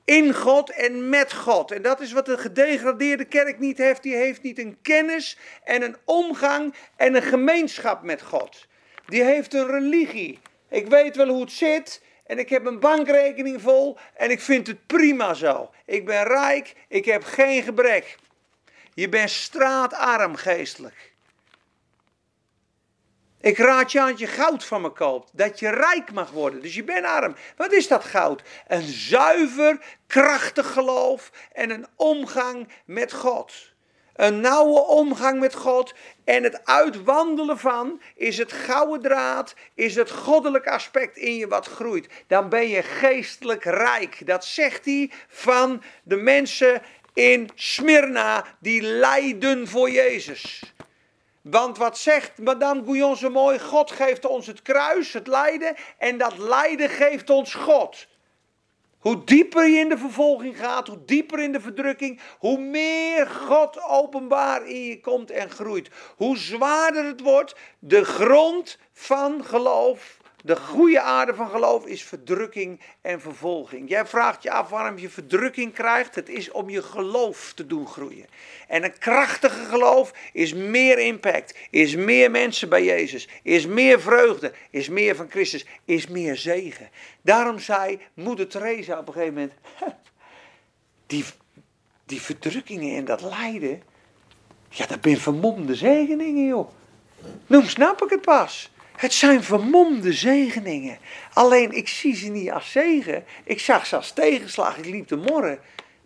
in 0.06 0.34
God 0.34 0.70
en 0.70 1.10
met 1.10 1.34
God. 1.34 1.72
En 1.72 1.82
dat 1.82 2.00
is 2.00 2.12
wat 2.12 2.26
de 2.26 2.38
gedegradeerde 2.38 3.26
kerk 3.26 3.60
niet 3.60 3.78
heeft. 3.78 4.04
Die 4.04 4.16
heeft 4.16 4.42
niet 4.42 4.60
een 4.60 4.78
kennis 4.82 5.38
en 5.64 5.82
een 5.82 5.96
omgang 6.06 6.74
en 6.96 7.16
een 7.16 7.22
gemeenschap 7.22 8.04
met 8.04 8.22
God. 8.22 8.68
Die 9.06 9.24
heeft 9.24 9.54
een 9.54 9.68
religie. 9.68 10.40
Ik 10.70 10.88
weet 10.88 11.16
wel 11.16 11.28
hoe 11.28 11.42
het 11.42 11.52
zit. 11.52 12.02
En 12.30 12.40
ik 12.40 12.50
heb 12.50 12.66
een 12.66 12.80
bankrekening 12.80 13.62
vol 13.62 13.98
en 14.14 14.32
ik 14.32 14.42
vind 14.42 14.68
het 14.68 14.88
prima 14.88 15.34
zo. 15.34 15.70
Ik 15.86 16.06
ben 16.06 16.24
rijk, 16.24 16.76
ik 16.88 17.06
heb 17.06 17.24
geen 17.24 17.64
gebrek. 17.64 18.18
Je 18.94 19.10
bent 19.10 19.30
straatarm 19.30 20.36
geestelijk. 20.36 21.14
Ik 23.42 23.58
raad 23.58 23.92
je 23.92 24.02
aan 24.02 24.10
dat 24.10 24.20
je 24.20 24.28
goud 24.28 24.66
van 24.66 24.82
me 24.82 24.90
koopt. 24.90 25.30
Dat 25.34 25.60
je 25.60 25.70
rijk 25.70 26.12
mag 26.12 26.32
worden. 26.32 26.62
Dus 26.62 26.76
je 26.76 26.84
bent 26.84 27.06
arm. 27.06 27.36
Wat 27.58 27.72
is 27.72 27.88
dat 27.88 28.04
goud? 28.04 28.42
Een 28.68 28.88
zuiver, 28.88 29.80
krachtig 30.08 30.72
geloof 30.72 31.32
en 31.52 31.70
een 31.70 31.88
omgang 31.96 32.68
met 32.86 33.14
God. 33.14 33.54
Een 34.14 34.40
nauwe 34.40 34.80
omgang 34.80 35.40
met 35.40 35.56
God 35.56 35.94
en 36.30 36.44
het 36.44 36.66
uitwandelen 36.66 37.60
van 37.60 38.02
is 38.16 38.38
het 38.38 38.52
gouden 38.52 39.02
draad, 39.02 39.56
is 39.74 39.96
het 39.96 40.12
goddelijk 40.12 40.68
aspect 40.68 41.18
in 41.18 41.36
je 41.36 41.48
wat 41.48 41.68
groeit. 41.68 42.08
Dan 42.28 42.50
ben 42.50 42.68
je 42.68 42.84
geestelijk 42.84 43.64
rijk. 43.64 44.26
Dat 44.28 44.46
zegt 44.46 44.86
hij 44.86 45.12
van 45.28 45.84
de 46.04 46.16
mensen 46.16 46.82
in 47.14 47.50
Smyrna 47.56 48.46
die 48.60 48.82
lijden 48.82 49.68
voor 49.68 49.90
Jezus. 49.90 50.74
Want 51.42 51.78
wat 51.78 51.98
zegt 51.98 52.38
Madame 52.38 52.84
Gouillon 52.84 53.16
zo 53.16 53.30
mooi? 53.30 53.60
God 53.60 53.92
geeft 53.92 54.26
ons 54.26 54.48
het 54.48 54.62
kruis, 54.62 55.14
het 55.14 55.28
lijden. 55.28 55.76
En 55.98 56.18
dat 56.18 56.38
lijden 56.38 56.90
geeft 56.90 57.30
ons 57.30 57.54
God. 57.54 58.08
Hoe 59.00 59.24
dieper 59.24 59.68
je 59.68 59.80
in 59.80 59.90
de 59.90 59.98
vervolging 59.98 60.58
gaat, 60.58 60.88
hoe 60.88 61.06
dieper 61.06 61.40
in 61.40 61.52
de 61.52 61.60
verdrukking, 61.60 62.22
hoe 62.40 62.60
meer 62.60 63.28
God 63.28 63.84
openbaar 63.84 64.68
in 64.68 64.84
je 64.84 65.00
komt 65.00 65.32
en 65.32 65.50
groeit. 65.50 65.90
Hoe 66.18 66.38
zwaarder 66.38 67.06
het 67.06 67.22
wordt, 67.22 67.56
de 67.80 68.06
grond 68.06 68.78
van 68.94 69.46
geloof 69.46 70.19
de 70.44 70.56
goede 70.56 71.02
aarde 71.02 71.36
van 71.36 71.50
geloof 71.50 71.86
is 71.86 72.04
verdrukking 72.04 72.80
en 73.02 73.22
vervolging. 73.22 73.90
Jij 73.90 74.06
vraagt 74.06 74.44
je 74.44 74.52
af 74.52 74.70
waarom 74.70 74.98
je 74.98 75.10
verdrukking 75.10 75.74
krijgt. 75.74 76.16
Het 76.16 76.30
is 76.30 76.52
om 76.52 76.70
je 76.70 76.84
geloof 76.84 77.54
te 77.56 77.68
doen 77.68 77.88
groeien. 77.88 78.26
En 78.68 78.84
een 78.84 78.98
krachtige 78.98 79.66
geloof 79.66 80.14
is 80.34 80.54
meer 80.54 81.00
impact, 81.00 81.58
is 81.70 81.96
meer 81.96 82.32
mensen 82.32 82.70
bij 82.70 82.84
Jezus, 82.84 83.28
is 83.44 83.66
meer 83.66 84.02
vreugde, 84.02 84.54
is 84.70 84.90
meer 84.90 85.16
van 85.16 85.30
Christus, 85.30 85.66
is 85.86 86.08
meer 86.08 86.36
zegen. 86.36 86.90
Daarom 87.22 87.60
zei 87.60 88.00
moeder 88.14 88.48
Teresa 88.48 89.00
op 89.00 89.08
een 89.08 89.14
gegeven 89.14 89.34
moment: 89.34 89.54
die, 91.08 91.26
die 92.06 92.22
verdrukkingen 92.22 92.96
en 92.96 93.06
dat 93.06 93.22
lijden, 93.22 93.82
ja, 94.70 94.86
dat 94.86 94.98
zijn 95.02 95.18
vermomde 95.18 95.76
zegeningen, 95.76 96.48
joh. 96.48 96.70
Nu 97.48 97.64
snap 97.64 98.04
ik 98.04 98.10
het 98.10 98.22
pas. 98.22 98.72
Het 99.00 99.14
zijn 99.14 99.44
vermomde 99.44 100.14
zegeningen. 100.14 100.98
Alleen 101.34 101.72
ik 101.72 101.88
zie 101.88 102.16
ze 102.16 102.28
niet 102.28 102.52
als 102.52 102.72
zegen. 102.72 103.24
Ik 103.44 103.60
zag 103.60 103.86
ze 103.86 103.96
als 103.96 104.12
tegenslag. 104.12 104.78
Ik 104.78 104.86
liep 104.86 105.08
te 105.08 105.16
morren. 105.16 105.60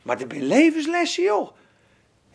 Maar 0.03 0.21
er 0.21 0.25
zijn 0.29 0.47
levenslessen, 0.47 1.23
joh. 1.23 1.51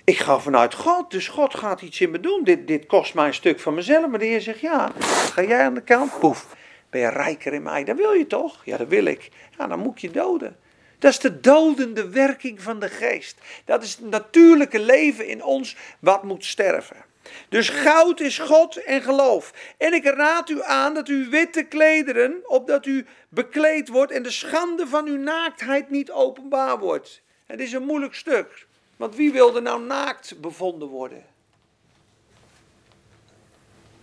Ik 0.04 0.18
ga 0.18 0.38
vanuit 0.38 0.74
God, 0.74 1.10
dus 1.10 1.28
God 1.28 1.54
gaat 1.54 1.82
iets 1.82 2.00
in 2.00 2.10
me 2.10 2.20
doen. 2.20 2.44
Dit, 2.44 2.66
dit 2.66 2.86
kost 2.86 3.14
mij 3.14 3.26
een 3.26 3.34
stuk 3.34 3.60
van 3.60 3.74
mezelf. 3.74 4.06
Maar 4.06 4.18
de 4.18 4.24
Heer 4.24 4.40
zegt, 4.40 4.60
ja, 4.60 4.92
ga 5.32 5.42
jij 5.42 5.64
aan 5.64 5.74
de 5.74 5.82
kant. 5.82 6.18
Poef, 6.18 6.56
ben 6.90 7.00
je 7.00 7.08
rijker 7.08 7.52
in 7.52 7.62
mij. 7.62 7.84
Dat 7.84 7.96
wil 7.96 8.12
je 8.12 8.26
toch? 8.26 8.64
Ja, 8.64 8.76
dat 8.76 8.88
wil 8.88 9.04
ik. 9.04 9.28
Ja, 9.58 9.66
dan 9.66 9.78
moet 9.78 10.00
je 10.00 10.10
doden. 10.10 10.56
Dat 10.98 11.10
is 11.10 11.18
de 11.18 11.40
dodende 11.40 12.08
werking 12.08 12.62
van 12.62 12.80
de 12.80 12.88
geest. 12.88 13.38
Dat 13.64 13.82
is 13.82 13.96
het 13.96 14.10
natuurlijke 14.10 14.80
leven 14.80 15.26
in 15.26 15.44
ons 15.44 15.76
wat 15.98 16.22
moet 16.22 16.44
sterven. 16.44 17.07
Dus 17.48 17.68
goud 17.68 18.20
is 18.20 18.38
God 18.38 18.76
en 18.76 19.02
geloof. 19.02 19.52
En 19.76 19.92
ik 19.92 20.04
raad 20.04 20.48
u 20.48 20.62
aan 20.62 20.94
dat 20.94 21.08
u 21.08 21.28
witte 21.28 21.62
klederen, 21.62 22.40
opdat 22.44 22.86
u 22.86 23.06
bekleed 23.28 23.88
wordt 23.88 24.12
en 24.12 24.22
de 24.22 24.30
schande 24.30 24.86
van 24.86 25.06
uw 25.06 25.16
naaktheid 25.16 25.90
niet 25.90 26.10
openbaar 26.10 26.78
wordt. 26.78 27.22
Het 27.46 27.60
is 27.60 27.72
een 27.72 27.84
moeilijk 27.84 28.14
stuk, 28.14 28.66
want 28.96 29.14
wie 29.16 29.32
wilde 29.32 29.60
nou 29.60 29.82
naakt 29.82 30.40
bevonden 30.40 30.88
worden? 30.88 31.24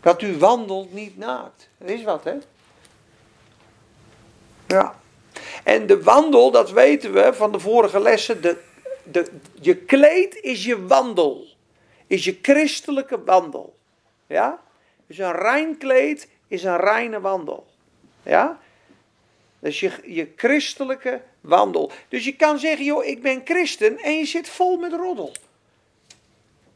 Dat 0.01 0.21
u 0.21 0.37
wandelt 0.37 0.93
niet 0.93 1.17
naakt. 1.17 1.69
Dat 1.77 1.89
is 1.89 2.03
wat, 2.03 2.23
hè? 2.23 2.37
Ja. 4.67 4.99
En 5.63 5.87
de 5.87 6.03
wandel, 6.03 6.51
dat 6.51 6.71
weten 6.71 7.13
we 7.13 7.33
van 7.33 7.51
de 7.51 7.59
vorige 7.59 7.99
lessen, 7.99 8.41
de, 8.41 8.57
de, 9.03 9.31
je 9.61 9.75
kleed 9.75 10.35
is 10.35 10.65
je 10.65 10.85
wandel 10.85 11.54
is 12.07 12.23
je 12.23 12.39
christelijke 12.41 13.23
wandel. 13.23 13.77
Ja? 14.27 14.61
Dus 15.07 15.17
een 15.17 15.31
rein 15.31 15.77
kleed 15.77 16.29
is 16.47 16.63
een 16.63 16.77
reine 16.77 17.19
wandel. 17.19 17.67
Ja? 18.23 18.59
Dus 19.59 19.79
je, 19.79 19.91
je 20.03 20.31
christelijke 20.35 21.21
wandel. 21.41 21.91
Dus 22.09 22.25
je 22.25 22.35
kan 22.35 22.59
zeggen, 22.59 22.85
joh, 22.85 23.05
ik 23.05 23.21
ben 23.21 23.41
christen 23.43 23.97
en 23.97 24.17
je 24.17 24.25
zit 24.25 24.49
vol 24.49 24.77
met 24.77 24.93
roddel. 24.93 25.31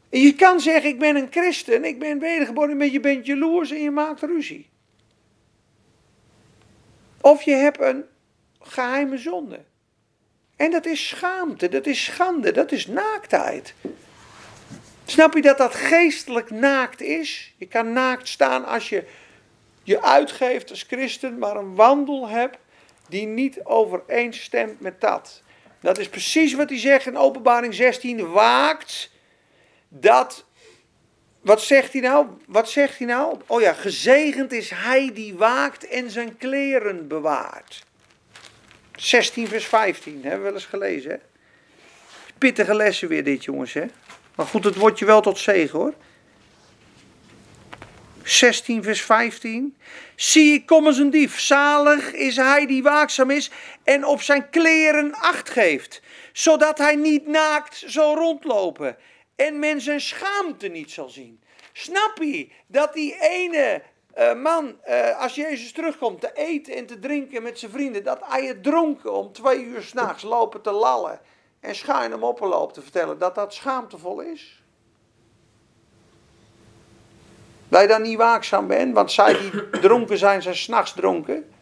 En 0.08 0.20
je 0.20 0.34
kan 0.34 0.60
zeggen, 0.60 0.90
ik 0.90 0.98
ben 0.98 1.16
een 1.16 1.28
christen, 1.30 1.84
ik 1.84 1.98
ben 1.98 2.18
wedergeboren, 2.18 2.76
maar 2.76 2.86
je 2.86 3.00
bent 3.00 3.26
jaloers 3.26 3.70
en 3.70 3.82
je 3.82 3.90
maakt 3.90 4.20
ruzie. 4.20 4.68
Of 7.20 7.42
je 7.42 7.54
hebt 7.54 7.80
een 7.80 8.04
geheime 8.60 9.18
zonde. 9.18 9.60
En 10.56 10.70
dat 10.70 10.86
is 10.86 11.08
schaamte, 11.08 11.68
dat 11.68 11.86
is 11.86 12.04
schande, 12.04 12.52
dat 12.52 12.72
is 12.72 12.86
naaktheid. 12.86 13.74
Snap 15.10 15.34
je 15.34 15.42
dat 15.42 15.58
dat 15.58 15.74
geestelijk 15.74 16.50
naakt 16.50 17.00
is? 17.00 17.54
Je 17.56 17.66
kan 17.66 17.92
naakt 17.92 18.28
staan 18.28 18.64
als 18.64 18.88
je 18.88 19.04
je 19.82 20.02
uitgeeft 20.02 20.70
als 20.70 20.82
christen, 20.82 21.38
maar 21.38 21.56
een 21.56 21.74
wandel 21.74 22.28
hebt 22.28 22.58
die 23.08 23.26
niet 23.26 23.64
overeenstemt 23.64 24.80
met 24.80 25.00
dat. 25.00 25.42
Dat 25.80 25.98
is 25.98 26.08
precies 26.08 26.54
wat 26.54 26.68
hij 26.68 26.78
zegt 26.78 27.06
in 27.06 27.16
Openbaring 27.16 27.74
16. 27.74 28.30
Waakt 28.30 29.10
dat. 29.88 30.44
Wat 31.40 31.62
zegt 31.62 31.92
hij 31.92 32.02
nou? 32.02 32.26
Wat 32.46 32.70
zegt 32.70 32.98
hij 32.98 33.06
nou? 33.06 33.38
Oh 33.46 33.60
ja, 33.60 33.72
gezegend 33.72 34.52
is 34.52 34.70
hij 34.70 35.10
die 35.14 35.34
waakt 35.34 35.88
en 35.88 36.10
zijn 36.10 36.36
kleren 36.36 37.08
bewaart. 37.08 37.84
16 38.96 39.48
vers 39.48 39.66
15, 39.66 40.12
hebben 40.22 40.38
we 40.38 40.44
wel 40.44 40.54
eens 40.54 40.64
gelezen. 40.64 41.10
Hè? 41.10 41.16
Pittige 42.38 42.74
lessen 42.74 43.08
weer 43.08 43.24
dit, 43.24 43.44
jongens. 43.44 43.72
Hè? 43.72 43.86
Maar 44.34 44.46
goed, 44.46 44.64
het 44.64 44.76
wordt 44.76 44.98
je 44.98 45.04
wel 45.04 45.20
tot 45.20 45.38
zegen 45.38 45.78
hoor. 45.78 45.94
16 48.22 48.82
vers 48.82 49.02
15. 49.02 49.76
Zie, 50.16 50.52
ik 50.52 50.66
kom 50.66 50.86
als 50.86 50.98
een 50.98 51.10
dief. 51.10 51.40
Zalig 51.40 52.12
is 52.12 52.36
hij 52.36 52.66
die 52.66 52.82
waakzaam 52.82 53.30
is 53.30 53.50
en 53.84 54.04
op 54.04 54.22
zijn 54.22 54.50
kleren 54.50 55.14
acht 55.14 55.50
geeft. 55.50 56.02
Zodat 56.32 56.78
hij 56.78 56.96
niet 56.96 57.26
naakt 57.26 57.82
zal 57.86 58.14
rondlopen 58.14 58.96
en 59.36 59.58
men 59.58 59.80
zijn 59.80 60.00
schaamte 60.00 60.68
niet 60.68 60.90
zal 60.90 61.08
zien. 61.08 61.40
Snap 61.72 62.18
je 62.20 62.48
dat 62.66 62.92
die 62.92 63.16
ene 63.20 63.82
uh, 64.18 64.34
man, 64.34 64.76
uh, 64.88 65.20
als 65.20 65.34
Jezus 65.34 65.72
terugkomt 65.72 66.20
te 66.20 66.30
eten 66.34 66.74
en 66.74 66.86
te 66.86 66.98
drinken 66.98 67.42
met 67.42 67.58
zijn 67.58 67.70
vrienden, 67.70 68.04
dat 68.04 68.20
hij 68.24 68.46
het 68.46 68.62
dronken 68.62 69.12
om 69.12 69.32
twee 69.32 69.64
uur 69.64 69.82
s'nachts 69.82 70.22
lopen 70.22 70.62
te 70.62 70.70
lallen 70.70 71.20
en 71.60 71.74
schuin 71.74 72.10
hem 72.10 72.22
oppenloopt 72.22 72.74
te 72.74 72.82
vertellen 72.82 73.18
dat 73.18 73.34
dat 73.34 73.54
schaamtevol 73.54 74.20
is? 74.20 74.62
Dat 77.68 77.80
je 77.80 77.86
dan 77.86 78.02
niet 78.02 78.16
waakzaam 78.16 78.66
bent, 78.66 78.94
want 78.94 79.12
zij 79.12 79.38
die 79.38 79.70
dronken 79.80 80.18
zijn, 80.18 80.42
zijn 80.42 80.56
s'nachts 80.56 80.92
dronken. 80.92 81.52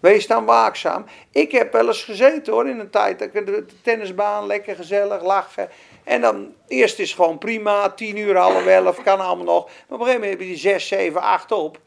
Wees 0.00 0.26
dan 0.26 0.44
waakzaam. 0.44 1.04
Ik 1.30 1.52
heb 1.52 1.72
wel 1.72 1.86
eens 1.86 2.04
gezeten 2.04 2.52
hoor, 2.52 2.68
in 2.68 2.78
een 2.78 2.90
tijd, 2.90 3.18
dat 3.18 3.34
ik 3.34 3.46
de 3.46 3.66
tennisbaan, 3.82 4.46
lekker 4.46 4.76
gezellig, 4.76 5.22
lachen. 5.22 5.68
En 6.04 6.20
dan, 6.20 6.54
eerst 6.68 6.98
is 6.98 7.14
gewoon 7.14 7.38
prima, 7.38 7.90
tien 7.90 8.16
uur, 8.16 8.36
half 8.36 8.66
elf, 8.66 9.02
kan 9.02 9.20
allemaal 9.20 9.44
nog. 9.44 9.64
Maar 9.64 9.74
op 9.88 10.00
een 10.00 10.06
gegeven 10.06 10.20
moment 10.20 10.30
heb 10.30 10.40
je 10.40 10.46
die 10.46 10.56
zes, 10.56 10.88
zeven, 10.88 11.20
acht 11.20 11.52
op. 11.52 11.78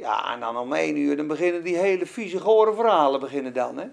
Ja, 0.00 0.32
en 0.32 0.40
dan 0.40 0.56
om 0.56 0.72
één 0.72 0.96
uur, 0.96 1.16
dan 1.16 1.26
beginnen 1.26 1.62
die 1.62 1.76
hele 1.76 2.06
vieze, 2.06 2.40
gore 2.40 2.74
verhalen 2.74 3.20
beginnen 3.20 3.52
dan. 3.52 3.78
Hè? 3.78 3.86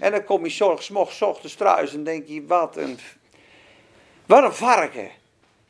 En 0.00 0.10
dan 0.10 0.24
kom 0.24 0.46
je 0.46 0.76
mocht, 0.92 1.22
ochtends 1.22 1.54
thuis 1.54 1.94
en 1.94 2.04
denk 2.04 2.26
je, 2.26 2.46
wat 2.46 2.76
een, 2.76 2.98
wat 4.26 4.44
een 4.44 4.52
varken. 4.52 5.10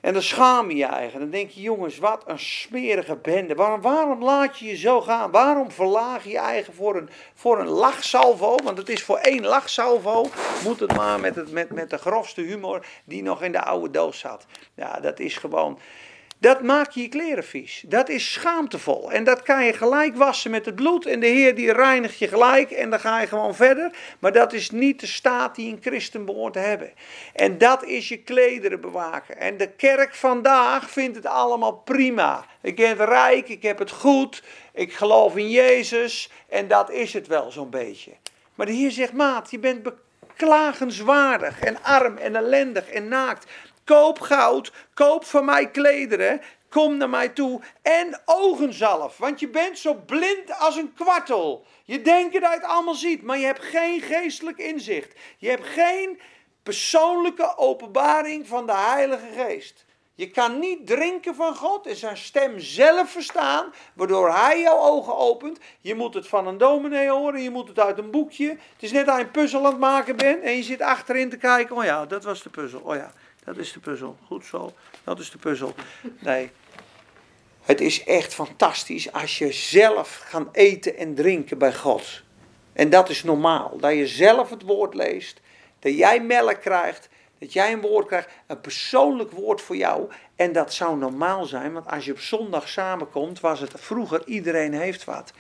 En 0.01 0.12
dan 0.12 0.22
schaam 0.22 0.70
je 0.70 0.77
je 0.77 0.85
eigen. 0.85 1.20
Dan 1.20 1.31
denk 1.31 1.51
je, 1.51 1.61
jongens, 1.61 1.99
wat 1.99 2.22
een 2.27 2.39
smerige 2.39 3.16
bende. 3.16 3.55
Waarom, 3.55 3.81
waarom 3.81 4.25
laat 4.25 4.59
je 4.59 4.66
je 4.66 4.77
zo 4.77 5.01
gaan? 5.01 5.31
Waarom 5.31 5.70
verlaag 5.70 6.25
je 6.25 6.31
je 6.31 6.39
eigen 6.39 6.75
voor 6.75 6.97
een, 6.97 7.09
voor 7.35 7.59
een 7.59 7.68
lachsalvo? 7.68 8.57
Want 8.64 8.79
het 8.79 8.89
is 8.89 9.03
voor 9.03 9.18
één 9.18 9.45
lachsalvo, 9.45 10.27
moet 10.64 10.81
het 10.81 10.97
maar 10.97 11.20
met, 11.20 11.35
het, 11.35 11.53
met, 11.53 11.70
met 11.70 11.91
de 11.91 11.99
grofste 11.99 12.41
humor 12.41 12.87
die 13.05 13.22
nog 13.22 13.43
in 13.43 13.53
de 13.53 13.62
oude 13.62 13.91
doos 13.91 14.18
zat. 14.18 14.47
Ja, 14.75 15.01
dat 15.01 15.18
is 15.18 15.37
gewoon... 15.37 15.79
Dat 16.39 16.62
maakt 16.62 16.95
je 16.95 17.09
kleren 17.09 17.45
vies. 17.45 17.85
Dat 17.87 18.09
is 18.09 18.32
schaamtevol. 18.32 19.12
En 19.12 19.24
dat 19.24 19.43
kan 19.43 19.64
je 19.64 19.72
gelijk 19.72 20.16
wassen 20.16 20.51
met 20.51 20.66
het 20.66 20.74
bloed. 20.74 21.07
En 21.07 21.20
de 21.20 21.26
Heer 21.26 21.55
die 21.55 21.72
reinigt 21.72 22.18
je 22.18 22.28
gelijk. 22.28 22.70
En 22.70 22.91
dan 22.91 23.01
ga 23.01 23.20
je 23.20 23.26
gewoon 23.26 23.55
verder. 23.55 23.91
Maar 24.18 24.32
dat 24.32 24.53
is 24.53 24.70
niet 24.70 25.01
de 25.01 25.07
staat 25.07 25.55
die 25.55 25.72
een 25.72 25.78
christen 25.80 26.24
behoort 26.24 26.53
te 26.53 26.59
hebben. 26.59 26.93
En 27.35 27.59
dat 27.59 27.85
is 27.85 28.09
je 28.09 28.16
klederen 28.16 28.80
bewaken. 28.80 29.39
En 29.39 29.57
de 29.57 29.70
kerk 29.70 30.14
vandaag 30.14 30.91
vindt 30.91 31.16
het 31.16 31.26
allemaal 31.26 31.72
prima. 31.72 32.47
Ik 32.62 32.76
ben 32.76 32.97
rijk, 32.97 33.49
ik 33.49 33.62
heb 33.62 33.78
het 33.78 33.91
goed. 33.91 34.43
Ik 34.72 34.93
geloof 34.93 35.37
in 35.37 35.51
Jezus. 35.51 36.30
En 36.49 36.68
dat 36.68 36.91
is 36.91 37.12
het 37.12 37.26
wel 37.26 37.51
zo'n 37.51 37.70
beetje. 37.70 38.12
Maar 38.55 38.66
de 38.66 38.72
Heer 38.72 38.91
zegt, 38.91 39.12
maat, 39.12 39.51
je 39.51 39.59
bent 39.59 39.82
beklagenswaardig 39.82 41.61
en 41.61 41.82
arm 41.82 42.16
en 42.16 42.37
ellendig 42.37 42.89
en 42.89 43.09
naakt. 43.09 43.47
Koop 43.85 44.20
goud, 44.20 44.72
koop 44.95 45.24
van 45.24 45.45
mij 45.45 45.70
klederen, 45.70 46.41
kom 46.68 46.97
naar 46.97 47.11
mij 47.11 47.28
toe 47.28 47.61
en 47.82 48.20
ogenzalf. 48.24 49.18
Want 49.18 49.41
je 49.41 49.49
bent 49.49 49.78
zo 49.78 49.95
blind 49.95 50.59
als 50.59 50.76
een 50.76 50.93
kwartel. 50.95 51.64
Je 51.85 52.03
denkt 52.03 52.32
dat 52.32 52.43
je 52.43 52.49
het 52.49 52.64
allemaal 52.64 52.95
ziet, 52.95 53.22
maar 53.22 53.39
je 53.39 53.47
hebt 53.47 53.64
geen 53.64 54.01
geestelijk 54.01 54.59
inzicht. 54.59 55.18
Je 55.39 55.49
hebt 55.49 55.66
geen 55.66 56.20
persoonlijke 56.62 57.57
openbaring 57.57 58.49
van 58.49 58.66
de 58.66 58.74
Heilige 58.74 59.26
Geest. 59.37 59.85
Je 60.16 60.30
kan 60.30 60.59
niet 60.59 60.87
drinken 60.87 61.35
van 61.35 61.55
God 61.55 61.87
en 61.87 61.97
zijn 61.97 62.16
stem 62.16 62.61
zelf 62.61 63.11
verstaan, 63.11 63.72
waardoor 63.95 64.35
hij 64.35 64.61
jouw 64.61 64.78
ogen 64.78 65.16
opent. 65.16 65.59
Je 65.80 65.95
moet 65.95 66.14
het 66.14 66.28
van 66.28 66.47
een 66.47 66.59
dominee 66.59 67.09
horen, 67.09 67.43
je 67.43 67.51
moet 67.51 67.68
het 67.68 67.78
uit 67.78 67.99
een 67.99 68.11
boekje. 68.11 68.49
Het 68.49 68.82
is 68.82 68.93
net 68.93 69.09
als 69.09 69.18
je 69.18 69.24
een 69.24 69.30
puzzel 69.30 69.59
aan 69.59 69.66
het 69.66 69.78
maken 69.78 70.16
bent 70.16 70.43
en 70.43 70.57
je 70.57 70.62
zit 70.62 70.80
achterin 70.80 71.30
te 71.30 71.37
kijken. 71.37 71.76
Oh 71.76 71.85
ja, 71.85 72.07
dat 72.07 72.24
was 72.24 72.43
de 72.43 72.51
puzzel. 72.51 72.80
Oh 72.80 72.95
ja, 72.95 73.12
dat 73.45 73.57
is 73.57 73.73
de 73.73 73.81
puzzel. 73.81 74.17
Goed 74.27 74.45
zo. 74.45 74.73
Dat 75.05 75.19
is 75.19 75.31
de 75.31 75.39
puzzel. 75.39 75.75
Nee. 76.19 76.51
Het 77.63 77.81
is 77.81 78.05
echt 78.05 78.35
fantastisch 78.35 79.13
als 79.13 79.39
je 79.39 79.53
zelf 79.53 80.23
gaat 80.25 80.49
eten 80.53 80.97
en 80.97 81.15
drinken 81.15 81.59
bij 81.59 81.75
God. 81.75 82.23
En 82.73 82.91
dat 82.91 83.09
is 83.09 83.23
normaal. 83.23 83.79
Dat 83.79 83.93
je 83.93 84.07
zelf 84.07 84.51
het 84.51 84.63
woord 84.63 84.95
leest. 84.95 85.41
Dat 85.79 85.97
jij 85.97 86.21
melk 86.21 86.61
krijgt. 86.61 87.09
Dat 87.39 87.53
jij 87.53 87.73
een 87.73 87.81
woord 87.81 88.07
krijgt. 88.07 88.29
Een 88.47 88.61
persoonlijk 88.61 89.31
woord 89.31 89.61
voor 89.61 89.77
jou. 89.77 90.11
En 90.37 90.53
dat 90.53 90.75
zou 90.75 90.99
normaal 90.99 91.45
zijn. 91.45 91.73
Want 91.73 91.91
als 91.91 92.05
je 92.05 92.13
op 92.13 92.19
zondag 92.19 92.69
samenkomt, 92.69 93.41
was 93.41 93.61
het 93.61 93.73
vroeger 93.77 94.27
iedereen 94.27 94.73
heeft 94.73 95.05
wat. 95.05 95.33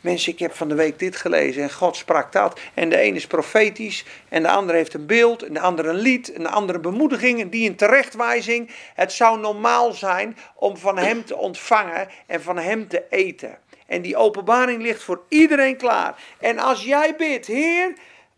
Mensen, 0.00 0.32
ik 0.32 0.38
heb 0.38 0.54
van 0.54 0.68
de 0.68 0.74
week 0.74 0.98
dit 0.98 1.16
gelezen 1.16 1.62
en 1.62 1.72
God 1.72 1.96
sprak 1.96 2.32
dat. 2.32 2.60
En 2.74 2.88
de 2.88 3.02
een 3.02 3.14
is 3.14 3.26
profetisch 3.26 4.04
en 4.28 4.42
de 4.42 4.48
ander 4.48 4.74
heeft 4.74 4.94
een 4.94 5.06
beeld 5.06 5.42
en 5.42 5.54
de 5.54 5.60
ander 5.60 5.86
een 5.86 5.94
lied 5.96 6.32
en 6.32 6.42
de 6.42 6.48
andere 6.48 6.78
bemoediging 6.78 7.40
en 7.40 7.48
die 7.48 7.68
een 7.68 7.76
terechtwijzing. 7.76 8.70
Het 8.94 9.12
zou 9.12 9.40
normaal 9.40 9.92
zijn 9.92 10.36
om 10.54 10.76
van 10.76 10.98
hem 10.98 11.24
te 11.24 11.36
ontvangen 11.36 12.08
en 12.26 12.42
van 12.42 12.58
hem 12.58 12.88
te 12.88 13.04
eten. 13.10 13.58
En 13.86 14.02
die 14.02 14.16
openbaring 14.16 14.82
ligt 14.82 15.02
voor 15.02 15.22
iedereen 15.28 15.76
klaar. 15.76 16.22
En 16.40 16.58
als 16.58 16.84
jij 16.84 17.16
bidt, 17.16 17.46
Heer, 17.46 17.92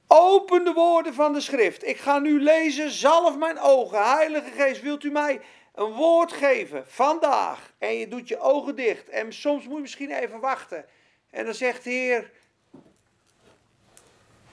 open 0.06 0.64
de 0.64 0.72
woorden 0.72 1.14
van 1.14 1.32
de 1.32 1.40
schrift. 1.40 1.86
Ik 1.86 1.96
ga 1.96 2.18
nu 2.18 2.42
lezen, 2.42 2.90
zalf 2.90 3.36
mijn 3.36 3.58
ogen. 3.58 4.16
Heilige 4.16 4.50
Geest, 4.56 4.82
wilt 4.82 5.04
u 5.04 5.10
mij 5.10 5.40
een 5.74 5.92
woord 5.92 6.32
geven 6.32 6.84
vandaag? 6.86 7.72
En 7.78 7.98
je 7.98 8.08
doet 8.08 8.28
je 8.28 8.40
ogen 8.40 8.76
dicht. 8.76 9.08
En 9.08 9.32
soms 9.32 9.64
moet 9.64 9.74
je 9.74 9.80
misschien 9.80 10.10
even 10.10 10.40
wachten. 10.40 10.84
En 11.30 11.44
dan 11.44 11.54
zegt 11.54 11.84
de 11.84 11.90
Heer, 11.90 12.30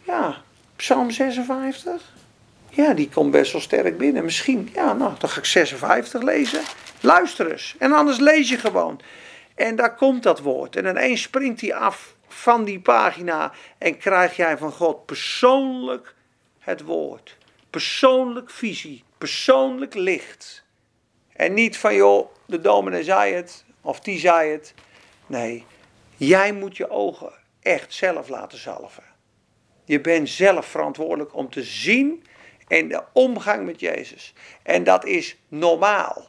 ja, 0.03 0.41
Psalm 0.75 1.11
56. 1.11 2.15
Ja, 2.69 2.93
die 2.93 3.09
komt 3.09 3.32
best 3.32 3.51
wel 3.51 3.61
sterk 3.61 3.97
binnen. 3.97 4.23
Misschien, 4.23 4.69
ja, 4.73 4.93
nou, 4.93 5.13
dan 5.19 5.30
ga 5.30 5.39
ik 5.39 5.45
56 5.45 6.21
lezen. 6.21 6.61
Luister 6.99 7.51
eens. 7.51 7.75
En 7.80 7.91
anders 7.91 8.19
lees 8.19 8.49
je 8.49 8.57
gewoon. 8.57 9.01
En 9.55 9.75
daar 9.75 9.95
komt 9.95 10.23
dat 10.23 10.39
woord. 10.39 10.75
En 10.75 10.86
ineens 10.86 11.21
springt 11.21 11.61
hij 11.61 11.73
af 11.73 12.15
van 12.28 12.63
die 12.63 12.80
pagina 12.80 13.51
en 13.78 13.97
krijg 13.97 14.36
jij 14.36 14.57
van 14.57 14.71
God 14.71 15.05
persoonlijk 15.05 16.15
het 16.59 16.82
woord. 16.82 17.38
Persoonlijk 17.69 18.49
visie. 18.49 19.03
Persoonlijk 19.17 19.93
licht. 19.93 20.63
En 21.34 21.53
niet 21.53 21.78
van, 21.78 21.95
joh, 21.95 22.30
de 22.45 22.61
dominee 22.61 23.03
zei 23.03 23.34
het, 23.34 23.63
of 23.82 23.99
die 23.99 24.19
zei 24.19 24.51
het. 24.51 24.73
Nee, 25.28 25.65
Jij 26.18 26.53
moet 26.53 26.78
je 26.78 26.89
ogen 26.89 27.34
echt 27.61 27.93
zelf 27.93 28.28
laten 28.28 28.57
zalven. 28.57 29.03
Je 29.86 30.01
bent 30.01 30.30
zelf 30.30 30.65
verantwoordelijk 30.65 31.36
om 31.36 31.49
te 31.49 31.63
zien 31.63 32.24
en 32.68 32.88
de 32.88 33.03
omgang 33.13 33.65
met 33.65 33.80
Jezus. 33.80 34.34
En 34.63 34.84
dat 34.84 35.05
is 35.05 35.38
normaal. 35.47 36.28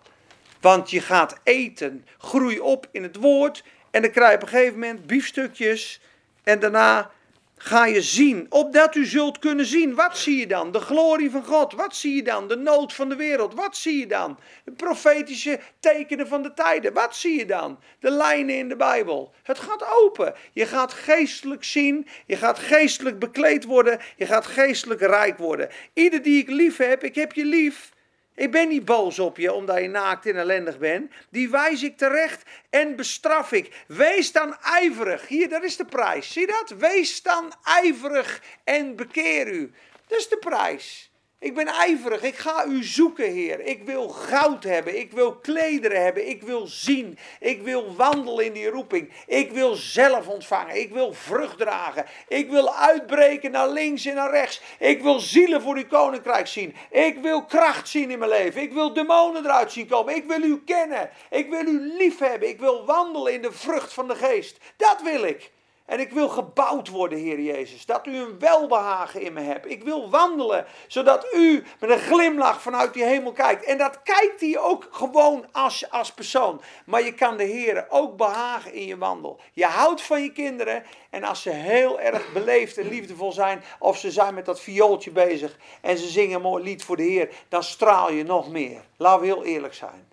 Want 0.61 0.91
je 0.91 1.01
gaat 1.01 1.41
eten, 1.43 2.07
groei 2.18 2.61
op 2.61 2.89
in 2.91 3.03
het 3.03 3.16
woord 3.16 3.64
en 3.91 4.03
dan 4.03 4.11
krijg 4.11 4.30
je 4.30 4.36
op 4.36 4.43
een 4.43 4.49
gegeven 4.49 4.78
moment 4.78 5.07
biefstukjes 5.07 6.01
en 6.43 6.61
daarna 6.61 7.11
ga 7.59 7.86
je 7.86 8.02
zien, 8.02 8.46
opdat 8.48 8.94
u 8.94 9.06
zult 9.06 9.38
kunnen 9.38 9.66
zien. 9.66 9.94
Wat 9.94 10.18
zie 10.18 10.38
je 10.38 10.46
dan? 10.46 10.72
De 10.72 10.80
glorie 10.80 11.30
van 11.30 11.44
God. 11.44 11.72
Wat 11.72 11.96
zie 11.96 12.14
je 12.14 12.22
dan? 12.22 12.48
De 12.48 12.56
nood 12.56 12.94
van 12.94 13.09
de 13.09 13.16
wereld. 13.16 13.54
Wat 13.54 13.76
zie 13.76 13.98
je 13.98 14.06
dan? 14.06 14.38
De 14.64 14.72
profetische 14.72 15.61
tekenen 15.80 16.28
van 16.28 16.42
de 16.42 16.54
tijden. 16.54 16.92
Wat 16.92 17.16
zie 17.16 17.38
je 17.38 17.46
dan? 17.46 17.78
De 18.00 18.11
lijnen 18.11 18.56
in 18.56 18.68
de 18.68 18.76
Bijbel. 18.76 19.32
Het 19.42 19.59
gaat 19.59 19.84
open. 20.02 20.34
Je 20.52 20.66
gaat 20.66 20.92
geestelijk 20.92 21.64
zien. 21.64 22.06
Je 22.26 22.36
gaat 22.36 22.59
geestelijk 22.59 23.18
bekleed 23.18 23.64
worden. 23.64 24.00
Je 24.16 24.26
gaat 24.26 24.46
geestelijk 24.46 25.00
rijk 25.00 25.38
worden. 25.38 25.68
Ieder 25.92 26.22
die 26.22 26.40
ik 26.40 26.48
lief 26.48 26.76
heb, 26.76 27.04
ik 27.04 27.14
heb 27.14 27.32
je 27.32 27.44
lief. 27.44 27.96
Ik 28.39 28.51
ben 28.51 28.68
niet 28.68 28.84
boos 28.84 29.18
op 29.18 29.36
je 29.36 29.53
omdat 29.53 29.80
je 29.80 29.89
naakt 29.89 30.26
en 30.26 30.36
ellendig 30.36 30.78
bent. 30.78 31.12
Die 31.30 31.51
wijs 31.51 31.82
ik 31.82 31.97
terecht 31.97 32.43
en 32.70 32.97
bestraf 32.97 33.53
ik. 33.53 33.84
Wees 33.86 34.32
dan 34.32 34.57
ijverig. 34.62 35.28
Hier, 35.28 35.49
dat 35.49 35.62
is 35.62 35.76
de 35.76 35.84
prijs. 35.84 36.32
Zie 36.32 36.47
dat? 36.47 36.74
Wees 36.78 37.22
dan 37.22 37.53
ijverig 37.64 38.43
en 38.64 38.97
bekeer 38.97 39.49
u. 39.49 39.72
Dat 40.07 40.18
is 40.18 40.28
de 40.28 40.36
prijs. 40.36 41.07
Ik 41.41 41.55
ben 41.55 41.66
ijverig, 41.66 42.22
ik 42.22 42.36
ga 42.36 42.64
u 42.64 42.84
zoeken, 42.84 43.30
Heer. 43.30 43.61
Ik 43.61 43.82
wil 43.82 44.09
goud 44.09 44.64
hebben, 44.64 44.99
ik 44.99 45.12
wil 45.12 45.36
klederen 45.36 46.03
hebben, 46.03 46.28
ik 46.28 46.43
wil 46.43 46.66
zien, 46.66 47.18
ik 47.41 47.62
wil 47.62 47.97
wandelen 47.97 48.45
in 48.45 48.53
die 48.53 48.70
roeping. 48.70 49.12
Ik 49.26 49.53
wil 49.53 49.74
zelf 49.74 50.28
ontvangen, 50.28 50.80
ik 50.80 50.93
wil 50.93 51.12
vrucht 51.12 51.59
dragen. 51.59 52.07
Ik 52.28 52.51
wil 52.51 52.74
uitbreken 52.74 53.51
naar 53.51 53.68
links 53.68 54.05
en 54.05 54.14
naar 54.14 54.30
rechts. 54.30 54.61
Ik 54.78 55.03
wil 55.03 55.20
zielen 55.20 55.62
voor 55.62 55.76
uw 55.76 55.86
koninkrijk 55.86 56.47
zien. 56.47 56.74
Ik 56.91 57.18
wil 57.18 57.45
kracht 57.45 57.89
zien 57.89 58.11
in 58.11 58.18
mijn 58.18 58.30
leven. 58.30 58.62
Ik 58.62 58.72
wil 58.72 58.93
demonen 58.93 59.45
eruit 59.45 59.72
zien 59.72 59.86
komen. 59.86 60.16
Ik 60.16 60.24
wil 60.24 60.43
u 60.43 60.62
kennen. 60.64 61.11
Ik 61.30 61.51
wil 61.51 61.66
u 61.66 61.80
lief 61.80 62.18
hebben. 62.18 62.49
Ik 62.49 62.61
wil 62.61 62.86
wandelen 62.86 63.32
in 63.32 63.43
de 63.43 63.53
vrucht 63.53 63.93
van 63.93 64.09
de 64.09 64.14
geest. 64.14 64.57
Dat 64.76 65.03
wil 65.03 65.22
ik. 65.22 65.51
En 65.89 66.01
ik 66.01 66.11
wil 66.11 66.28
gebouwd 66.28 66.89
worden, 66.89 67.18
Heer 67.18 67.41
Jezus. 67.41 67.86
Dat 67.86 68.07
u 68.07 68.16
een 68.16 68.39
welbehagen 68.39 69.20
in 69.20 69.32
me 69.32 69.41
hebt. 69.41 69.70
Ik 69.70 69.82
wil 69.82 70.11
wandelen, 70.11 70.66
zodat 70.86 71.26
u 71.34 71.64
met 71.80 71.91
een 71.91 71.99
glimlach 71.99 72.62
vanuit 72.62 72.95
die 72.95 73.05
hemel 73.05 73.32
kijkt. 73.32 73.64
En 73.64 73.78
dat 73.78 74.03
kijkt 74.03 74.41
hij 74.41 74.59
ook 74.59 74.89
gewoon 74.91 75.47
als, 75.53 75.91
als 75.91 76.12
persoon. 76.12 76.61
Maar 76.86 77.03
je 77.03 77.14
kan 77.14 77.36
de 77.36 77.45
Heer 77.45 77.86
ook 77.89 78.16
behagen 78.16 78.72
in 78.72 78.86
je 78.86 78.99
wandel. 78.99 79.41
Je 79.53 79.64
houdt 79.64 80.03
van 80.03 80.22
je 80.22 80.32
kinderen. 80.32 80.84
En 81.11 81.24
als 81.24 81.43
ze 81.43 81.51
heel 81.51 82.01
erg 82.01 82.32
beleefd 82.32 82.78
en 82.78 82.89
liefdevol 82.89 83.32
zijn. 83.32 83.62
Of 83.78 83.99
ze 83.99 84.11
zijn 84.11 84.34
met 84.34 84.47
dat 84.47 84.61
viooltje 84.61 85.11
bezig. 85.11 85.57
En 85.80 85.99
ze 85.99 86.07
zingen 86.07 86.36
een 86.36 86.43
mooi 86.43 86.64
lied 86.64 86.84
voor 86.84 86.97
de 86.97 87.03
Heer. 87.03 87.28
Dan 87.49 87.62
straal 87.62 88.12
je 88.12 88.24
nog 88.24 88.51
meer. 88.51 88.80
Laten 88.97 89.20
we 89.20 89.26
heel 89.26 89.45
eerlijk 89.45 89.74
zijn. 89.74 90.09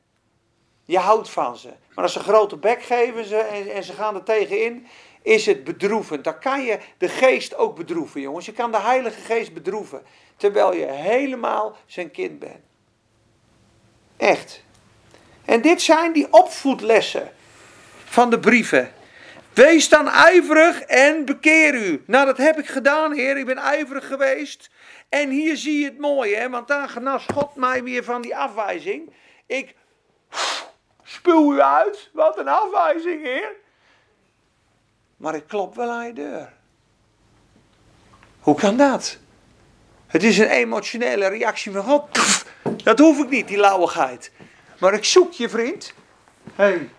Je 0.85 0.99
houdt 0.99 1.29
van 1.29 1.57
ze. 1.57 1.69
Maar 1.95 2.03
als 2.03 2.13
ze 2.13 2.19
grote 2.19 2.57
bek 2.57 2.83
geven 2.83 3.25
ze, 3.25 3.37
en, 3.37 3.69
en 3.69 3.83
ze 3.83 3.93
gaan 3.93 4.15
er 4.15 4.23
tegenin 4.23 4.87
is 5.25 5.45
het 5.45 5.63
bedroevend. 5.63 6.23
Dan 6.23 6.39
kan 6.39 6.63
je 6.63 6.79
de 6.97 7.09
geest 7.09 7.55
ook 7.55 7.75
bedroeven, 7.75 8.21
jongens. 8.21 8.45
Je 8.45 8.51
kan 8.51 8.71
de 8.71 8.79
Heilige 8.79 9.21
Geest 9.21 9.53
bedroeven. 9.53 10.03
Terwijl 10.37 10.73
je 10.73 10.85
helemaal 10.85 11.77
zijn 11.85 12.11
kind 12.11 12.39
bent. 12.39 12.63
Echt. 14.17 14.63
En 15.45 15.61
dit 15.61 15.81
zijn 15.81 16.13
die 16.13 16.33
opvoedlessen 16.33 17.31
van 18.03 18.29
de 18.29 18.39
brieven. 18.39 18.93
Wees 19.53 19.89
dan 19.89 20.07
ijverig 20.07 20.81
en 20.81 21.25
bekeer 21.25 21.73
u. 21.73 22.03
Nou, 22.07 22.25
dat 22.25 22.37
heb 22.37 22.57
ik 22.57 22.67
gedaan, 22.67 23.13
Heer. 23.13 23.37
Ik 23.37 23.45
ben 23.45 23.57
ijverig 23.57 24.07
geweest. 24.07 24.69
En 25.09 25.29
hier 25.29 25.57
zie 25.57 25.79
je 25.79 25.85
het 25.85 25.99
mooie, 25.99 26.35
hè? 26.35 26.49
want 26.49 26.67
daar 26.67 26.89
genas 26.89 27.25
God 27.33 27.55
mij 27.55 27.83
weer 27.83 28.03
van 28.03 28.21
die 28.21 28.35
afwijzing. 28.37 29.13
Ik 29.45 29.75
spuw 31.03 31.53
u 31.53 31.61
uit. 31.61 32.09
Wat 32.13 32.37
een 32.37 32.47
afwijzing, 32.47 33.23
Heer. 33.23 33.63
Maar 35.17 35.35
ik 35.35 35.47
klop 35.47 35.75
wel 35.75 35.89
aan 35.89 36.05
je 36.05 36.13
deur. 36.13 36.53
Hoe 38.39 38.55
kan 38.55 38.77
dat? 38.77 39.17
Het 40.07 40.23
is 40.23 40.37
een 40.37 40.49
emotionele 40.49 41.27
reactie 41.27 41.71
van 41.71 41.83
God. 41.83 42.19
dat 42.83 42.99
hoef 42.99 43.19
ik 43.19 43.29
niet, 43.29 43.47
die 43.47 43.57
lauwigheid. 43.57 44.31
Maar 44.79 44.93
ik 44.93 45.05
zoek 45.05 45.33
je 45.33 45.49
vriend. 45.49 45.93
Hé. 46.55 46.63
Hey. 46.63 46.89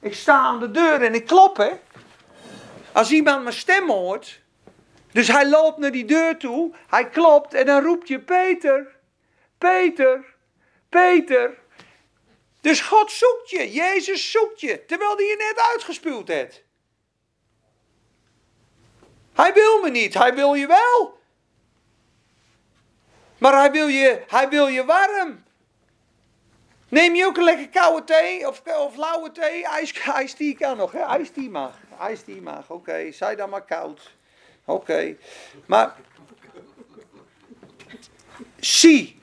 Ik 0.00 0.14
sta 0.14 0.38
aan 0.38 0.60
de 0.60 0.70
deur 0.70 1.02
en 1.02 1.14
ik 1.14 1.26
klop, 1.26 1.56
hè. 1.56 1.70
Als 2.92 3.10
iemand 3.10 3.42
mijn 3.42 3.54
stem 3.54 3.90
hoort. 3.90 4.40
Dus 5.12 5.28
hij 5.28 5.48
loopt 5.48 5.78
naar 5.78 5.90
die 5.90 6.04
deur 6.04 6.36
toe. 6.36 6.74
Hij 6.88 7.08
klopt 7.08 7.54
en 7.54 7.66
dan 7.66 7.82
roept 7.82 8.08
je 8.08 8.20
Peter. 8.20 8.96
Peter. 9.58 10.24
Peter. 10.88 11.58
Dus 12.62 12.80
God 12.80 13.12
zoekt 13.12 13.50
je, 13.50 13.72
Jezus 13.72 14.30
zoekt 14.30 14.60
je, 14.60 14.84
terwijl 14.84 15.16
hij 15.16 15.24
je 15.24 15.36
net 15.36 15.64
uitgespuwd 15.70 16.28
heeft. 16.28 16.62
Hij 19.32 19.52
wil 19.52 19.80
me 19.80 19.90
niet, 19.90 20.14
hij 20.14 20.34
wil 20.34 20.54
je 20.54 20.66
wel. 20.66 21.18
Maar 23.38 23.52
hij 23.52 23.70
wil 23.70 23.86
je, 23.86 24.22
hij 24.28 24.48
wil 24.48 24.66
je 24.66 24.84
warm. 24.84 25.44
Neem 26.88 27.14
je 27.14 27.26
ook 27.26 27.36
een 27.36 27.44
lekker 27.44 27.68
koude 27.68 28.04
thee 28.04 28.48
of, 28.48 28.62
of 28.64 28.96
lauwe 28.96 29.32
thee? 29.32 29.66
Ijs, 29.66 29.92
ijstie 29.92 30.56
kan 30.56 30.76
nog, 30.76 30.92
hè? 30.92 31.00
ijstie 31.00 31.50
mag. 31.50 31.78
Ijstie 31.98 32.42
mag, 32.42 32.70
oké. 32.70 32.72
Okay. 32.72 33.12
Zij 33.12 33.36
dan 33.36 33.50
maar 33.50 33.64
koud. 33.64 34.10
Oké. 34.64 35.16
Maar, 35.66 35.96
zie, 38.60 39.21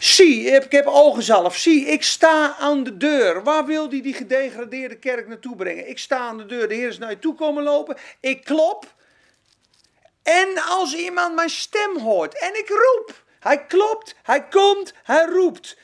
Zie, 0.00 0.42
ik 0.44 0.72
heb 0.72 0.86
ogenzalf. 0.86 1.56
Zie, 1.56 1.86
ik 1.86 2.02
sta 2.02 2.56
aan 2.58 2.84
de 2.84 2.96
deur. 2.96 3.42
Waar 3.42 3.64
wil 3.64 3.88
die 3.88 4.02
die 4.02 4.14
gedegradeerde 4.14 4.98
kerk 4.98 5.28
naartoe 5.28 5.56
brengen? 5.56 5.88
Ik 5.88 5.98
sta 5.98 6.18
aan 6.18 6.36
de 6.36 6.46
deur. 6.46 6.68
De 6.68 6.74
Heer 6.74 6.88
is 6.88 6.98
naar 6.98 7.10
je 7.10 7.18
toe 7.18 7.34
komen 7.34 7.62
lopen. 7.62 7.96
Ik 8.20 8.44
klop. 8.44 8.94
En 10.22 10.62
als 10.68 10.94
iemand 10.94 11.34
mijn 11.34 11.50
stem 11.50 11.98
hoort 11.98 12.38
en 12.38 12.58
ik 12.58 12.68
roep. 12.68 13.24
Hij 13.40 13.66
klopt, 13.66 14.14
hij 14.22 14.48
komt, 14.48 14.94
hij 15.02 15.26
roept. 15.26 15.78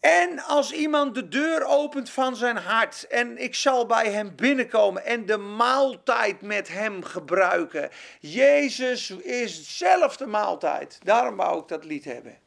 En 0.00 0.40
als 0.40 0.72
iemand 0.72 1.14
de 1.14 1.28
deur 1.28 1.64
opent 1.64 2.10
van 2.10 2.36
zijn 2.36 2.56
hart 2.56 3.06
en 3.06 3.38
ik 3.38 3.54
zal 3.54 3.86
bij 3.86 4.10
hem 4.10 4.36
binnenkomen 4.36 5.04
en 5.04 5.26
de 5.26 5.36
maaltijd 5.36 6.42
met 6.42 6.68
hem 6.68 7.04
gebruiken. 7.04 7.90
Jezus 8.20 9.10
is 9.10 9.78
zelf 9.78 10.16
de 10.16 10.26
maaltijd. 10.26 10.98
Daarom 11.02 11.36
wou 11.36 11.60
ik 11.60 11.68
dat 11.68 11.84
lied 11.84 12.04
hebben. 12.04 12.45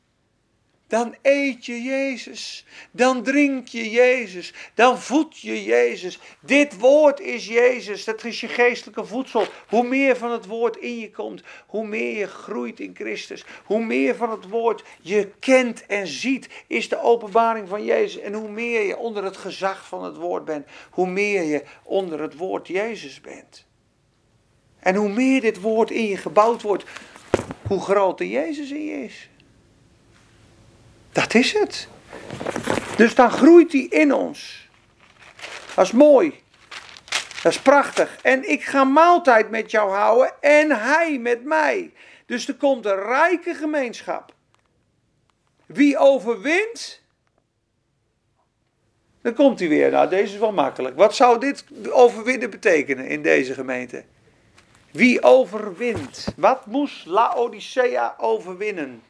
Dan 0.90 1.16
eet 1.22 1.66
je 1.66 1.82
Jezus. 1.82 2.66
Dan 2.92 3.24
drink 3.24 3.68
je 3.68 3.90
Jezus. 3.90 4.54
Dan 4.74 5.00
voed 5.00 5.40
je 5.40 5.64
Jezus. 5.64 6.20
Dit 6.42 6.80
woord 6.80 7.20
is 7.20 7.48
Jezus. 7.48 8.04
Dat 8.04 8.24
is 8.24 8.42
je 8.42 8.48
geestelijke 8.48 9.06
voedsel. 9.06 9.46
Hoe 9.68 9.88
meer 9.88 10.18
van 10.18 10.32
het 10.32 10.46
woord 10.46 10.78
in 10.78 11.00
je 11.00 11.12
komt, 11.12 11.44
hoe 11.68 11.88
meer 11.88 12.18
je 12.18 12.28
groeit 12.28 12.80
in 12.80 12.96
Christus. 12.96 13.46
Hoe 13.66 13.86
meer 13.86 14.16
van 14.16 14.32
het 14.32 14.50
woord 14.50 14.84
je 15.02 15.32
kent 15.40 15.86
en 15.86 16.08
ziet, 16.08 16.50
is 16.68 16.90
de 16.90 17.02
openbaring 17.02 17.70
van 17.70 17.84
Jezus. 17.84 18.22
En 18.22 18.34
hoe 18.34 18.50
meer 18.50 18.82
je 18.82 18.98
onder 18.98 19.24
het 19.24 19.38
gezag 19.38 19.88
van 19.88 20.04
het 20.04 20.16
woord 20.16 20.46
bent, 20.46 20.68
hoe 20.90 21.08
meer 21.08 21.44
je 21.44 21.64
onder 21.84 22.22
het 22.22 22.36
woord 22.36 22.68
Jezus 22.68 23.22
bent. 23.22 23.66
En 24.80 24.96
hoe 24.96 25.10
meer 25.10 25.42
dit 25.42 25.62
woord 25.62 25.92
in 25.92 26.06
je 26.06 26.18
gebouwd 26.18 26.62
wordt, 26.62 26.84
hoe 27.68 27.82
groter 27.82 28.26
Jezus 28.26 28.72
in 28.72 28.86
je 28.86 29.04
is. 29.04 29.30
Dat 31.20 31.34
is 31.34 31.54
het. 31.54 31.88
Dus 32.98 33.16
dan 33.16 33.32
groeit 33.32 33.72
hij 33.72 33.82
in 33.82 34.14
ons. 34.14 34.70
Dat 35.76 35.86
is 35.86 35.92
mooi. 35.92 36.34
Dat 37.44 37.52
is 37.52 37.60
prachtig. 37.60 38.18
En 38.22 38.50
ik 38.50 38.64
ga 38.64 38.84
maaltijd 38.84 39.50
met 39.50 39.72
jou 39.72 39.92
houden 39.92 40.34
en 40.42 40.72
hij 40.72 41.18
met 41.18 41.44
mij. 41.44 41.94
Dus 42.26 42.48
er 42.48 42.56
komt 42.56 42.86
een 42.86 43.04
rijke 43.04 43.54
gemeenschap. 43.54 44.34
Wie 45.66 45.98
overwint, 45.98 47.02
dan 49.22 49.34
komt 49.34 49.60
hij 49.60 49.70
weer. 49.70 49.92
Nou, 49.92 50.10
deze 50.10 50.34
is 50.34 50.40
wel 50.40 50.52
makkelijk. 50.52 50.96
Wat 50.96 51.16
zou 51.16 51.40
dit 51.40 51.66
overwinnen 51.90 52.50
betekenen 52.50 53.08
in 53.08 53.22
deze 53.22 53.54
gemeente? 53.54 54.04
Wie 54.92 55.24
overwint? 55.24 56.28
Wat 56.36 56.66
moest 56.66 57.06
Laodicea 57.06 58.16
overwinnen? 58.18 59.02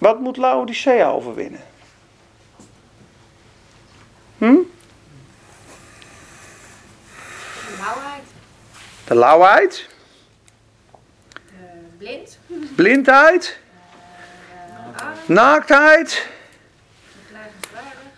Wat 0.00 0.20
moet 0.20 0.36
Laodicea 0.36 1.10
overwinnen? 1.10 1.60
Hm? 4.38 4.54
De 7.66 7.76
lauwheid. 7.78 8.22
De 9.06 9.14
lauwheid? 9.14 9.88
Uh, 11.34 11.60
blind. 11.98 12.38
Blindheid? 12.76 13.58
Uh, 14.92 15.08
Naaktheid? 15.26 16.26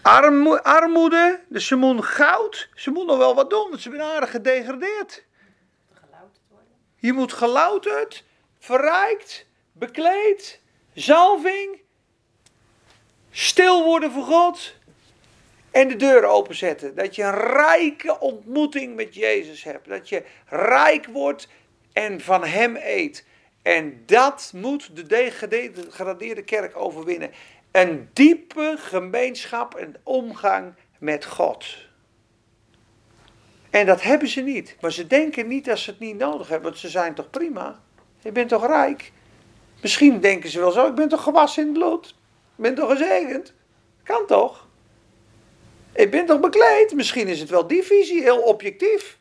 Armo 0.02 0.56
armoede? 0.56 1.40
Dus 1.48 1.66
ze 1.66 1.76
moet 1.76 2.04
goud? 2.04 2.68
Ze 2.74 2.90
moet 2.90 3.06
nog 3.06 3.18
wel 3.18 3.34
wat 3.34 3.50
doen, 3.50 3.68
want 3.70 3.80
ze 3.82 3.90
zijn 3.90 4.02
aardig 4.02 4.30
gedegradeerd. 4.30 5.24
Je 6.96 7.12
moet 7.12 7.32
gelouterd, 7.32 8.24
verrijkt, 8.58 9.46
bekleed, 9.72 10.60
Zalving. 10.94 11.80
Stil 13.30 13.84
worden 13.84 14.12
voor 14.12 14.24
God. 14.24 14.74
En 15.70 15.88
de 15.88 15.96
deur 15.96 16.24
openzetten. 16.24 16.94
Dat 16.94 17.14
je 17.14 17.22
een 17.22 17.40
rijke 17.40 18.20
ontmoeting 18.20 18.96
met 18.96 19.14
Jezus 19.14 19.64
hebt. 19.64 19.88
Dat 19.88 20.08
je 20.08 20.24
rijk 20.46 21.06
wordt 21.06 21.48
en 21.92 22.20
van 22.20 22.44
Hem 22.44 22.76
eet. 22.76 23.24
En 23.62 24.02
dat 24.06 24.52
moet 24.54 24.96
de 24.96 25.06
degradeerde 25.06 26.42
kerk 26.42 26.76
overwinnen. 26.76 27.30
Een 27.70 28.10
diepe 28.12 28.76
gemeenschap 28.78 29.74
en 29.74 29.96
omgang 30.02 30.74
met 30.98 31.24
God. 31.24 31.76
En 33.70 33.86
dat 33.86 34.02
hebben 34.02 34.28
ze 34.28 34.40
niet. 34.40 34.76
Maar 34.80 34.92
ze 34.92 35.06
denken 35.06 35.48
niet 35.48 35.64
dat 35.64 35.78
ze 35.78 35.90
het 35.90 35.98
niet 35.98 36.16
nodig 36.16 36.48
hebben, 36.48 36.68
want 36.68 36.80
ze 36.80 36.88
zijn 36.88 37.14
toch 37.14 37.30
prima? 37.30 37.80
Je 38.20 38.32
bent 38.32 38.48
toch 38.48 38.66
rijk? 38.66 39.12
Misschien 39.82 40.20
denken 40.20 40.50
ze 40.50 40.58
wel 40.58 40.70
zo, 40.70 40.86
ik 40.86 40.94
ben 40.94 41.08
toch 41.08 41.22
gewassen 41.22 41.62
in 41.62 41.68
het 41.68 41.78
bloed? 41.78 42.06
Ik 42.56 42.62
ben 42.62 42.74
toch 42.74 42.90
gezegend? 42.90 43.52
Kan 44.04 44.26
toch? 44.26 44.66
Ik 45.92 46.10
ben 46.10 46.26
toch 46.26 46.40
bekleed? 46.40 46.94
Misschien 46.94 47.28
is 47.28 47.40
het 47.40 47.50
wel 47.50 47.66
die 47.66 47.82
visie, 47.82 48.22
heel 48.22 48.40
objectief. 48.40 49.18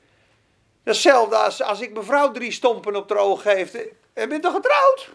Hetzelfde 0.83 1.35
als, 1.35 1.61
als 1.61 1.81
ik 1.81 1.93
mevrouw 1.93 2.31
drie 2.31 2.51
stompen 2.51 2.95
op 2.95 3.07
de 3.07 3.17
oog 3.17 3.41
geef. 3.41 3.73
Ik 3.73 4.29
ben 4.29 4.41
toch 4.41 4.53
getrouwd? 4.53 5.09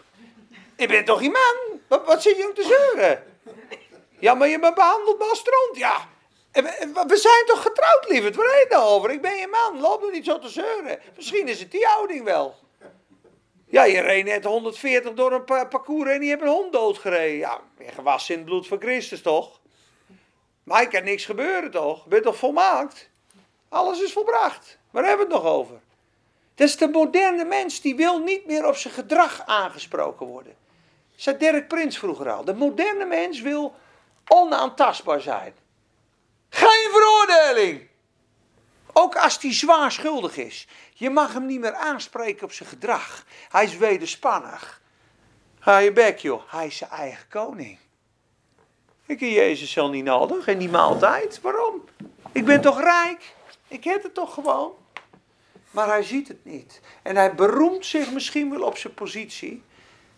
Ik 0.75 0.87
ben 0.87 1.05
toch 1.05 1.21
iemand? 1.21 1.57
Wat, 1.87 2.05
wat 2.05 2.21
zit 2.21 2.37
je 2.37 2.47
om 2.47 2.53
te 2.53 2.63
zeuren? 2.63 3.23
Ja, 4.19 4.33
maar 4.33 4.47
je 4.47 4.59
bent 4.59 4.75
behandeld 4.75 5.29
als 5.29 5.39
stront. 5.39 5.77
Ja, 5.77 6.07
we 7.07 7.17
zijn 7.17 7.45
toch 7.45 7.61
getrouwd, 7.61 8.09
lieverd? 8.09 8.35
Waar 8.35 8.55
heet 8.55 8.69
nou 8.69 8.83
over? 8.83 9.11
Ik 9.11 9.21
ben 9.21 9.35
je 9.35 9.47
man. 9.47 9.81
Loop 9.81 10.03
er 10.03 10.11
niet 10.11 10.25
zo 10.25 10.39
te 10.39 10.49
zeuren. 10.49 10.99
Misschien 11.15 11.47
is 11.47 11.59
het 11.59 11.71
die 11.71 11.85
houding 11.85 12.23
wel. 12.23 12.55
Ja, 13.69 13.83
je 13.83 13.99
reed 13.99 14.25
net 14.25 14.43
140 14.43 15.13
door 15.13 15.31
een 15.31 15.67
parcours 15.67 16.09
en 16.09 16.21
je 16.21 16.29
hebt 16.29 16.41
een 16.41 16.47
hond 16.47 16.73
doodgereden. 16.73 17.37
Ja, 17.37 17.61
gewassen 17.77 18.33
in 18.33 18.39
het 18.39 18.49
bloed 18.49 18.67
van 18.67 18.79
Christus, 18.79 19.21
toch? 19.21 19.59
Maar 20.63 20.81
ik 20.81 20.89
kan 20.89 21.03
niks 21.03 21.25
gebeuren, 21.25 21.71
toch? 21.71 22.03
Je 22.03 22.09
bent 22.09 22.23
toch 22.23 22.37
volmaakt? 22.37 23.09
Alles 23.69 24.01
is 24.01 24.13
volbracht. 24.13 24.77
Waar 24.91 25.05
hebben 25.05 25.27
we 25.27 25.33
het 25.33 25.43
nog 25.43 25.53
over? 25.53 25.79
Dus 26.55 26.77
de 26.77 26.87
moderne 26.87 27.45
mens 27.45 27.81
die 27.81 27.95
wil 27.95 28.17
niet 28.19 28.45
meer 28.45 28.67
op 28.67 28.75
zijn 28.75 28.93
gedrag 28.93 29.43
aangesproken 29.45 30.25
worden. 30.25 30.55
Zei 31.15 31.37
Dirk 31.37 31.67
Prins 31.67 31.97
vroeger 31.97 32.31
al. 32.31 32.45
De 32.45 32.53
moderne 32.53 33.05
mens 33.05 33.41
wil 33.41 33.75
onaantastbaar 34.27 35.21
zijn. 35.21 35.53
Geen 36.49 36.91
veroordeling. 36.91 37.87
Ook 38.93 39.15
als 39.15 39.41
hij 39.41 39.53
zwaar 39.53 39.91
schuldig 39.91 40.37
is. 40.37 40.67
Je 40.99 41.09
mag 41.09 41.33
hem 41.33 41.45
niet 41.45 41.59
meer 41.59 41.73
aanspreken 41.73 42.43
op 42.43 42.51
zijn 42.51 42.69
gedrag. 42.69 43.25
Hij 43.49 43.63
is 43.63 43.77
wederspannig. 43.77 44.81
Ga 45.59 45.77
je 45.77 45.91
bek, 45.91 46.17
joh. 46.19 46.41
Hij 46.47 46.65
is 46.65 46.77
zijn 46.77 46.89
eigen 46.89 47.27
koning. 47.29 47.77
Ik 49.05 49.19
heb 49.19 49.29
Jezus 49.29 49.71
zelf 49.71 49.91
niet 49.91 50.03
nodig 50.03 50.47
en 50.47 50.57
die 50.57 50.69
maaltijd. 50.69 51.41
Waarom? 51.41 51.83
Ik 52.31 52.45
ben 52.45 52.61
toch 52.61 52.81
rijk? 52.81 53.35
Ik 53.67 53.83
heb 53.83 54.03
het 54.03 54.13
toch 54.13 54.33
gewoon? 54.33 54.71
Maar 55.71 55.87
hij 55.87 56.03
ziet 56.03 56.27
het 56.27 56.45
niet. 56.45 56.81
En 57.01 57.15
hij 57.15 57.35
beroemt 57.35 57.85
zich 57.85 58.11
misschien 58.11 58.49
wel 58.49 58.61
op 58.61 58.77
zijn 58.77 58.93
positie. 58.93 59.63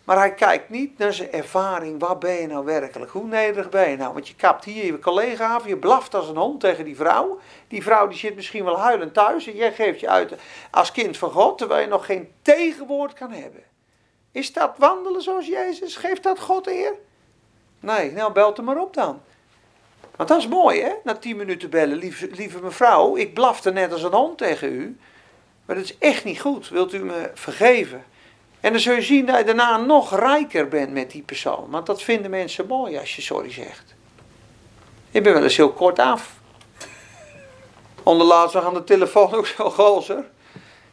Maar 0.04 0.18
hij 0.18 0.34
kijkt 0.34 0.70
niet 0.70 0.98
naar 0.98 1.12
zijn 1.12 1.32
ervaring. 1.32 2.00
Waar 2.00 2.18
ben 2.18 2.34
je 2.34 2.46
nou 2.46 2.64
werkelijk? 2.64 3.10
Hoe 3.10 3.26
nederig 3.26 3.68
ben 3.68 3.90
je 3.90 3.96
nou? 3.96 4.12
Want 4.12 4.28
je 4.28 4.34
kapt 4.34 4.64
hier 4.64 4.84
je 4.84 4.98
collega 4.98 5.54
af. 5.54 5.66
Je 5.66 5.76
blaft 5.76 6.14
als 6.14 6.28
een 6.28 6.36
hond 6.36 6.60
tegen 6.60 6.84
die 6.84 6.96
vrouw. 6.96 7.40
Die 7.68 7.82
vrouw 7.82 8.08
die 8.08 8.18
zit 8.18 8.34
misschien 8.34 8.64
wel 8.64 8.78
huilend 8.78 9.14
thuis. 9.14 9.46
En 9.46 9.56
jij 9.56 9.72
geeft 9.72 10.00
je 10.00 10.08
uit 10.08 10.34
als 10.70 10.92
kind 10.92 11.16
van 11.16 11.30
God. 11.30 11.58
Terwijl 11.58 11.80
je 11.80 11.86
nog 11.86 12.06
geen 12.06 12.32
tegenwoord 12.42 13.12
kan 13.12 13.32
hebben. 13.32 13.62
Is 14.32 14.52
dat 14.52 14.74
wandelen 14.76 15.22
zoals 15.22 15.46
Jezus? 15.46 15.96
Geeft 15.96 16.22
dat 16.22 16.40
God 16.40 16.66
eer? 16.66 16.94
Nee, 17.80 18.12
nou 18.12 18.32
belt 18.32 18.56
hem 18.56 18.66
maar 18.66 18.80
op 18.80 18.94
dan. 18.94 19.20
Want 20.16 20.28
dat 20.28 20.38
is 20.38 20.48
mooi 20.48 20.80
hè. 20.82 20.92
Na 21.04 21.14
tien 21.14 21.36
minuten 21.36 21.70
bellen. 21.70 21.96
Lieve, 21.96 22.28
lieve 22.32 22.60
mevrouw, 22.62 23.16
ik 23.16 23.34
blafte 23.34 23.70
net 23.70 23.92
als 23.92 24.02
een 24.02 24.12
hond 24.12 24.38
tegen 24.38 24.72
u. 24.72 24.98
Maar 25.64 25.76
dat 25.76 25.84
is 25.84 25.98
echt 25.98 26.24
niet 26.24 26.40
goed. 26.40 26.68
Wilt 26.68 26.92
u 26.92 27.04
me 27.04 27.30
vergeven? 27.34 28.04
En 28.60 28.72
dan 28.72 28.80
zul 28.80 28.94
je 28.94 29.02
zien 29.02 29.26
dat 29.26 29.38
je 29.38 29.44
daarna 29.44 29.76
nog 29.76 30.18
rijker 30.18 30.68
bent 30.68 30.92
met 30.92 31.10
die 31.10 31.22
persoon. 31.22 31.70
Want 31.70 31.86
dat 31.86 32.02
vinden 32.02 32.30
mensen 32.30 32.66
mooi 32.66 32.98
als 32.98 33.16
je 33.16 33.22
sorry 33.22 33.52
zegt. 33.52 33.94
Ik 35.10 35.22
ben 35.22 35.32
wel 35.32 35.42
eens 35.42 35.56
heel 35.56 35.72
kort 35.72 35.98
af. 35.98 36.38
Onderlaatst 38.02 38.54
nog 38.54 38.64
aan 38.64 38.74
de 38.74 38.84
telefoon 38.84 39.32
ook 39.34 39.46
zo 39.46 39.70
gozer. 39.70 40.30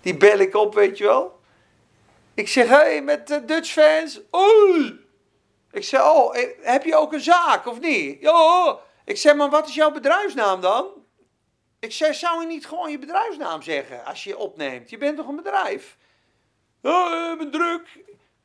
Die 0.01 0.17
bel 0.17 0.39
ik 0.39 0.55
op, 0.55 0.73
weet 0.73 0.97
je 0.97 1.03
wel. 1.03 1.39
Ik 2.33 2.47
zeg, 2.47 2.67
hé, 2.67 2.75
hey, 2.75 3.01
met 3.01 3.27
de 3.27 3.45
Dutch 3.45 3.71
fans. 3.71 4.21
Oei! 4.35 5.05
Ik 5.71 5.83
zeg, 5.83 6.01
oh, 6.01 6.37
eh, 6.37 6.47
heb 6.61 6.83
je 6.83 6.95
ook 6.95 7.13
een 7.13 7.19
zaak 7.19 7.67
of 7.67 7.79
niet? 7.79 8.21
Ja. 8.21 8.77
Ik 9.05 9.17
zeg, 9.17 9.35
maar 9.35 9.49
wat 9.49 9.67
is 9.67 9.75
jouw 9.75 9.91
bedrijfsnaam 9.91 10.61
dan? 10.61 10.85
Ik 11.79 11.91
zeg, 11.91 12.15
zou 12.15 12.41
je 12.41 12.47
niet 12.47 12.67
gewoon 12.67 12.91
je 12.91 12.99
bedrijfsnaam 12.99 13.61
zeggen 13.61 14.05
als 14.05 14.23
je 14.23 14.29
je 14.29 14.37
opneemt? 14.37 14.89
Je 14.89 14.97
bent 14.97 15.17
toch 15.17 15.27
een 15.27 15.35
bedrijf? 15.35 15.97
Oh, 16.81 17.31
ik 17.31 17.37
ben 17.37 17.51
druk. 17.51 17.87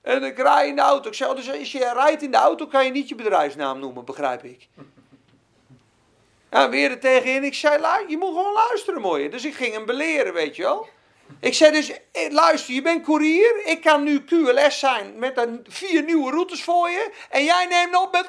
En 0.03 0.23
ik 0.23 0.39
rij 0.39 0.69
in 0.69 0.77
de 0.77 0.83
auto. 0.83 1.09
Ik 1.09 1.15
zeg, 1.15 1.35
dus 1.35 1.51
als 1.51 1.73
je 1.73 1.93
rijdt 1.93 2.23
in 2.23 2.31
de 2.31 2.37
auto, 2.37 2.67
kan 2.67 2.85
je 2.85 2.91
niet 2.91 3.09
je 3.09 3.15
bedrijfsnaam 3.15 3.79
noemen, 3.79 4.05
begrijp 4.05 4.45
ik. 4.45 4.69
En 6.49 6.71
weer 6.71 6.91
er 6.91 7.01
tegenin. 7.01 7.45
Ik 7.45 7.55
zei, 7.55 8.05
je 8.09 8.17
moet 8.17 8.29
gewoon 8.29 8.53
luisteren, 8.53 9.01
mooie. 9.01 9.29
Dus 9.29 9.45
ik 9.45 9.55
ging 9.55 9.75
hem 9.75 9.87
beleren, 9.87 10.33
weet 10.33 10.57
je 10.57 10.63
wel. 10.63 10.89
Ik 11.41 11.55
zei 11.55 11.73
dus, 11.73 11.93
eh, 12.13 12.31
luister, 12.31 12.75
je 12.75 12.83
bent 12.83 13.05
koerier. 13.05 13.61
Ik 13.65 13.81
kan 13.81 14.03
nu 14.03 14.25
QLS 14.25 14.79
zijn 14.79 15.19
met 15.19 15.37
een, 15.39 15.65
vier 15.69 16.03
nieuwe 16.03 16.31
routes 16.31 16.65
voor 16.65 16.91
je. 16.91 17.13
En 17.31 17.45
jij 17.45 17.67
neemt 17.67 17.97
op 17.97 18.13
met... 18.13 18.27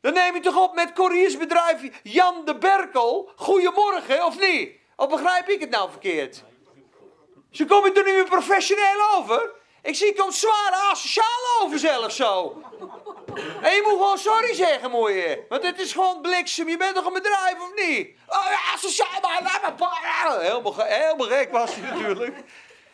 Dan 0.00 0.12
neem 0.12 0.34
je 0.34 0.40
toch 0.40 0.56
op 0.56 0.74
met 0.74 0.92
couriersbedrijf 0.92 2.00
Jan 2.02 2.44
de 2.44 2.58
Berkel. 2.58 3.30
Goedemorgen, 3.36 4.24
of 4.26 4.38
niet? 4.40 4.70
Of 4.96 5.08
begrijp 5.08 5.48
ik 5.48 5.60
het 5.60 5.70
nou 5.70 5.90
verkeerd? 5.90 6.42
Ze 7.52 7.64
komen 7.64 7.94
er 7.94 8.04
nu 8.04 8.12
meer 8.12 8.24
professioneel 8.24 9.16
over. 9.16 9.50
Ik 9.82 9.94
zie, 9.94 10.14
komt 10.14 10.34
zware 10.34 10.76
asociaal 10.90 11.60
over 11.62 11.78
zelfs 11.78 12.16
zo. 12.16 12.62
En 13.62 13.74
je 13.74 13.80
moet 13.82 13.92
gewoon 13.92 14.18
sorry 14.18 14.54
zeggen, 14.54 14.90
mooie. 14.90 15.44
Want 15.48 15.62
het 15.62 15.80
is 15.80 15.92
gewoon 15.92 16.20
bliksem. 16.20 16.68
Je 16.68 16.76
bent 16.76 16.94
toch 16.94 17.06
een 17.06 17.12
bedrijf, 17.12 17.54
of 17.60 17.86
niet? 17.86 18.08
Oh 18.26 18.44
ja, 18.50 18.74
asociaal, 18.74 19.20
maar 19.20 19.74
Helemaal, 20.40 20.74
helemaal 20.76 21.26
gek 21.26 21.52
was 21.52 21.74
hij 21.74 21.90
natuurlijk. 21.90 22.36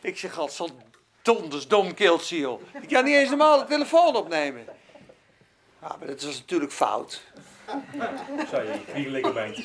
Ik 0.00 0.18
zeg, 0.18 0.34
god, 0.34 0.52
zo'n 0.52 0.82
donders 1.22 1.68
dom 1.68 1.94
keeltje, 1.94 2.58
Ik 2.82 2.88
kan 2.88 3.04
niet 3.04 3.14
eens 3.14 3.28
normaal 3.28 3.58
de 3.58 3.64
telefoon 3.64 4.16
opnemen. 4.16 4.66
Ja, 5.82 5.96
maar 5.98 6.06
dat 6.06 6.22
was 6.22 6.38
natuurlijk 6.38 6.72
fout. 6.72 7.22
Sorry, 8.50 8.80
vriendelijke 8.90 9.32
bent. 9.32 9.56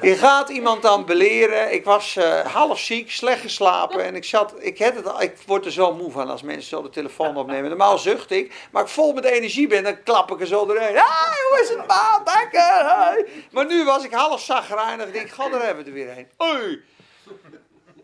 Je 0.00 0.16
gaat 0.16 0.48
iemand 0.48 0.82
dan 0.82 1.04
beleren. 1.06 1.72
Ik 1.72 1.84
was 1.84 2.16
uh, 2.16 2.40
half 2.40 2.78
ziek, 2.78 3.10
slecht 3.10 3.40
geslapen. 3.40 4.04
En 4.04 4.14
ik 4.14 4.24
zat, 4.24 4.54
ik, 4.58 4.78
had 4.78 4.94
het, 4.94 5.22
ik 5.22 5.36
word 5.46 5.64
er 5.64 5.72
zo 5.72 5.94
moe 5.94 6.10
van 6.10 6.30
als 6.30 6.42
mensen 6.42 6.68
zo 6.68 6.82
de 6.82 6.90
telefoon 6.90 7.36
opnemen. 7.36 7.68
Normaal 7.68 7.98
zucht 7.98 8.30
ik. 8.30 8.68
Maar 8.70 8.82
ik 8.82 8.88
vol 8.88 9.12
met 9.12 9.24
energie 9.24 9.66
ben, 9.66 9.82
dan 9.82 10.02
klap 10.02 10.30
ik 10.30 10.40
er 10.40 10.46
zo 10.46 10.66
doorheen. 10.66 10.94
Hey, 10.94 11.36
hoe 11.48 11.60
is 11.62 11.68
het, 11.68 11.86
maat? 11.86 12.34
Lekker. 12.34 13.26
Maar 13.50 13.66
nu 13.66 13.84
was 13.84 14.04
ik 14.04 14.12
half 14.12 14.40
zagrijnig. 14.40 15.06
Ik 15.06 15.12
denk, 15.12 15.30
god, 15.30 15.52
daar 15.52 15.62
hebben 15.62 15.84
we 15.84 15.90
er 15.90 15.96
weer 15.96 16.18
een. 16.18 16.28
Oei. 16.42 16.82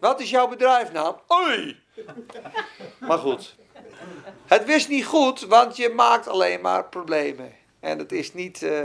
Wat 0.00 0.20
is 0.20 0.30
jouw 0.30 0.48
bedrijfnaam? 0.48 1.20
Oei. 1.32 1.80
Maar 2.98 3.18
goed. 3.18 3.54
Het 4.46 4.64
wist 4.64 4.88
niet 4.88 5.04
goed, 5.04 5.40
want 5.40 5.76
je 5.76 5.88
maakt 5.88 6.28
alleen 6.28 6.60
maar 6.60 6.84
problemen. 6.84 7.52
En 7.80 7.98
het 7.98 8.12
is 8.12 8.34
niet 8.34 8.62
uh, 8.62 8.78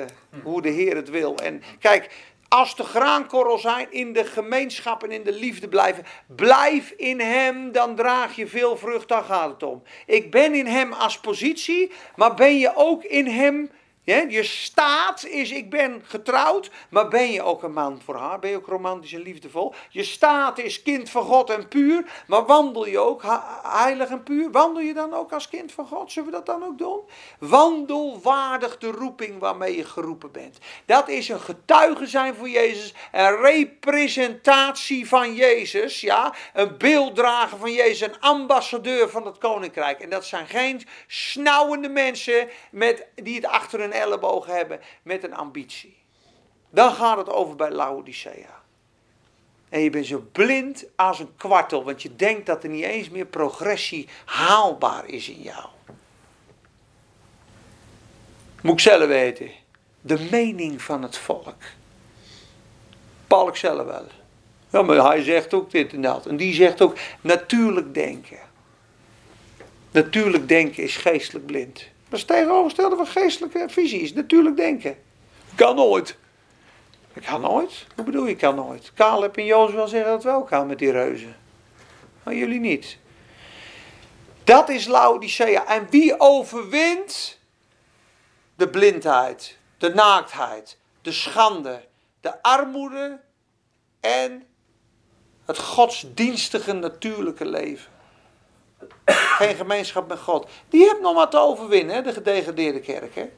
hoe 0.43 0.61
de 0.61 0.69
Heer 0.69 0.95
het 0.95 1.09
wil. 1.09 1.38
En 1.38 1.61
kijk, 1.80 2.09
als 2.47 2.76
de 2.76 2.84
graankorrel 2.84 3.57
zijn 3.57 3.91
in 3.91 4.13
de 4.13 4.26
gemeenschap 4.26 5.03
en 5.03 5.11
in 5.11 5.24
de 5.24 5.32
liefde 5.32 5.67
blijven, 5.67 6.03
blijf 6.28 6.89
in 6.89 7.19
Hem, 7.19 7.72
dan 7.72 7.95
draag 7.95 8.36
je 8.36 8.47
veel 8.47 8.78
vrucht, 8.78 9.07
daar 9.07 9.24
gaat 9.24 9.49
het 9.49 9.63
om. 9.63 9.84
Ik 10.05 10.32
ben 10.32 10.53
in 10.53 10.65
Hem 10.67 10.93
als 10.93 11.19
positie, 11.19 11.91
maar 12.15 12.34
ben 12.34 12.57
je 12.57 12.72
ook 12.76 13.03
in 13.03 13.28
Hem 13.28 13.69
je 14.16 14.43
staat 14.43 15.26
is, 15.26 15.51
ik 15.51 15.70
ben 15.70 16.01
getrouwd, 16.05 16.70
maar 16.89 17.07
ben 17.07 17.32
je 17.32 17.41
ook 17.41 17.64
een 17.64 17.74
man 17.74 18.01
voor 18.05 18.16
haar? 18.16 18.39
Ben 18.39 18.49
je 18.49 18.55
ook 18.55 18.68
romantisch 18.68 19.14
en 19.14 19.22
liefdevol? 19.22 19.74
Je 19.89 20.03
staat 20.03 20.57
is 20.57 20.82
kind 20.82 21.09
van 21.09 21.24
God 21.24 21.49
en 21.49 21.68
puur, 21.68 22.24
maar 22.28 22.45
wandel 22.45 22.88
je 22.88 22.99
ook 22.99 23.22
heilig 23.64 24.09
en 24.09 24.24
puur? 24.24 24.51
Wandel 24.51 24.84
je 24.84 24.93
dan 24.93 25.14
ook 25.14 25.34
als 25.34 25.49
kind 25.49 25.72
van 25.72 25.88
God? 25.88 26.12
Zullen 26.12 26.30
we 26.30 26.36
dat 26.36 26.45
dan 26.45 26.64
ook 26.64 26.78
doen? 26.78 26.99
Wandel 27.39 28.20
waardig 28.22 28.78
de 28.78 28.91
roeping 28.91 29.39
waarmee 29.39 29.78
je 29.78 29.86
geroepen 29.86 30.32
bent. 30.32 30.57
Dat 30.86 31.09
is 31.09 31.30
een 31.30 31.39
getuige 31.39 32.07
zijn 32.07 32.36
voor 32.36 32.49
Jezus, 32.49 32.93
een 33.12 33.36
representatie 33.36 35.07
van 35.07 35.34
Jezus, 35.34 36.01
ja, 36.01 36.34
een 36.53 36.78
beelddrager 36.78 37.57
van 37.57 37.72
Jezus, 37.72 38.01
een 38.01 38.20
ambassadeur 38.20 39.09
van 39.09 39.26
het 39.26 39.38
koninkrijk. 39.38 39.99
En 39.99 40.09
dat 40.09 40.26
zijn 40.26 40.47
geen 40.47 40.88
snauwende 41.07 41.89
mensen 41.89 42.49
met, 42.72 43.07
die 43.16 43.36
het 43.36 43.45
achter 43.45 43.80
een 43.82 43.93
ellebogen 44.02 44.56
hebben 44.56 44.80
met 45.04 45.24
een 45.24 45.36
ambitie. 45.36 45.97
Dan 46.70 46.93
gaat 46.93 47.18
het 47.18 47.30
over 47.30 47.56
bij 47.56 47.72
Laodicea. 47.72 48.62
En 49.70 49.80
je 49.80 49.89
bent 49.89 50.06
zo 50.06 50.28
blind 50.32 50.86
als 50.95 51.20
een 51.20 51.36
kwartel, 51.38 51.84
want 51.84 52.02
je 52.02 52.16
denkt 52.16 52.45
dat 52.45 52.64
er 52.64 52.70
niet 52.70 52.84
eens 52.84 53.10
meer 53.10 53.26
progressie 53.26 54.08
haalbaar 54.26 55.06
is 55.06 55.30
in 55.30 55.41
jou. 55.41 55.66
Moet 58.62 58.74
ik 58.74 58.80
zelf 58.80 59.08
weten. 59.08 59.52
De 60.02 60.28
mening 60.32 60.82
van 60.82 61.04
het 61.04 61.18
volk. 61.18 61.56
Paul 63.28 63.47
ik 63.47 63.56
zelf 63.56 63.86
wel. 63.86 64.08
Ja, 64.70 64.82
maar 64.82 65.06
hij 65.06 65.24
zegt 65.24 65.54
ook 65.54 65.72
dit 65.72 65.93
en 65.93 66.02
dat. 66.02 66.26
En 66.26 66.38
die 66.38 66.54
zegt 66.54 66.82
ook 66.82 66.97
natuurlijk 67.22 67.93
denken. 67.93 68.39
Natuurlijk 69.91 70.47
denken 70.47 70.84
is 70.84 70.97
geestelijk 70.97 71.45
blind. 71.45 71.90
Dat 72.12 72.20
is 72.20 72.26
tegenovergestelde 72.26 72.95
van 72.95 73.07
geestelijke 73.07 73.66
visie, 73.70 74.01
is 74.01 74.14
natuurlijk 74.14 74.55
denken. 74.55 74.97
Kan 75.55 75.76
nooit. 75.76 76.18
Ik 77.14 77.22
kan 77.22 77.41
nooit? 77.41 77.88
Hoe 77.95 78.05
bedoel 78.05 78.26
je 78.26 78.36
kan 78.36 78.55
nooit? 78.55 78.91
Caleb 78.93 79.38
en 79.38 79.45
Jozef 79.45 79.76
wel 79.76 79.88
zeggen 79.88 80.09
dat 80.09 80.24
het 80.24 80.32
wel 80.32 80.43
kan 80.43 80.68
met 80.68 80.80
die 80.80 80.91
reuzen. 80.91 81.36
Maar 82.24 82.34
jullie 82.34 82.59
niet. 82.59 82.97
Dat 84.43 84.70
is 84.70 84.88
Laodicea. 84.88 85.66
En 85.66 85.88
wie 85.89 86.20
overwint 86.20 87.39
de 88.55 88.70
blindheid, 88.70 89.57
de 89.78 89.93
naaktheid, 89.93 90.78
de 91.01 91.12
schande, 91.12 91.88
de 92.22 92.41
armoede 92.41 93.20
en 93.99 94.43
het 95.45 95.57
godsdienstige 95.59 96.74
natuurlijke 96.74 97.45
leven. 97.45 97.91
Geen 99.05 99.55
gemeenschap 99.55 100.07
met 100.07 100.19
God. 100.19 100.47
Die 100.69 100.85
hebt 100.87 101.01
nog 101.01 101.13
wat 101.13 101.31
te 101.31 101.39
overwinnen, 101.39 102.03
de 102.03 102.13
gedegradeerde 102.13 102.79
kerk. 102.79 103.15
Hè? 103.15 103.29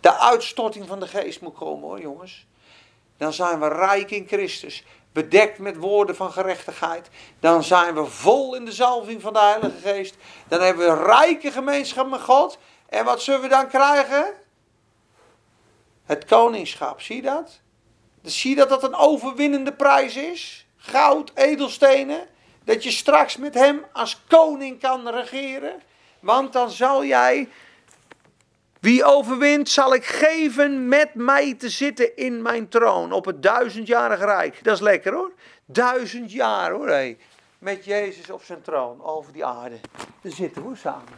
De 0.00 0.14
uitstorting 0.18 0.86
van 0.86 1.00
de 1.00 1.06
geest 1.06 1.40
moet 1.40 1.54
komen 1.54 1.88
hoor, 1.88 2.00
jongens. 2.00 2.46
Dan 3.16 3.32
zijn 3.32 3.60
we 3.60 3.68
rijk 3.68 4.10
in 4.10 4.26
Christus. 4.26 4.84
Bedekt 5.12 5.58
met 5.58 5.76
woorden 5.76 6.16
van 6.16 6.32
gerechtigheid. 6.32 7.08
Dan 7.40 7.64
zijn 7.64 7.94
we 7.94 8.04
vol 8.04 8.54
in 8.54 8.64
de 8.64 8.72
zalving 8.72 9.22
van 9.22 9.32
de 9.32 9.38
Heilige 9.38 9.78
Geest. 9.82 10.14
Dan 10.48 10.60
hebben 10.60 10.86
we 10.86 11.04
rijke 11.04 11.50
gemeenschap 11.50 12.10
met 12.10 12.20
God. 12.20 12.58
En 12.88 13.04
wat 13.04 13.22
zullen 13.22 13.40
we 13.40 13.48
dan 13.48 13.68
krijgen? 13.68 14.32
Het 16.04 16.24
koningschap, 16.24 17.00
zie 17.00 17.16
je 17.16 17.22
dat? 17.22 17.60
Zie 18.22 18.50
je 18.50 18.56
dat 18.56 18.68
dat 18.68 18.82
een 18.82 18.94
overwinnende 18.94 19.72
prijs 19.72 20.16
is? 20.16 20.66
Goud, 20.76 21.30
edelstenen. 21.34 22.28
Dat 22.66 22.84
je 22.84 22.90
straks 22.90 23.36
met 23.36 23.54
hem 23.54 23.84
als 23.92 24.20
koning 24.28 24.80
kan 24.80 25.08
regeren. 25.08 25.82
Want 26.20 26.52
dan 26.52 26.70
zal 26.70 27.04
jij 27.04 27.48
wie 28.80 29.04
overwint, 29.04 29.68
zal 29.68 29.94
ik 29.94 30.04
geven 30.04 30.88
met 30.88 31.14
mij 31.14 31.54
te 31.54 31.68
zitten 31.68 32.16
in 32.16 32.42
mijn 32.42 32.68
troon 32.68 33.12
op 33.12 33.24
het 33.24 33.42
duizendjarig 33.42 34.20
rijk. 34.20 34.64
Dat 34.64 34.74
is 34.74 34.80
lekker 34.80 35.12
hoor. 35.14 35.32
Duizend 35.64 36.32
jaar 36.32 36.70
hoor. 36.70 36.88
Hey. 36.88 37.18
Met 37.58 37.84
Jezus 37.84 38.30
op 38.30 38.42
zijn 38.42 38.62
troon 38.62 39.04
over 39.04 39.32
die 39.32 39.44
aarde. 39.44 39.76
Daar 40.20 40.32
zitten 40.32 40.70
we 40.70 40.76
samen. 40.76 41.12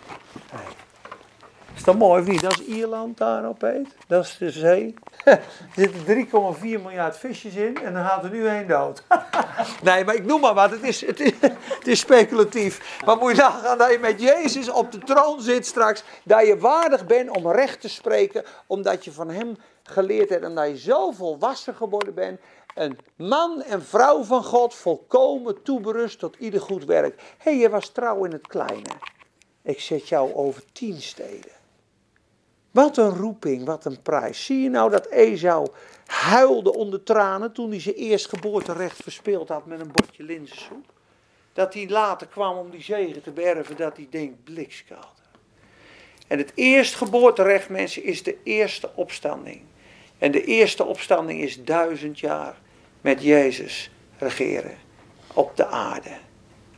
Is 1.74 1.84
dat 1.84 1.96
mooi 1.96 2.20
of 2.22 2.28
niet? 2.28 2.40
Dat 2.40 2.52
is 2.52 2.66
Ierland 2.66 3.18
daarop 3.18 3.60
heet. 3.60 3.96
Dat 4.06 4.24
is 4.24 4.36
de 4.38 4.50
zee. 4.50 4.94
er 5.76 5.90
zitten 6.06 6.26
3,4 6.56 6.60
miljard 6.60 7.16
visjes 7.16 7.54
in 7.54 7.76
en 7.76 7.92
dan 7.92 8.04
gaat 8.04 8.24
er 8.24 8.30
nu 8.30 8.46
één 8.46 8.68
dood. 8.68 9.02
nee, 9.82 10.04
maar 10.04 10.14
ik 10.14 10.24
noem 10.24 10.40
maar 10.40 10.54
wat. 10.54 10.70
Het 10.70 10.82
is, 10.82 11.06
het, 11.06 11.20
is, 11.20 11.32
het 11.40 11.86
is 11.86 11.98
speculatief. 11.98 13.00
Maar 13.04 13.16
moet 13.16 13.30
je 13.30 13.42
nagaan 13.42 13.78
dat 13.78 13.90
je 13.90 13.98
met 13.98 14.20
Jezus 14.20 14.68
op 14.70 14.92
de 14.92 14.98
troon 14.98 15.40
zit 15.40 15.66
straks. 15.66 16.04
Dat 16.24 16.46
je 16.46 16.58
waardig 16.58 17.06
bent 17.06 17.30
om 17.30 17.50
recht 17.50 17.80
te 17.80 17.88
spreken. 17.88 18.44
Omdat 18.66 19.04
je 19.04 19.12
van 19.12 19.30
hem 19.30 19.56
geleerd 19.82 20.28
hebt. 20.28 20.44
En 20.44 20.54
dat 20.54 20.68
je 20.68 20.78
zo 20.78 21.10
volwassen 21.10 21.74
geworden 21.74 22.14
bent. 22.14 22.40
Een 22.74 22.98
man 23.16 23.62
en 23.62 23.84
vrouw 23.84 24.22
van 24.22 24.44
God. 24.44 24.74
Volkomen 24.74 25.62
toeberust 25.62 26.18
tot 26.18 26.36
ieder 26.38 26.60
goed 26.60 26.84
werk. 26.84 27.20
Hé, 27.38 27.50
hey, 27.50 27.60
je 27.60 27.70
was 27.70 27.88
trouw 27.88 28.24
in 28.24 28.32
het 28.32 28.46
kleine. 28.46 28.90
Ik 29.62 29.80
zet 29.80 30.08
jou 30.08 30.34
over 30.34 30.62
tien 30.72 31.00
steden. 31.00 31.57
Wat 32.78 32.96
een 32.96 33.14
roeping, 33.14 33.64
wat 33.64 33.84
een 33.84 34.02
prijs. 34.02 34.44
Zie 34.44 34.62
je 34.62 34.68
nou 34.68 34.90
dat 34.90 35.06
Esau 35.06 35.68
huilde 36.06 36.74
onder 36.74 37.02
tranen 37.02 37.52
toen 37.52 37.70
hij 37.70 37.80
zijn 37.80 37.94
eerstgeboorterecht 37.94 39.02
verspeeld 39.02 39.48
had 39.48 39.66
met 39.66 39.80
een 39.80 39.92
bordje 39.92 40.22
linzensoep? 40.22 40.92
Dat 41.52 41.74
hij 41.74 41.88
later 41.88 42.26
kwam 42.26 42.56
om 42.56 42.70
die 42.70 42.82
zegen 42.82 43.22
te 43.22 43.30
berven, 43.30 43.76
dat 43.76 43.96
hij 43.96 44.06
denkt 44.10 44.44
blikskoud. 44.44 45.14
En 46.26 46.38
het 46.38 46.52
eerstgeboorterecht, 46.54 47.68
mensen, 47.68 48.04
is 48.04 48.22
de 48.22 48.36
eerste 48.42 48.90
opstanding. 48.94 49.60
En 50.18 50.30
de 50.30 50.44
eerste 50.44 50.84
opstanding 50.84 51.40
is 51.40 51.64
duizend 51.64 52.18
jaar 52.18 52.58
met 53.00 53.22
Jezus 53.22 53.90
regeren 54.18 54.76
op 55.34 55.56
de 55.56 55.66
aarde. 55.66 56.16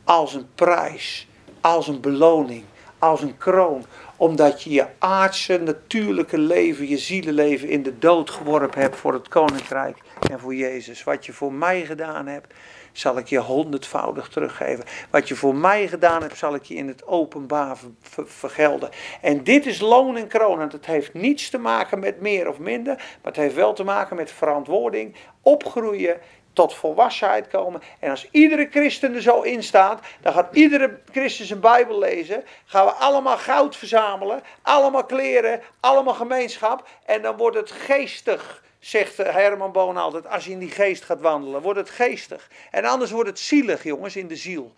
Als 0.03 0.33
een 0.33 0.47
prijs, 0.55 1.27
als 1.59 1.87
een 1.87 2.01
beloning, 2.01 2.63
als 2.99 3.21
een 3.21 3.37
kroon 3.37 3.85
omdat 4.21 4.63
je 4.63 4.69
je 4.69 4.87
aardse, 4.99 5.57
natuurlijke 5.57 6.37
leven, 6.37 6.87
je 6.87 6.97
zielenleven 6.97 7.69
in 7.69 7.83
de 7.83 7.97
dood 7.97 8.29
geworpen 8.29 8.81
hebt 8.81 8.95
voor 8.95 9.13
het 9.13 9.27
koninkrijk 9.27 9.97
en 10.29 10.39
voor 10.39 10.55
Jezus. 10.55 11.03
Wat 11.03 11.25
je 11.25 11.33
voor 11.33 11.53
mij 11.53 11.85
gedaan 11.85 12.27
hebt, 12.27 12.53
zal 12.91 13.17
ik 13.17 13.27
je 13.27 13.39
honderdvoudig 13.39 14.27
teruggeven. 14.27 14.83
Wat 15.09 15.27
je 15.27 15.35
voor 15.35 15.55
mij 15.55 15.87
gedaan 15.87 16.21
hebt, 16.21 16.37
zal 16.37 16.55
ik 16.55 16.63
je 16.63 16.73
in 16.73 16.87
het 16.87 17.07
openbaar 17.07 17.77
vergelden. 18.25 18.89
En 19.21 19.43
dit 19.43 19.65
is 19.65 19.79
loon 19.79 20.17
en 20.17 20.27
kroon. 20.27 20.61
En 20.61 20.69
het 20.69 20.85
heeft 20.85 21.13
niets 21.13 21.49
te 21.49 21.57
maken 21.57 21.99
met 21.99 22.19
meer 22.19 22.47
of 22.47 22.59
minder, 22.59 22.95
maar 22.95 23.31
het 23.31 23.35
heeft 23.35 23.55
wel 23.55 23.73
te 23.73 23.83
maken 23.83 24.15
met 24.15 24.31
verantwoording, 24.31 25.15
opgroeien 25.41 26.19
tot 26.53 26.73
volwassenheid 26.73 27.47
komen. 27.47 27.81
En 27.99 28.09
als 28.09 28.27
iedere 28.31 28.67
christen 28.71 29.15
er 29.15 29.21
zo 29.21 29.41
in 29.41 29.63
staat, 29.63 30.01
dan 30.21 30.33
gaat 30.33 30.55
iedere 30.55 30.99
christen 31.11 31.45
zijn 31.45 31.59
Bijbel 31.59 31.99
lezen. 31.99 32.43
Gaan 32.65 32.85
we 32.85 32.91
allemaal 32.91 33.37
goud 33.37 33.75
verzamelen, 33.75 34.43
allemaal 34.61 35.05
kleren, 35.05 35.61
allemaal 35.79 36.13
gemeenschap. 36.13 36.87
En 37.05 37.21
dan 37.21 37.37
wordt 37.37 37.57
het 37.57 37.71
geestig, 37.71 38.63
zegt 38.79 39.17
Herman 39.17 39.71
Boon 39.71 39.97
altijd, 39.97 40.27
als 40.27 40.45
je 40.45 40.51
in 40.51 40.59
die 40.59 40.71
geest 40.71 41.03
gaat 41.03 41.21
wandelen. 41.21 41.61
Wordt 41.61 41.79
het 41.79 41.89
geestig. 41.89 42.49
En 42.71 42.85
anders 42.85 43.11
wordt 43.11 43.29
het 43.29 43.39
zielig, 43.39 43.83
jongens, 43.83 44.15
in 44.15 44.27
de 44.27 44.35
ziel. 44.35 44.73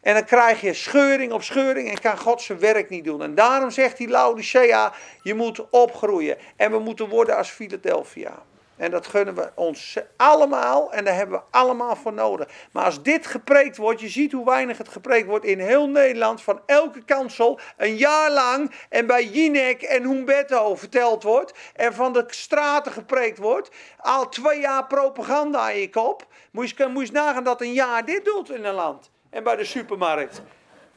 En 0.00 0.14
dan 0.14 0.24
krijg 0.24 0.60
je 0.60 0.74
scheuring 0.74 1.32
op 1.32 1.42
scheuring 1.42 1.90
en 1.90 2.00
kan 2.00 2.18
God 2.18 2.42
zijn 2.42 2.58
werk 2.58 2.88
niet 2.88 3.04
doen. 3.04 3.22
En 3.22 3.34
daarom 3.34 3.70
zegt 3.70 3.96
die 3.96 4.08
Laodicea, 4.08 4.92
je 5.22 5.34
moet 5.34 5.70
opgroeien. 5.70 6.36
En 6.56 6.70
we 6.70 6.78
moeten 6.78 7.08
worden 7.08 7.36
als 7.36 7.50
Philadelphia. 7.50 8.42
En 8.76 8.90
dat 8.90 9.06
gunnen 9.06 9.34
we 9.34 9.50
ons 9.54 9.98
allemaal 10.16 10.92
en 10.92 11.04
daar 11.04 11.14
hebben 11.14 11.38
we 11.38 11.44
allemaal 11.58 11.96
voor 11.96 12.12
nodig. 12.12 12.48
Maar 12.72 12.84
als 12.84 13.02
dit 13.02 13.26
gepreekt 13.26 13.76
wordt, 13.76 14.00
je 14.00 14.08
ziet 14.08 14.32
hoe 14.32 14.44
weinig 14.44 14.78
het 14.78 14.88
gepreekt 14.88 15.26
wordt 15.26 15.44
in 15.44 15.58
heel 15.58 15.88
Nederland, 15.88 16.42
van 16.42 16.60
elke 16.66 17.04
kansel, 17.04 17.60
een 17.76 17.96
jaar 17.96 18.30
lang. 18.30 18.72
En 18.88 19.06
bij 19.06 19.24
Jinek 19.24 19.82
en 19.82 20.02
Humberto 20.02 20.74
verteld 20.74 21.22
wordt. 21.22 21.54
En 21.74 21.94
van 21.94 22.12
de 22.12 22.24
straten 22.26 22.92
gepreekt 22.92 23.38
wordt. 23.38 23.70
Al 23.98 24.28
twee 24.28 24.60
jaar 24.60 24.86
propaganda 24.86 25.58
aan 25.58 25.78
je 25.78 25.90
kop. 25.90 26.26
Moet 26.50 26.70
je, 26.70 26.90
je 26.94 27.12
nagaan 27.12 27.44
dat 27.44 27.60
een 27.60 27.72
jaar 27.72 28.04
dit 28.04 28.24
doet 28.24 28.50
in 28.50 28.64
een 28.64 28.74
land. 28.74 29.10
En 29.30 29.44
bij 29.44 29.56
de 29.56 29.64
supermarkt. 29.64 30.42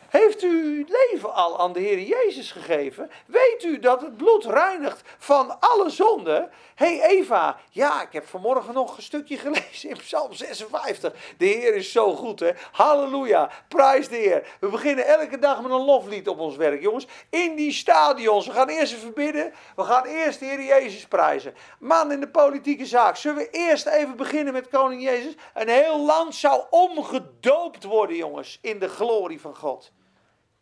Heeft 0.09 0.43
u 0.43 0.85
leven 0.87 1.33
al 1.33 1.59
aan 1.59 1.73
de 1.73 1.79
Heer 1.79 1.99
Jezus 1.99 2.51
gegeven? 2.51 3.11
Weet 3.25 3.63
u 3.63 3.79
dat 3.79 4.01
het 4.01 4.17
bloed 4.17 4.45
reinigt 4.45 5.01
van 5.17 5.59
alle 5.59 5.89
zonden? 5.89 6.49
Hey 6.75 7.01
Eva, 7.01 7.59
ja, 7.69 8.01
ik 8.01 8.11
heb 8.11 8.27
vanmorgen 8.27 8.73
nog 8.73 8.97
een 8.97 9.03
stukje 9.03 9.37
gelezen 9.37 9.89
in 9.89 9.97
Psalm 9.97 10.33
56. 10.33 11.13
De 11.37 11.45
Heer 11.45 11.75
is 11.75 11.91
zo 11.91 12.15
goed, 12.15 12.39
hè? 12.39 12.51
Halleluja, 12.71 13.49
prijs 13.67 14.07
de 14.07 14.15
Heer. 14.15 14.47
We 14.59 14.67
beginnen 14.67 15.07
elke 15.07 15.39
dag 15.39 15.61
met 15.61 15.71
een 15.71 15.85
loflied 15.85 16.27
op 16.27 16.39
ons 16.39 16.55
werk, 16.55 16.81
jongens. 16.81 17.07
In 17.29 17.55
die 17.55 17.71
stadions. 17.71 18.47
We 18.47 18.53
gaan 18.53 18.69
eerst 18.69 18.93
even 18.93 19.13
bidden. 19.13 19.53
We 19.75 19.83
gaan 19.83 20.05
eerst 20.05 20.39
de 20.39 20.45
Heer 20.45 20.63
Jezus 20.63 21.07
prijzen. 21.07 21.53
Man, 21.79 22.11
in 22.11 22.19
de 22.19 22.29
politieke 22.29 22.85
zaak. 22.85 23.15
Zullen 23.15 23.37
we 23.37 23.49
eerst 23.49 23.85
even 23.85 24.15
beginnen 24.15 24.53
met 24.53 24.69
Koning 24.69 25.03
Jezus? 25.03 25.33
Een 25.53 25.69
heel 25.69 26.05
land 26.05 26.35
zou 26.35 26.63
omgedoopt 26.69 27.83
worden, 27.83 28.15
jongens, 28.15 28.59
in 28.61 28.79
de 28.79 28.89
glorie 28.89 29.41
van 29.41 29.55
God. 29.55 29.91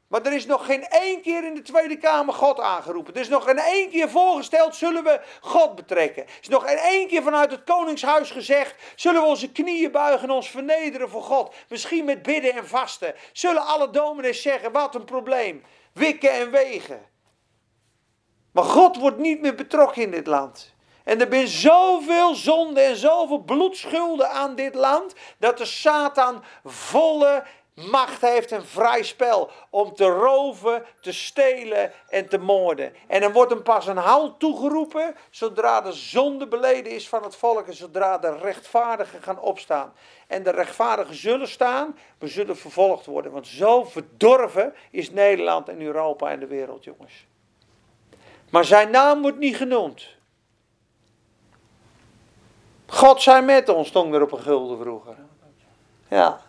Maar 0.08 0.22
er 0.22 0.34
is 0.34 0.46
nog 0.46 0.66
geen 0.66 0.88
één 0.88 1.22
keer 1.22 1.44
in 1.44 1.54
de 1.54 1.62
Tweede 1.62 1.98
Kamer 1.98 2.34
God 2.34 2.60
aangeroepen. 2.60 3.14
Er 3.14 3.20
is 3.20 3.30
nog 3.30 3.44
geen 3.44 3.58
één 3.58 3.90
keer 3.90 4.10
voorgesteld, 4.10 4.76
zullen 4.76 5.04
we 5.04 5.22
God 5.42 5.76
betrekken. 5.76 6.24
Er 6.24 6.38
is 6.42 6.48
nog 6.48 6.68
geen 6.68 6.78
één 6.78 7.08
keer 7.08 7.24
vanuit 7.24 7.52
het 7.52 7.64
Koningshuis 7.64 8.32
gezegd, 8.32 8.76
zullen 8.96 9.22
we 9.22 9.28
onze 9.28 9.52
knieën 9.52 9.92
buigen 9.92 10.28
en 10.28 10.36
ons 10.36 10.50
vernederen 10.50 11.10
voor 11.10 11.24
God. 11.24 11.56
Misschien 11.70 12.06
met 12.06 12.22
bidden 12.22 12.54
en 12.54 12.68
vasten. 12.68 13.16
Zullen 13.34 13.66
alle 13.66 13.90
dominees 13.90 14.42
zeggen, 14.42 14.72
wat 14.72 14.96
een 14.96 15.06
probleem. 15.06 15.64
Wikken 15.94 16.32
en 16.32 16.52
wegen. 16.52 17.06
Maar 18.52 18.64
God 18.64 18.98
wordt 18.98 19.18
niet 19.18 19.42
meer 19.42 19.56
betrokken 19.56 20.02
in 20.02 20.12
dit 20.12 20.28
land. 20.28 20.76
En 21.04 21.22
er 21.22 21.28
zijn 21.30 21.48
zoveel 21.48 22.36
zonde 22.36 22.82
en 22.82 22.96
zoveel 22.96 23.40
bloedschulden 23.40 24.30
aan 24.30 24.56
dit 24.56 24.76
land, 24.76 25.14
dat 25.38 25.58
de 25.58 25.66
Satan 25.66 26.44
volle 26.64 27.44
macht 27.86 28.22
heeft 28.22 28.52
een 28.52 28.66
vrij 28.66 29.04
spel 29.04 29.50
om 29.70 29.96
te 29.96 30.06
roven, 30.06 30.86
te 31.00 31.12
stelen 31.12 31.92
en 32.10 32.30
te 32.30 32.38
moorden. 32.38 32.94
En 33.08 33.22
dan 33.22 33.32
wordt 33.32 33.52
hem 33.52 33.64
pas 33.64 33.88
een 33.88 33.98
hout 33.98 34.40
toegeroepen 34.40 35.16
zodra 35.30 35.82
de 35.82 35.92
zonde 35.92 36.48
beleden 36.48 36.92
is 36.92 37.10
van 37.10 37.24
het 37.24 37.36
volk 37.36 37.68
en 37.68 37.74
zodra 37.74 38.18
de 38.18 38.38
rechtvaardigen 38.38 39.22
gaan 39.22 39.40
opstaan. 39.40 39.94
En 40.28 40.44
de 40.44 40.52
rechtvaardigen 40.52 41.16
zullen 41.16 41.48
staan, 41.48 41.98
we 42.18 42.28
zullen 42.28 42.58
vervolgd 42.58 43.06
worden. 43.06 43.32
Want 43.32 43.48
zo 43.48 43.84
verdorven 43.84 44.74
is 44.92 45.12
Nederland 45.12 45.70
en 45.70 45.82
Europa 45.82 46.30
en 46.30 46.40
de 46.40 46.48
wereld, 46.48 46.84
jongens. 46.84 47.26
Maar 48.50 48.66
zijn 48.66 48.90
naam 48.90 49.22
wordt 49.22 49.38
niet 49.38 49.56
genoemd. 49.56 50.16
God 52.86 53.22
zij 53.22 53.42
met 53.42 53.70
ons, 53.70 53.88
stond 53.88 54.14
er 54.14 54.22
op 54.22 54.32
een 54.32 54.40
gulden 54.40 54.80
vroeger. 54.80 55.16
Ja. 56.08 56.46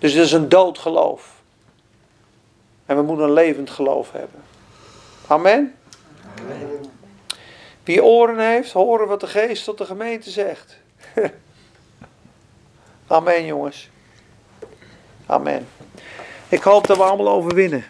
Dus 0.00 0.14
dat 0.14 0.24
is 0.24 0.32
een 0.32 0.48
dood 0.48 0.78
geloof. 0.78 1.42
En 2.86 2.96
we 2.96 3.02
moeten 3.02 3.24
een 3.24 3.32
levend 3.32 3.70
geloof 3.70 4.12
hebben. 4.12 4.42
Amen. 5.26 5.74
Wie 7.84 8.04
oren 8.04 8.38
heeft, 8.38 8.72
horen 8.72 9.08
wat 9.08 9.20
de 9.20 9.26
geest 9.26 9.64
tot 9.64 9.78
de 9.78 9.84
gemeente 9.84 10.30
zegt. 10.30 10.76
Amen 13.06 13.44
jongens. 13.44 13.88
Amen. 15.26 15.68
Ik 16.48 16.62
hoop 16.62 16.86
dat 16.86 16.96
we 16.96 17.02
allemaal 17.02 17.34
overwinnen. 17.34 17.84